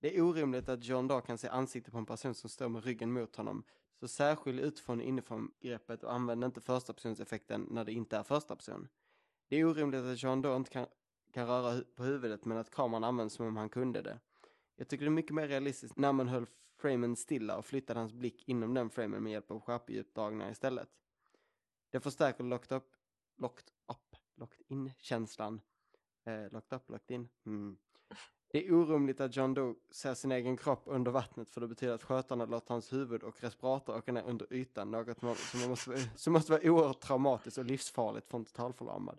[0.00, 2.84] Det är orimligt att John Daw kan se ansiktet på en person som står med
[2.84, 3.64] ryggen mot honom,
[4.00, 8.56] så särskilj utifrån inifrån greppet och använd inte första personseffekten när det inte är första
[8.56, 8.88] person.
[9.48, 10.86] Det är orimligt att John Daw inte kan,
[11.32, 14.20] kan röra hu på huvudet men att kameran används som om han kunde det.
[14.76, 16.46] Jag tycker det är mycket mer realistiskt när man höll
[16.76, 20.88] framen stilla och flyttade hans blick inom den framen med hjälp av skärpedjupdragningar istället.
[21.90, 22.84] Det förstärker locked up,
[23.36, 25.60] locked up, locked in-känslan.
[26.24, 27.28] Eh, locked up, locked in.
[27.46, 27.78] Mm.
[28.52, 31.94] Det är orimligt att John Doe ser sin egen kropp under vattnet för det betyder
[31.94, 36.32] att skötarna låter hans huvud och respirator åka ner under ytan, något som måste, som
[36.32, 39.18] måste vara oerhört traumatiskt och livsfarligt för en totalförlamad.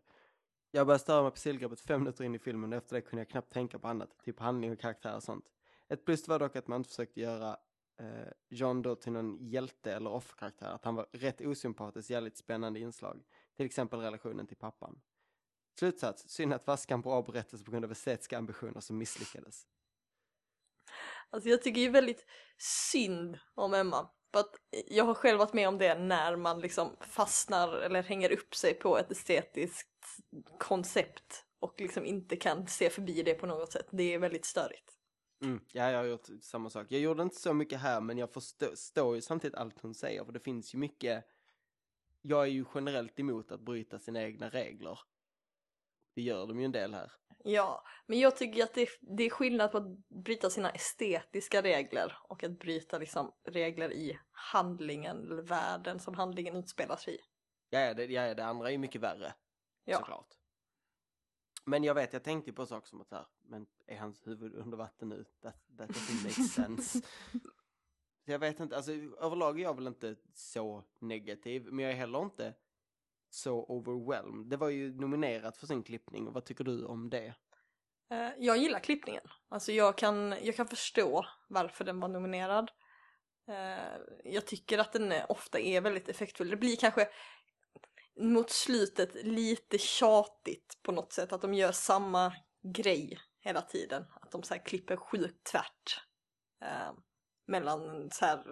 [0.72, 3.22] Jag började störa mig på sillgreppet fem minuter in i filmen och efter det kunde
[3.22, 5.45] jag knappt tänka på annat, typ handling och karaktär och sånt.
[5.90, 7.58] Ett plus var dock att man inte försökte göra
[7.99, 12.80] eh, John Doe till någon hjälte eller offerkaraktär, att han var rätt osympatisk, jävligt spännande
[12.80, 13.24] inslag.
[13.58, 15.02] Till exempel relationen till pappan.
[15.80, 19.68] Slutsats, synd att Vaskan på avberättelse på grund av estetiska ambitioner som misslyckades.
[21.30, 22.26] Alltså jag tycker ju väldigt
[22.91, 24.10] synd om Emma.
[24.31, 24.56] För att
[24.88, 28.73] jag har själv varit med om det när man liksom fastnar eller hänger upp sig
[28.73, 29.88] på ett estetiskt
[30.57, 33.88] koncept och liksom inte kan se förbi det på något sätt.
[33.91, 34.98] Det är väldigt störigt.
[35.41, 36.88] Mm, ja, jag har gjort samma sak.
[36.89, 40.31] Jag gjorde inte så mycket här, men jag förstår ju samtidigt allt hon säger, för
[40.31, 41.26] det finns ju mycket...
[42.22, 44.99] Jag är ju generellt emot att bryta sina egna regler.
[46.14, 47.12] Det gör de ju en del här.
[47.44, 51.62] Ja, men jag tycker att det är, det är skillnad på att bryta sina estetiska
[51.62, 57.18] regler och att bryta liksom regler i handlingen eller världen som handlingen utspelas i.
[57.70, 59.34] Ja, det, ja, det andra är ju mycket värre.
[59.86, 59.98] Ja.
[59.98, 60.38] Såklart.
[61.66, 64.78] Men jag vet, jag tänkte på saker som att här, men är hans huvud under
[64.78, 65.26] vatten nu?
[65.42, 67.02] That, that doesn't make sense.
[68.26, 72.22] jag vet inte, alltså överlag är jag väl inte så negativ, men jag är heller
[72.22, 72.54] inte
[73.34, 74.49] så overwhelmed.
[74.49, 77.34] Det var ju nominerat för sin klippning, vad tycker du om det?
[78.12, 79.24] Eh, jag gillar klippningen.
[79.49, 82.72] Alltså jag kan, jag kan förstå varför den var nominerad.
[83.48, 86.49] Eh, jag tycker att den ofta är väldigt effektfull.
[86.49, 87.08] Det blir kanske
[88.20, 91.34] mot slutet lite tjatigt på något sätt.
[91.34, 92.34] Att de gör samma
[92.64, 94.06] grej hela tiden.
[94.22, 96.06] Att de så klipper sjukt tvärt.
[96.62, 96.94] Eh,
[97.48, 98.44] mellan så här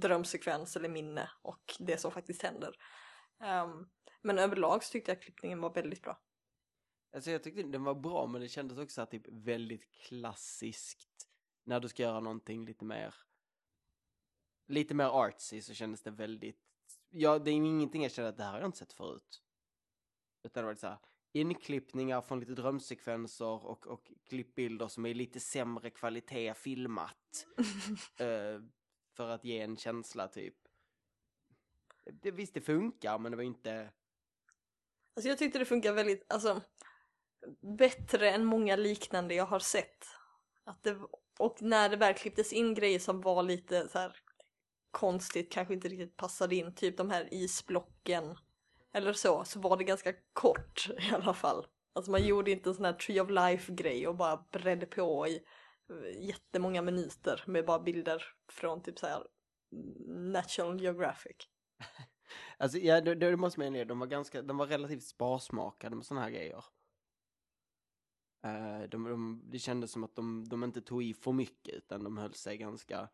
[0.00, 2.74] drömsekvens eller minne och det som faktiskt händer.
[3.42, 3.88] Um,
[4.22, 6.20] men överlag så tyckte jag klippningen var väldigt bra.
[7.14, 11.28] Alltså jag tyckte den var bra men det kändes också typ väldigt klassiskt.
[11.64, 13.14] När du ska göra någonting lite mer
[14.66, 16.60] lite mer artsy så kändes det väldigt
[17.08, 19.42] ja det är ingenting jag kände att det här har jag inte sett förut.
[20.42, 20.98] Utan det var så här
[21.32, 27.46] inklippningar från lite drömsekvenser och, och klippbilder som är lite sämre kvalitet filmat.
[28.20, 28.62] uh,
[29.16, 30.56] för att ge en känsla typ.
[32.04, 33.92] Det, visst det funkar men det var inte
[35.16, 36.60] Alltså jag tyckte det funkar väldigt, alltså
[37.78, 40.06] bättre än många liknande jag har sett.
[40.64, 40.96] Att det,
[41.38, 44.16] och när det väl klipptes in grejer som var lite så här
[44.90, 48.36] konstigt, kanske inte riktigt passade in, typ de här isblocken
[48.92, 51.66] eller så, så var det ganska kort i alla fall.
[51.92, 55.26] Alltså man gjorde inte en sån här Tree of Life grej och bara bredde på
[55.28, 55.42] i
[56.18, 59.22] jättemånga minuter med bara bilder från typ så här
[60.32, 61.36] National Geographic.
[62.58, 66.06] Alltså ja, det, det måste man ju de var ganska, de var relativt sparsmakade med
[66.06, 66.64] sådana här grejer.
[68.46, 72.04] Uh, de, de, det kändes som att de, de inte tog i för mycket utan
[72.04, 73.08] de höll sig ganska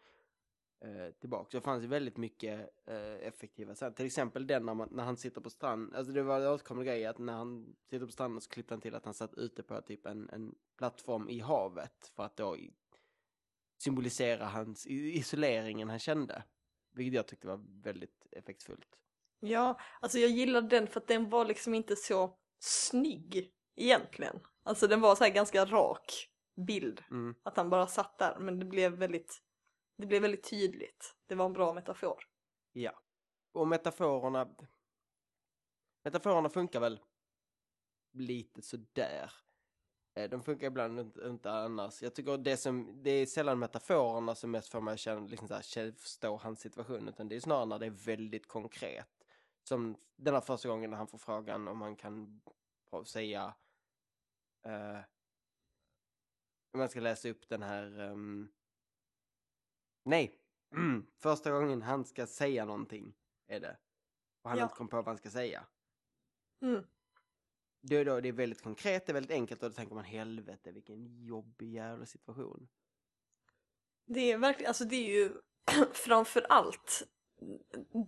[0.85, 1.51] uh, tillbaka.
[1.51, 2.61] Så det fanns ju väldigt mycket
[2.91, 3.95] uh, effektiva sen.
[3.95, 5.95] Till exempel den när, man, när han sitter på stranden.
[5.95, 8.81] Alltså det var en återkommande grej att när han sitter på stranden så klippte han
[8.81, 12.13] till att han satt ute på typ en, en plattform i havet.
[12.15, 12.57] För att då
[13.79, 16.45] symbolisera hans isoleringen han kände.
[16.93, 18.99] Vilket jag tyckte var väldigt effektfullt.
[19.41, 24.41] Ja, alltså jag gillade den för att den var liksom inte så snygg egentligen.
[24.63, 26.29] Alltså den var så här ganska rak
[26.67, 27.03] bild.
[27.11, 27.35] Mm.
[27.43, 29.43] Att han bara satt där, men det blev väldigt,
[29.99, 31.17] det blev väldigt tydligt.
[31.27, 32.25] Det var en bra metafor.
[32.73, 32.93] Ja.
[33.53, 34.49] Och metaforerna...
[36.05, 37.01] Metaforerna funkar väl
[38.13, 39.33] lite sådär.
[40.15, 42.03] Eh, De funkar ibland inte, inte annars.
[42.03, 45.49] Jag tycker det som, det är sällan metaforerna som mest får mig att känna, liksom
[45.49, 49.16] så här, förstå hans situation, utan det är snarare när det är väldigt konkret.
[49.69, 52.41] Som den här första gången när han får frågan om han kan
[53.07, 53.55] säga,
[54.63, 55.01] eh,
[56.73, 58.49] om jag ska läsa upp den här, ehm,
[60.05, 60.41] nej,
[60.75, 63.15] Mm, första gången han ska säga någonting
[63.47, 63.79] är det.
[64.43, 64.65] Och han Ja.
[64.65, 65.67] inte kom på vad han ska säga.
[66.63, 66.85] Mm.
[67.81, 70.05] Det är, då, det är väldigt konkret, det är väldigt enkelt och då tänker man
[70.05, 72.69] helvete vilken jobbig jävla situation.
[74.05, 75.33] Det är verkligen, alltså det är ju
[75.93, 77.03] framför allt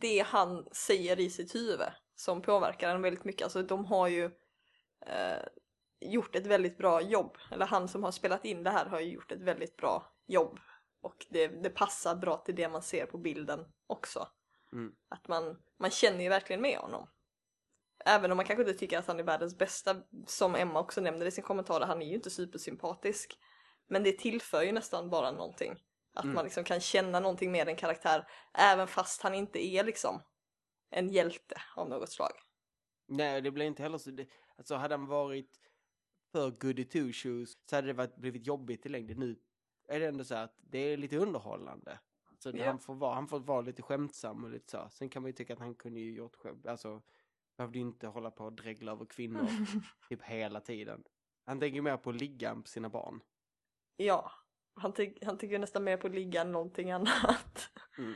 [0.00, 3.42] det han säger i sitt huvud som påverkar en väldigt mycket.
[3.42, 4.24] Alltså de har ju
[5.06, 5.42] eh,
[6.00, 7.36] gjort ett väldigt bra jobb.
[7.50, 10.58] Eller han som har spelat in det här har ju gjort ett väldigt bra jobb.
[11.00, 14.28] Och det, det passar bra till det man ser på bilden också.
[14.72, 14.92] Mm.
[15.08, 17.08] Att man, man känner ju verkligen med honom.
[18.04, 19.96] Även om man kanske inte tycker att han är världens bästa,
[20.26, 23.38] som Emma också nämnde i sin kommentar, han är ju inte supersympatisk.
[23.88, 25.76] Men det tillför ju nästan bara någonting.
[26.18, 26.34] Att Mm.
[26.34, 30.22] man liksom kan känna någonting med en karaktär, även fast han inte är liksom
[30.90, 32.32] en hjälte av något slag.
[33.06, 34.26] Nej, det blir inte heller så, det,
[34.56, 35.60] alltså hade han varit
[36.32, 39.18] för goody two shoes så hade det varit, blivit jobbigt i längden.
[39.18, 39.36] Nu
[39.88, 41.98] är det ändå så att det är lite underhållande.
[42.38, 42.66] Så Ja.
[42.66, 44.88] han, får vara, han får vara lite skämtsam och lite så.
[44.90, 47.02] Sen kan man ju tycka att han kunde ju gjort skämt, alltså
[47.56, 49.46] behövde ju inte hålla på och dregla över kvinnor
[50.08, 51.04] typ hela tiden.
[51.44, 53.20] Han tänker ju mer på att ligga på sina barn.
[53.96, 54.30] Ja,
[54.78, 57.70] han, ty- han tycker nästan mer på att ligga än någonting annat.
[57.98, 58.14] Mm.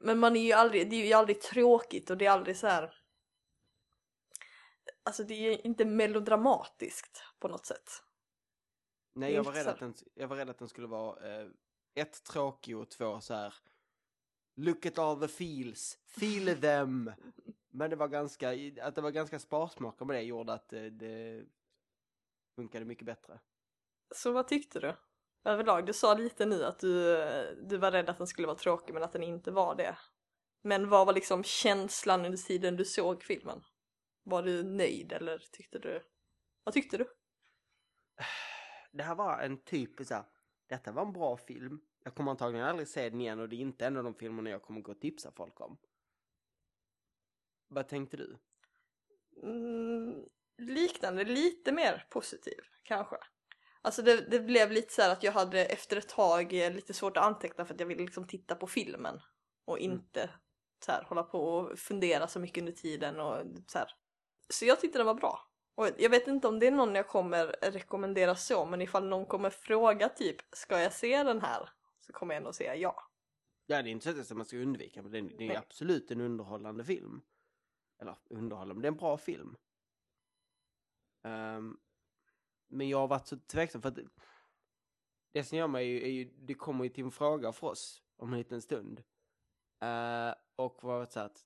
[0.00, 2.66] Men man är ju aldrig, det är ju aldrig tråkigt och det är aldrig så
[2.66, 2.94] här.
[5.02, 7.90] Alltså det är ju inte melodramatiskt på något sätt.
[9.12, 11.48] Nej, jag var, rädd att den, jag var rädd att den skulle vara eh,
[11.94, 13.54] ett tråkig och två så här.
[14.54, 17.12] Look at all the feels, feel them.
[17.70, 18.50] Men det var ganska,
[18.82, 21.44] att det var ganska sparsmakat med det gjorde att det, det
[22.56, 23.40] funkade mycket bättre.
[24.14, 24.94] Så vad tyckte du?
[25.44, 27.16] Överlag, du sa lite nu att du,
[27.62, 29.98] du var rädd att den skulle vara tråkig men att den inte var det.
[30.62, 33.64] Men vad var liksom känslan under tiden du såg filmen?
[34.22, 36.02] Var du nöjd eller tyckte du?
[36.64, 37.06] Vad tyckte du?
[38.92, 40.24] Det här var en typisk så här,
[40.66, 41.80] detta var en bra film.
[42.04, 44.50] Jag kommer antagligen aldrig se den igen och det är inte en av de filmerna
[44.50, 45.78] jag kommer gå och tipsa folk om.
[47.68, 48.38] Vad tänkte du?
[49.42, 50.28] Mm,
[50.58, 53.16] liknande, lite mer positiv kanske.
[53.88, 56.94] Alltså det, det blev lite så här att jag hade efter ett tag eh, lite
[56.94, 59.20] svårt att anteckna för att jag ville liksom titta på filmen
[59.64, 60.30] och inte
[60.84, 63.90] så här hålla på och fundera så mycket under tiden och så här.
[64.48, 65.48] Så jag tyckte den var bra.
[65.74, 69.26] Och jag vet inte om det är någon jag kommer rekommendera så, men ifall någon
[69.26, 71.68] kommer fråga typ ska jag se den här?
[72.00, 73.10] Så kommer jag ändå säga ja.
[73.66, 76.10] Ja, det är inte så att man ska undvika, men det är, det är absolut
[76.10, 77.20] en underhållande film.
[78.00, 79.56] Eller underhållande, men det är en bra film.
[81.24, 81.78] Ehm,
[82.68, 83.98] men jag har varit så tveksam för att
[85.32, 87.66] det, som gör mig är ju, är ju, det kommer ju till en fråga för
[87.66, 89.02] oss om en liten stund.
[89.82, 91.44] Uh, och vad så att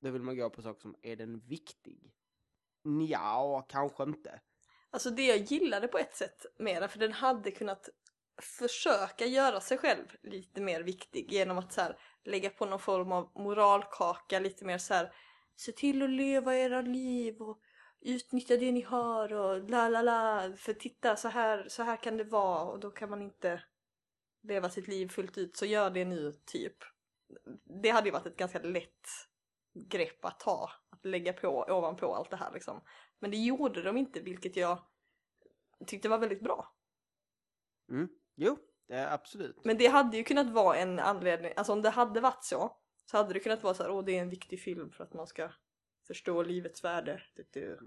[0.00, 2.12] då vill man gå på saker som, är den viktig?
[3.08, 4.40] Ja, kanske inte.
[4.90, 7.88] Alltså det jag gillade på ett sätt med den, för den hade kunnat
[8.42, 13.12] försöka göra sig själv lite mer viktig genom att så här, lägga på någon form
[13.12, 15.12] av moralkaka, lite mer så här
[15.56, 17.60] se till att leva era liv och
[18.04, 22.16] utnyttja det ni har och la la la, för titta så här, så här kan
[22.16, 23.62] det vara och då kan man inte
[24.42, 26.76] leva sitt liv fullt ut, så gör det nu typ.
[27.82, 29.08] Det hade ju varit ett ganska lätt
[29.90, 32.80] grepp att ta, att lägga på ovanpå allt det här liksom.
[33.18, 34.78] Men det gjorde de inte, vilket jag
[35.86, 36.74] tyckte var väldigt bra.
[37.90, 38.08] Mm.
[38.34, 38.58] Jo,
[38.88, 39.64] är absolut.
[39.64, 42.76] Men det hade ju kunnat vara en anledning, alltså om det hade varit så,
[43.10, 45.14] så hade det kunnat vara så här, åh det är en viktig film för att
[45.14, 45.50] man ska
[46.06, 47.22] förstå livets värde.
[47.50, 47.78] Det.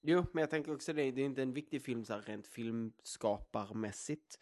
[0.00, 2.46] Jo, men jag tänker också det, det är inte en viktig film så här rent
[2.46, 4.38] filmskaparmässigt.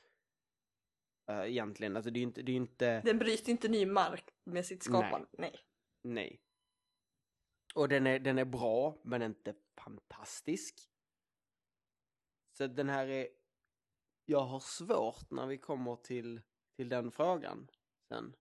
[1.31, 3.01] Uh, egentligen, alltså det är ju inte, det är inte...
[3.01, 5.29] Den bryter inte ny mark med sitt skapande.
[5.33, 5.61] Nej.
[6.03, 6.43] Nej.
[7.75, 10.91] Och den är, den är bra, men inte fantastisk.
[12.53, 13.29] Så den här är...
[14.25, 16.41] Jag har svårt när vi kommer till,
[16.77, 17.71] till den frågan.
[18.09, 18.37] sen.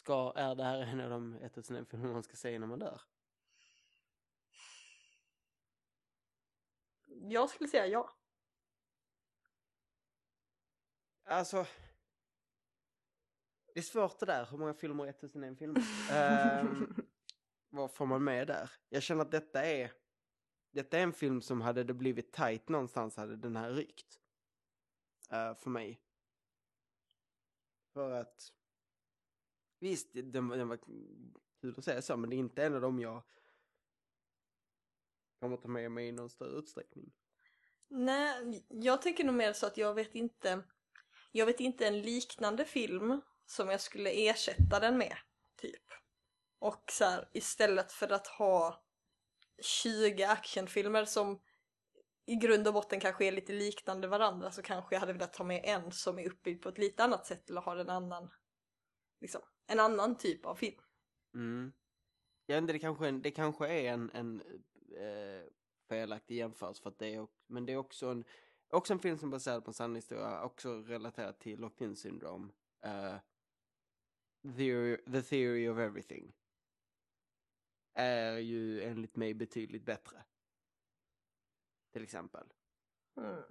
[0.00, 3.00] Ska, är det här en av de 1001 filmer man ska se när man dör?
[7.06, 8.10] Jag skulle säga ja.
[11.24, 11.66] Alltså.
[13.74, 15.82] Det är svårt det där, hur många filmer är 1001 filmer?
[16.12, 16.94] Ehm,
[17.68, 18.70] vad får man med där?
[18.88, 19.92] Jag känner att detta är,
[20.70, 24.20] detta är en film som hade det blivit tight någonstans hade den här rykt.
[25.30, 26.00] Eh, för mig.
[27.92, 28.52] För att,
[29.80, 30.78] visst, den, den var
[31.60, 33.22] kul att säga så, men det är inte en av dem jag
[35.40, 37.12] kommer ta med mig i någon större utsträckning.
[37.88, 40.62] Nej, jag tänker nog mer så att jag vet inte.
[41.32, 45.16] Jag vet inte en liknande film som jag skulle ersätta den med,
[45.56, 45.84] typ.
[46.58, 48.84] Och så här, istället för att ha
[49.62, 51.40] 20 actionfilmer som
[52.26, 55.44] i grund och botten kanske är lite liknande varandra så kanske jag hade velat ta
[55.44, 58.30] med en som är uppbyggd på ett lite annat sätt eller har en annan,
[59.20, 60.80] liksom, en annan typ av film.
[61.34, 61.72] Mm.
[62.46, 64.40] Jag vet inte, det kanske, en- det kanske är en, en
[64.96, 65.44] eh,
[65.88, 68.24] felaktig jämförelse för att det är, men det är också en,
[68.68, 72.52] också en film som är baserad på en sann historia, också relaterat till Locked-in syndrome.
[72.84, 73.16] Eh,
[74.56, 76.32] theory, the theory of everything.
[77.94, 80.24] Är ju enligt mig betydligt bättre.
[81.92, 82.52] Till exempel.
[83.16, 83.42] Mm.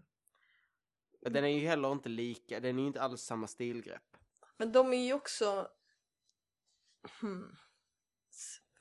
[1.22, 4.18] Den är ju heller inte lika, den är ju inte alls samma stilgrepp.
[4.58, 5.72] Men de är ju också...
[7.21, 7.55] Hmm.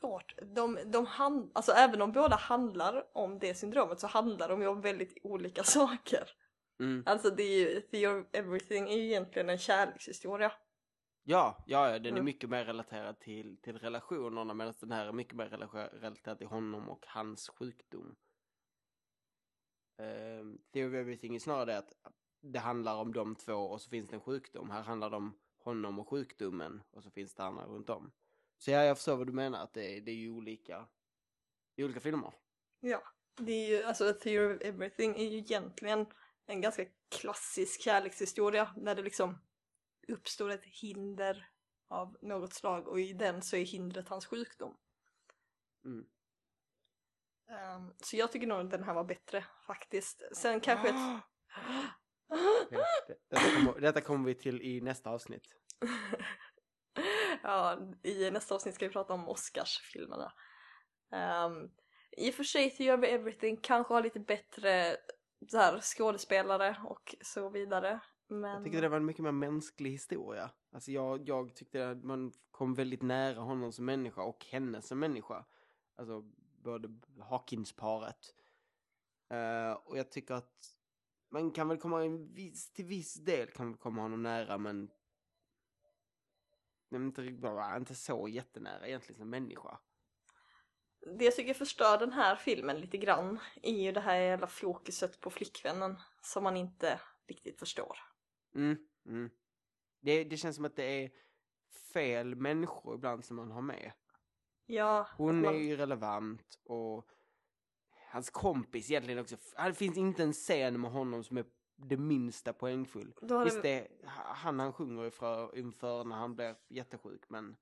[0.00, 0.34] Svårt.
[0.54, 1.50] De, de hand...
[1.54, 5.62] Alltså även om båda handlar om det syndromet så handlar de ju om väldigt olika
[5.64, 6.30] saker.
[6.80, 7.02] Mm.
[7.06, 10.52] Alltså det är ju, Theory of Everything är ju egentligen en kärlekshistoria.
[11.22, 12.24] Ja, ja, ja, den är Mm.
[12.24, 15.48] mycket mer relaterad till, till relationerna medan den här är mycket mer
[15.92, 18.16] relaterad till honom och hans sjukdom.
[19.98, 21.92] Um, Theory of Everything är snarare det att
[22.40, 24.70] det handlar om de två och så finns det en sjukdom.
[24.70, 28.12] Här handlar det om honom och sjukdomen och så finns det andra runt om.
[28.58, 30.88] Så ja, jag förstår vad du menar, att det är, det är ju olika,
[31.74, 32.32] det är olika filmer.
[32.80, 33.02] Ja.
[33.36, 36.06] Det är ju, alltså Theory of Everything är ju egentligen
[36.46, 39.38] en ganska klassisk kärlekshistoria där det liksom
[40.08, 41.50] uppstår ett hinder
[41.88, 44.76] av något slag och i den så är hindret hans sjukdom.
[45.84, 46.06] Mm.
[47.48, 50.22] Ehm, så jag tycker nog att den här var bättre faktiskt.
[50.32, 50.94] Sen kanske ett...
[52.70, 55.42] Det- Detta kommer, detta kommer vi till i nästa avsnitt.
[57.42, 60.32] ja, i nästa avsnitt ska vi prata om Oscarsfilmerna.
[61.46, 61.70] Um,
[62.16, 64.96] I och för sig Theory of Everything kanske har lite bättre
[65.48, 68.00] så här, skådespelare och så vidare.
[68.28, 68.50] Men...
[68.50, 70.50] Jag tycker det var en mycket mer mänsklig historia.
[70.72, 74.98] Alltså jag, jag tyckte att man kom väldigt nära honom som människa och henne som
[74.98, 75.44] människa.
[75.96, 76.22] Alltså
[76.64, 76.88] både
[77.30, 78.34] Hawkins-paret.
[79.30, 80.77] Eh, och jag tycker att
[81.28, 84.90] man kan väl komma en viss, till viss del kan man komma honom nära men
[86.90, 87.22] men inte,
[87.76, 89.78] inte så jättenära egentligen som människa.
[91.18, 95.20] Det jag tycker förstör den här filmen lite grann är ju det här jävla fokuset
[95.20, 97.98] på flickvännen som man inte riktigt förstår.
[98.54, 98.76] Mm,
[99.06, 99.30] mm.
[100.00, 101.10] Det, det känns som att det är
[101.92, 103.92] fel människor ibland som man har med.
[104.66, 107.10] Ja, Hon man- är ju relevant och
[108.10, 109.36] hans kompis egentligen också.
[109.64, 111.44] Det finns inte en scen med honom som är
[111.76, 113.14] det minsta poängfull.
[113.22, 117.56] Då Visst, det- är han han sjunger ifrån, inför när han blir jättesjuk, men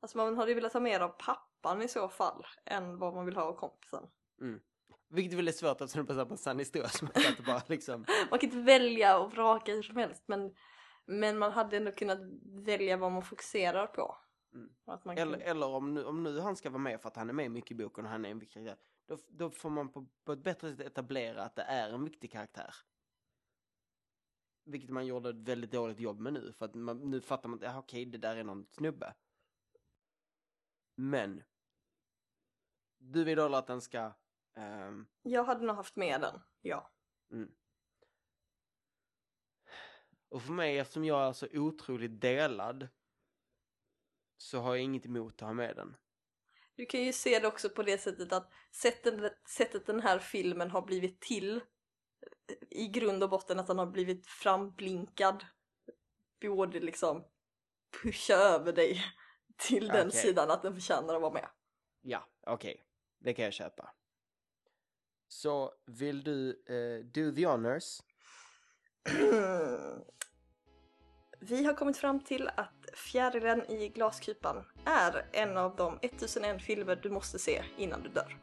[0.00, 3.24] Alltså man hade ju velat ha mer av pappan i så fall än vad man
[3.26, 4.06] vill ha av kompisen.
[4.40, 4.60] mm.
[5.10, 8.04] Vilket är väldigt svårt eftersom det är på sann historia som att bara liksom...
[8.30, 10.54] Man kan inte välja och vraka hur som helst men,
[11.06, 12.18] men man hade ändå kunnat
[12.64, 14.16] välja vad man fokuserar på.
[14.54, 14.68] Mm.
[15.04, 15.48] Man Eller, kan...
[15.48, 17.70] eller om, nu, om nu han ska vara med för att han är med mycket
[17.70, 18.68] i boken och han är en viktig.
[19.08, 22.32] Då, då får man på, på ett bättre sätt etablera att det är en viktig
[22.32, 22.74] karaktär.
[24.64, 26.52] Vilket man gjorde ett väldigt dåligt jobb med nu.
[26.52, 29.14] För att man, nu fattar man att ja, okej, det där är någon snubbe.
[30.94, 31.42] Men.
[32.98, 34.12] Du vidhåller att den ska...
[34.54, 36.92] ehm, Jag hade nog haft med den, ja.
[37.30, 37.54] Mm.
[40.28, 42.88] Och för mig, eftersom jag är så otroligt delad,
[44.36, 45.96] så har jag inget emot att ha med den.
[46.78, 50.70] Du kan ju se det också på det sättet att sättet, sättet den här filmen
[50.70, 51.60] har blivit till
[52.70, 55.44] i grund och botten att den har blivit framblinkad
[56.40, 57.24] borde liksom
[58.02, 59.04] pusha över dig
[59.56, 60.20] till den Okej.
[60.20, 61.48] sidan att den förtjänar att vara med.
[62.02, 62.84] Ja, okej.
[63.18, 63.94] Det kan jag köpa.
[65.28, 68.02] Så vill du eh, do the honors?
[71.40, 77.00] Vi har kommit fram till att Fjärilen i glaskupan är en av de 1001 filmer
[77.02, 78.36] du måste se innan du dör.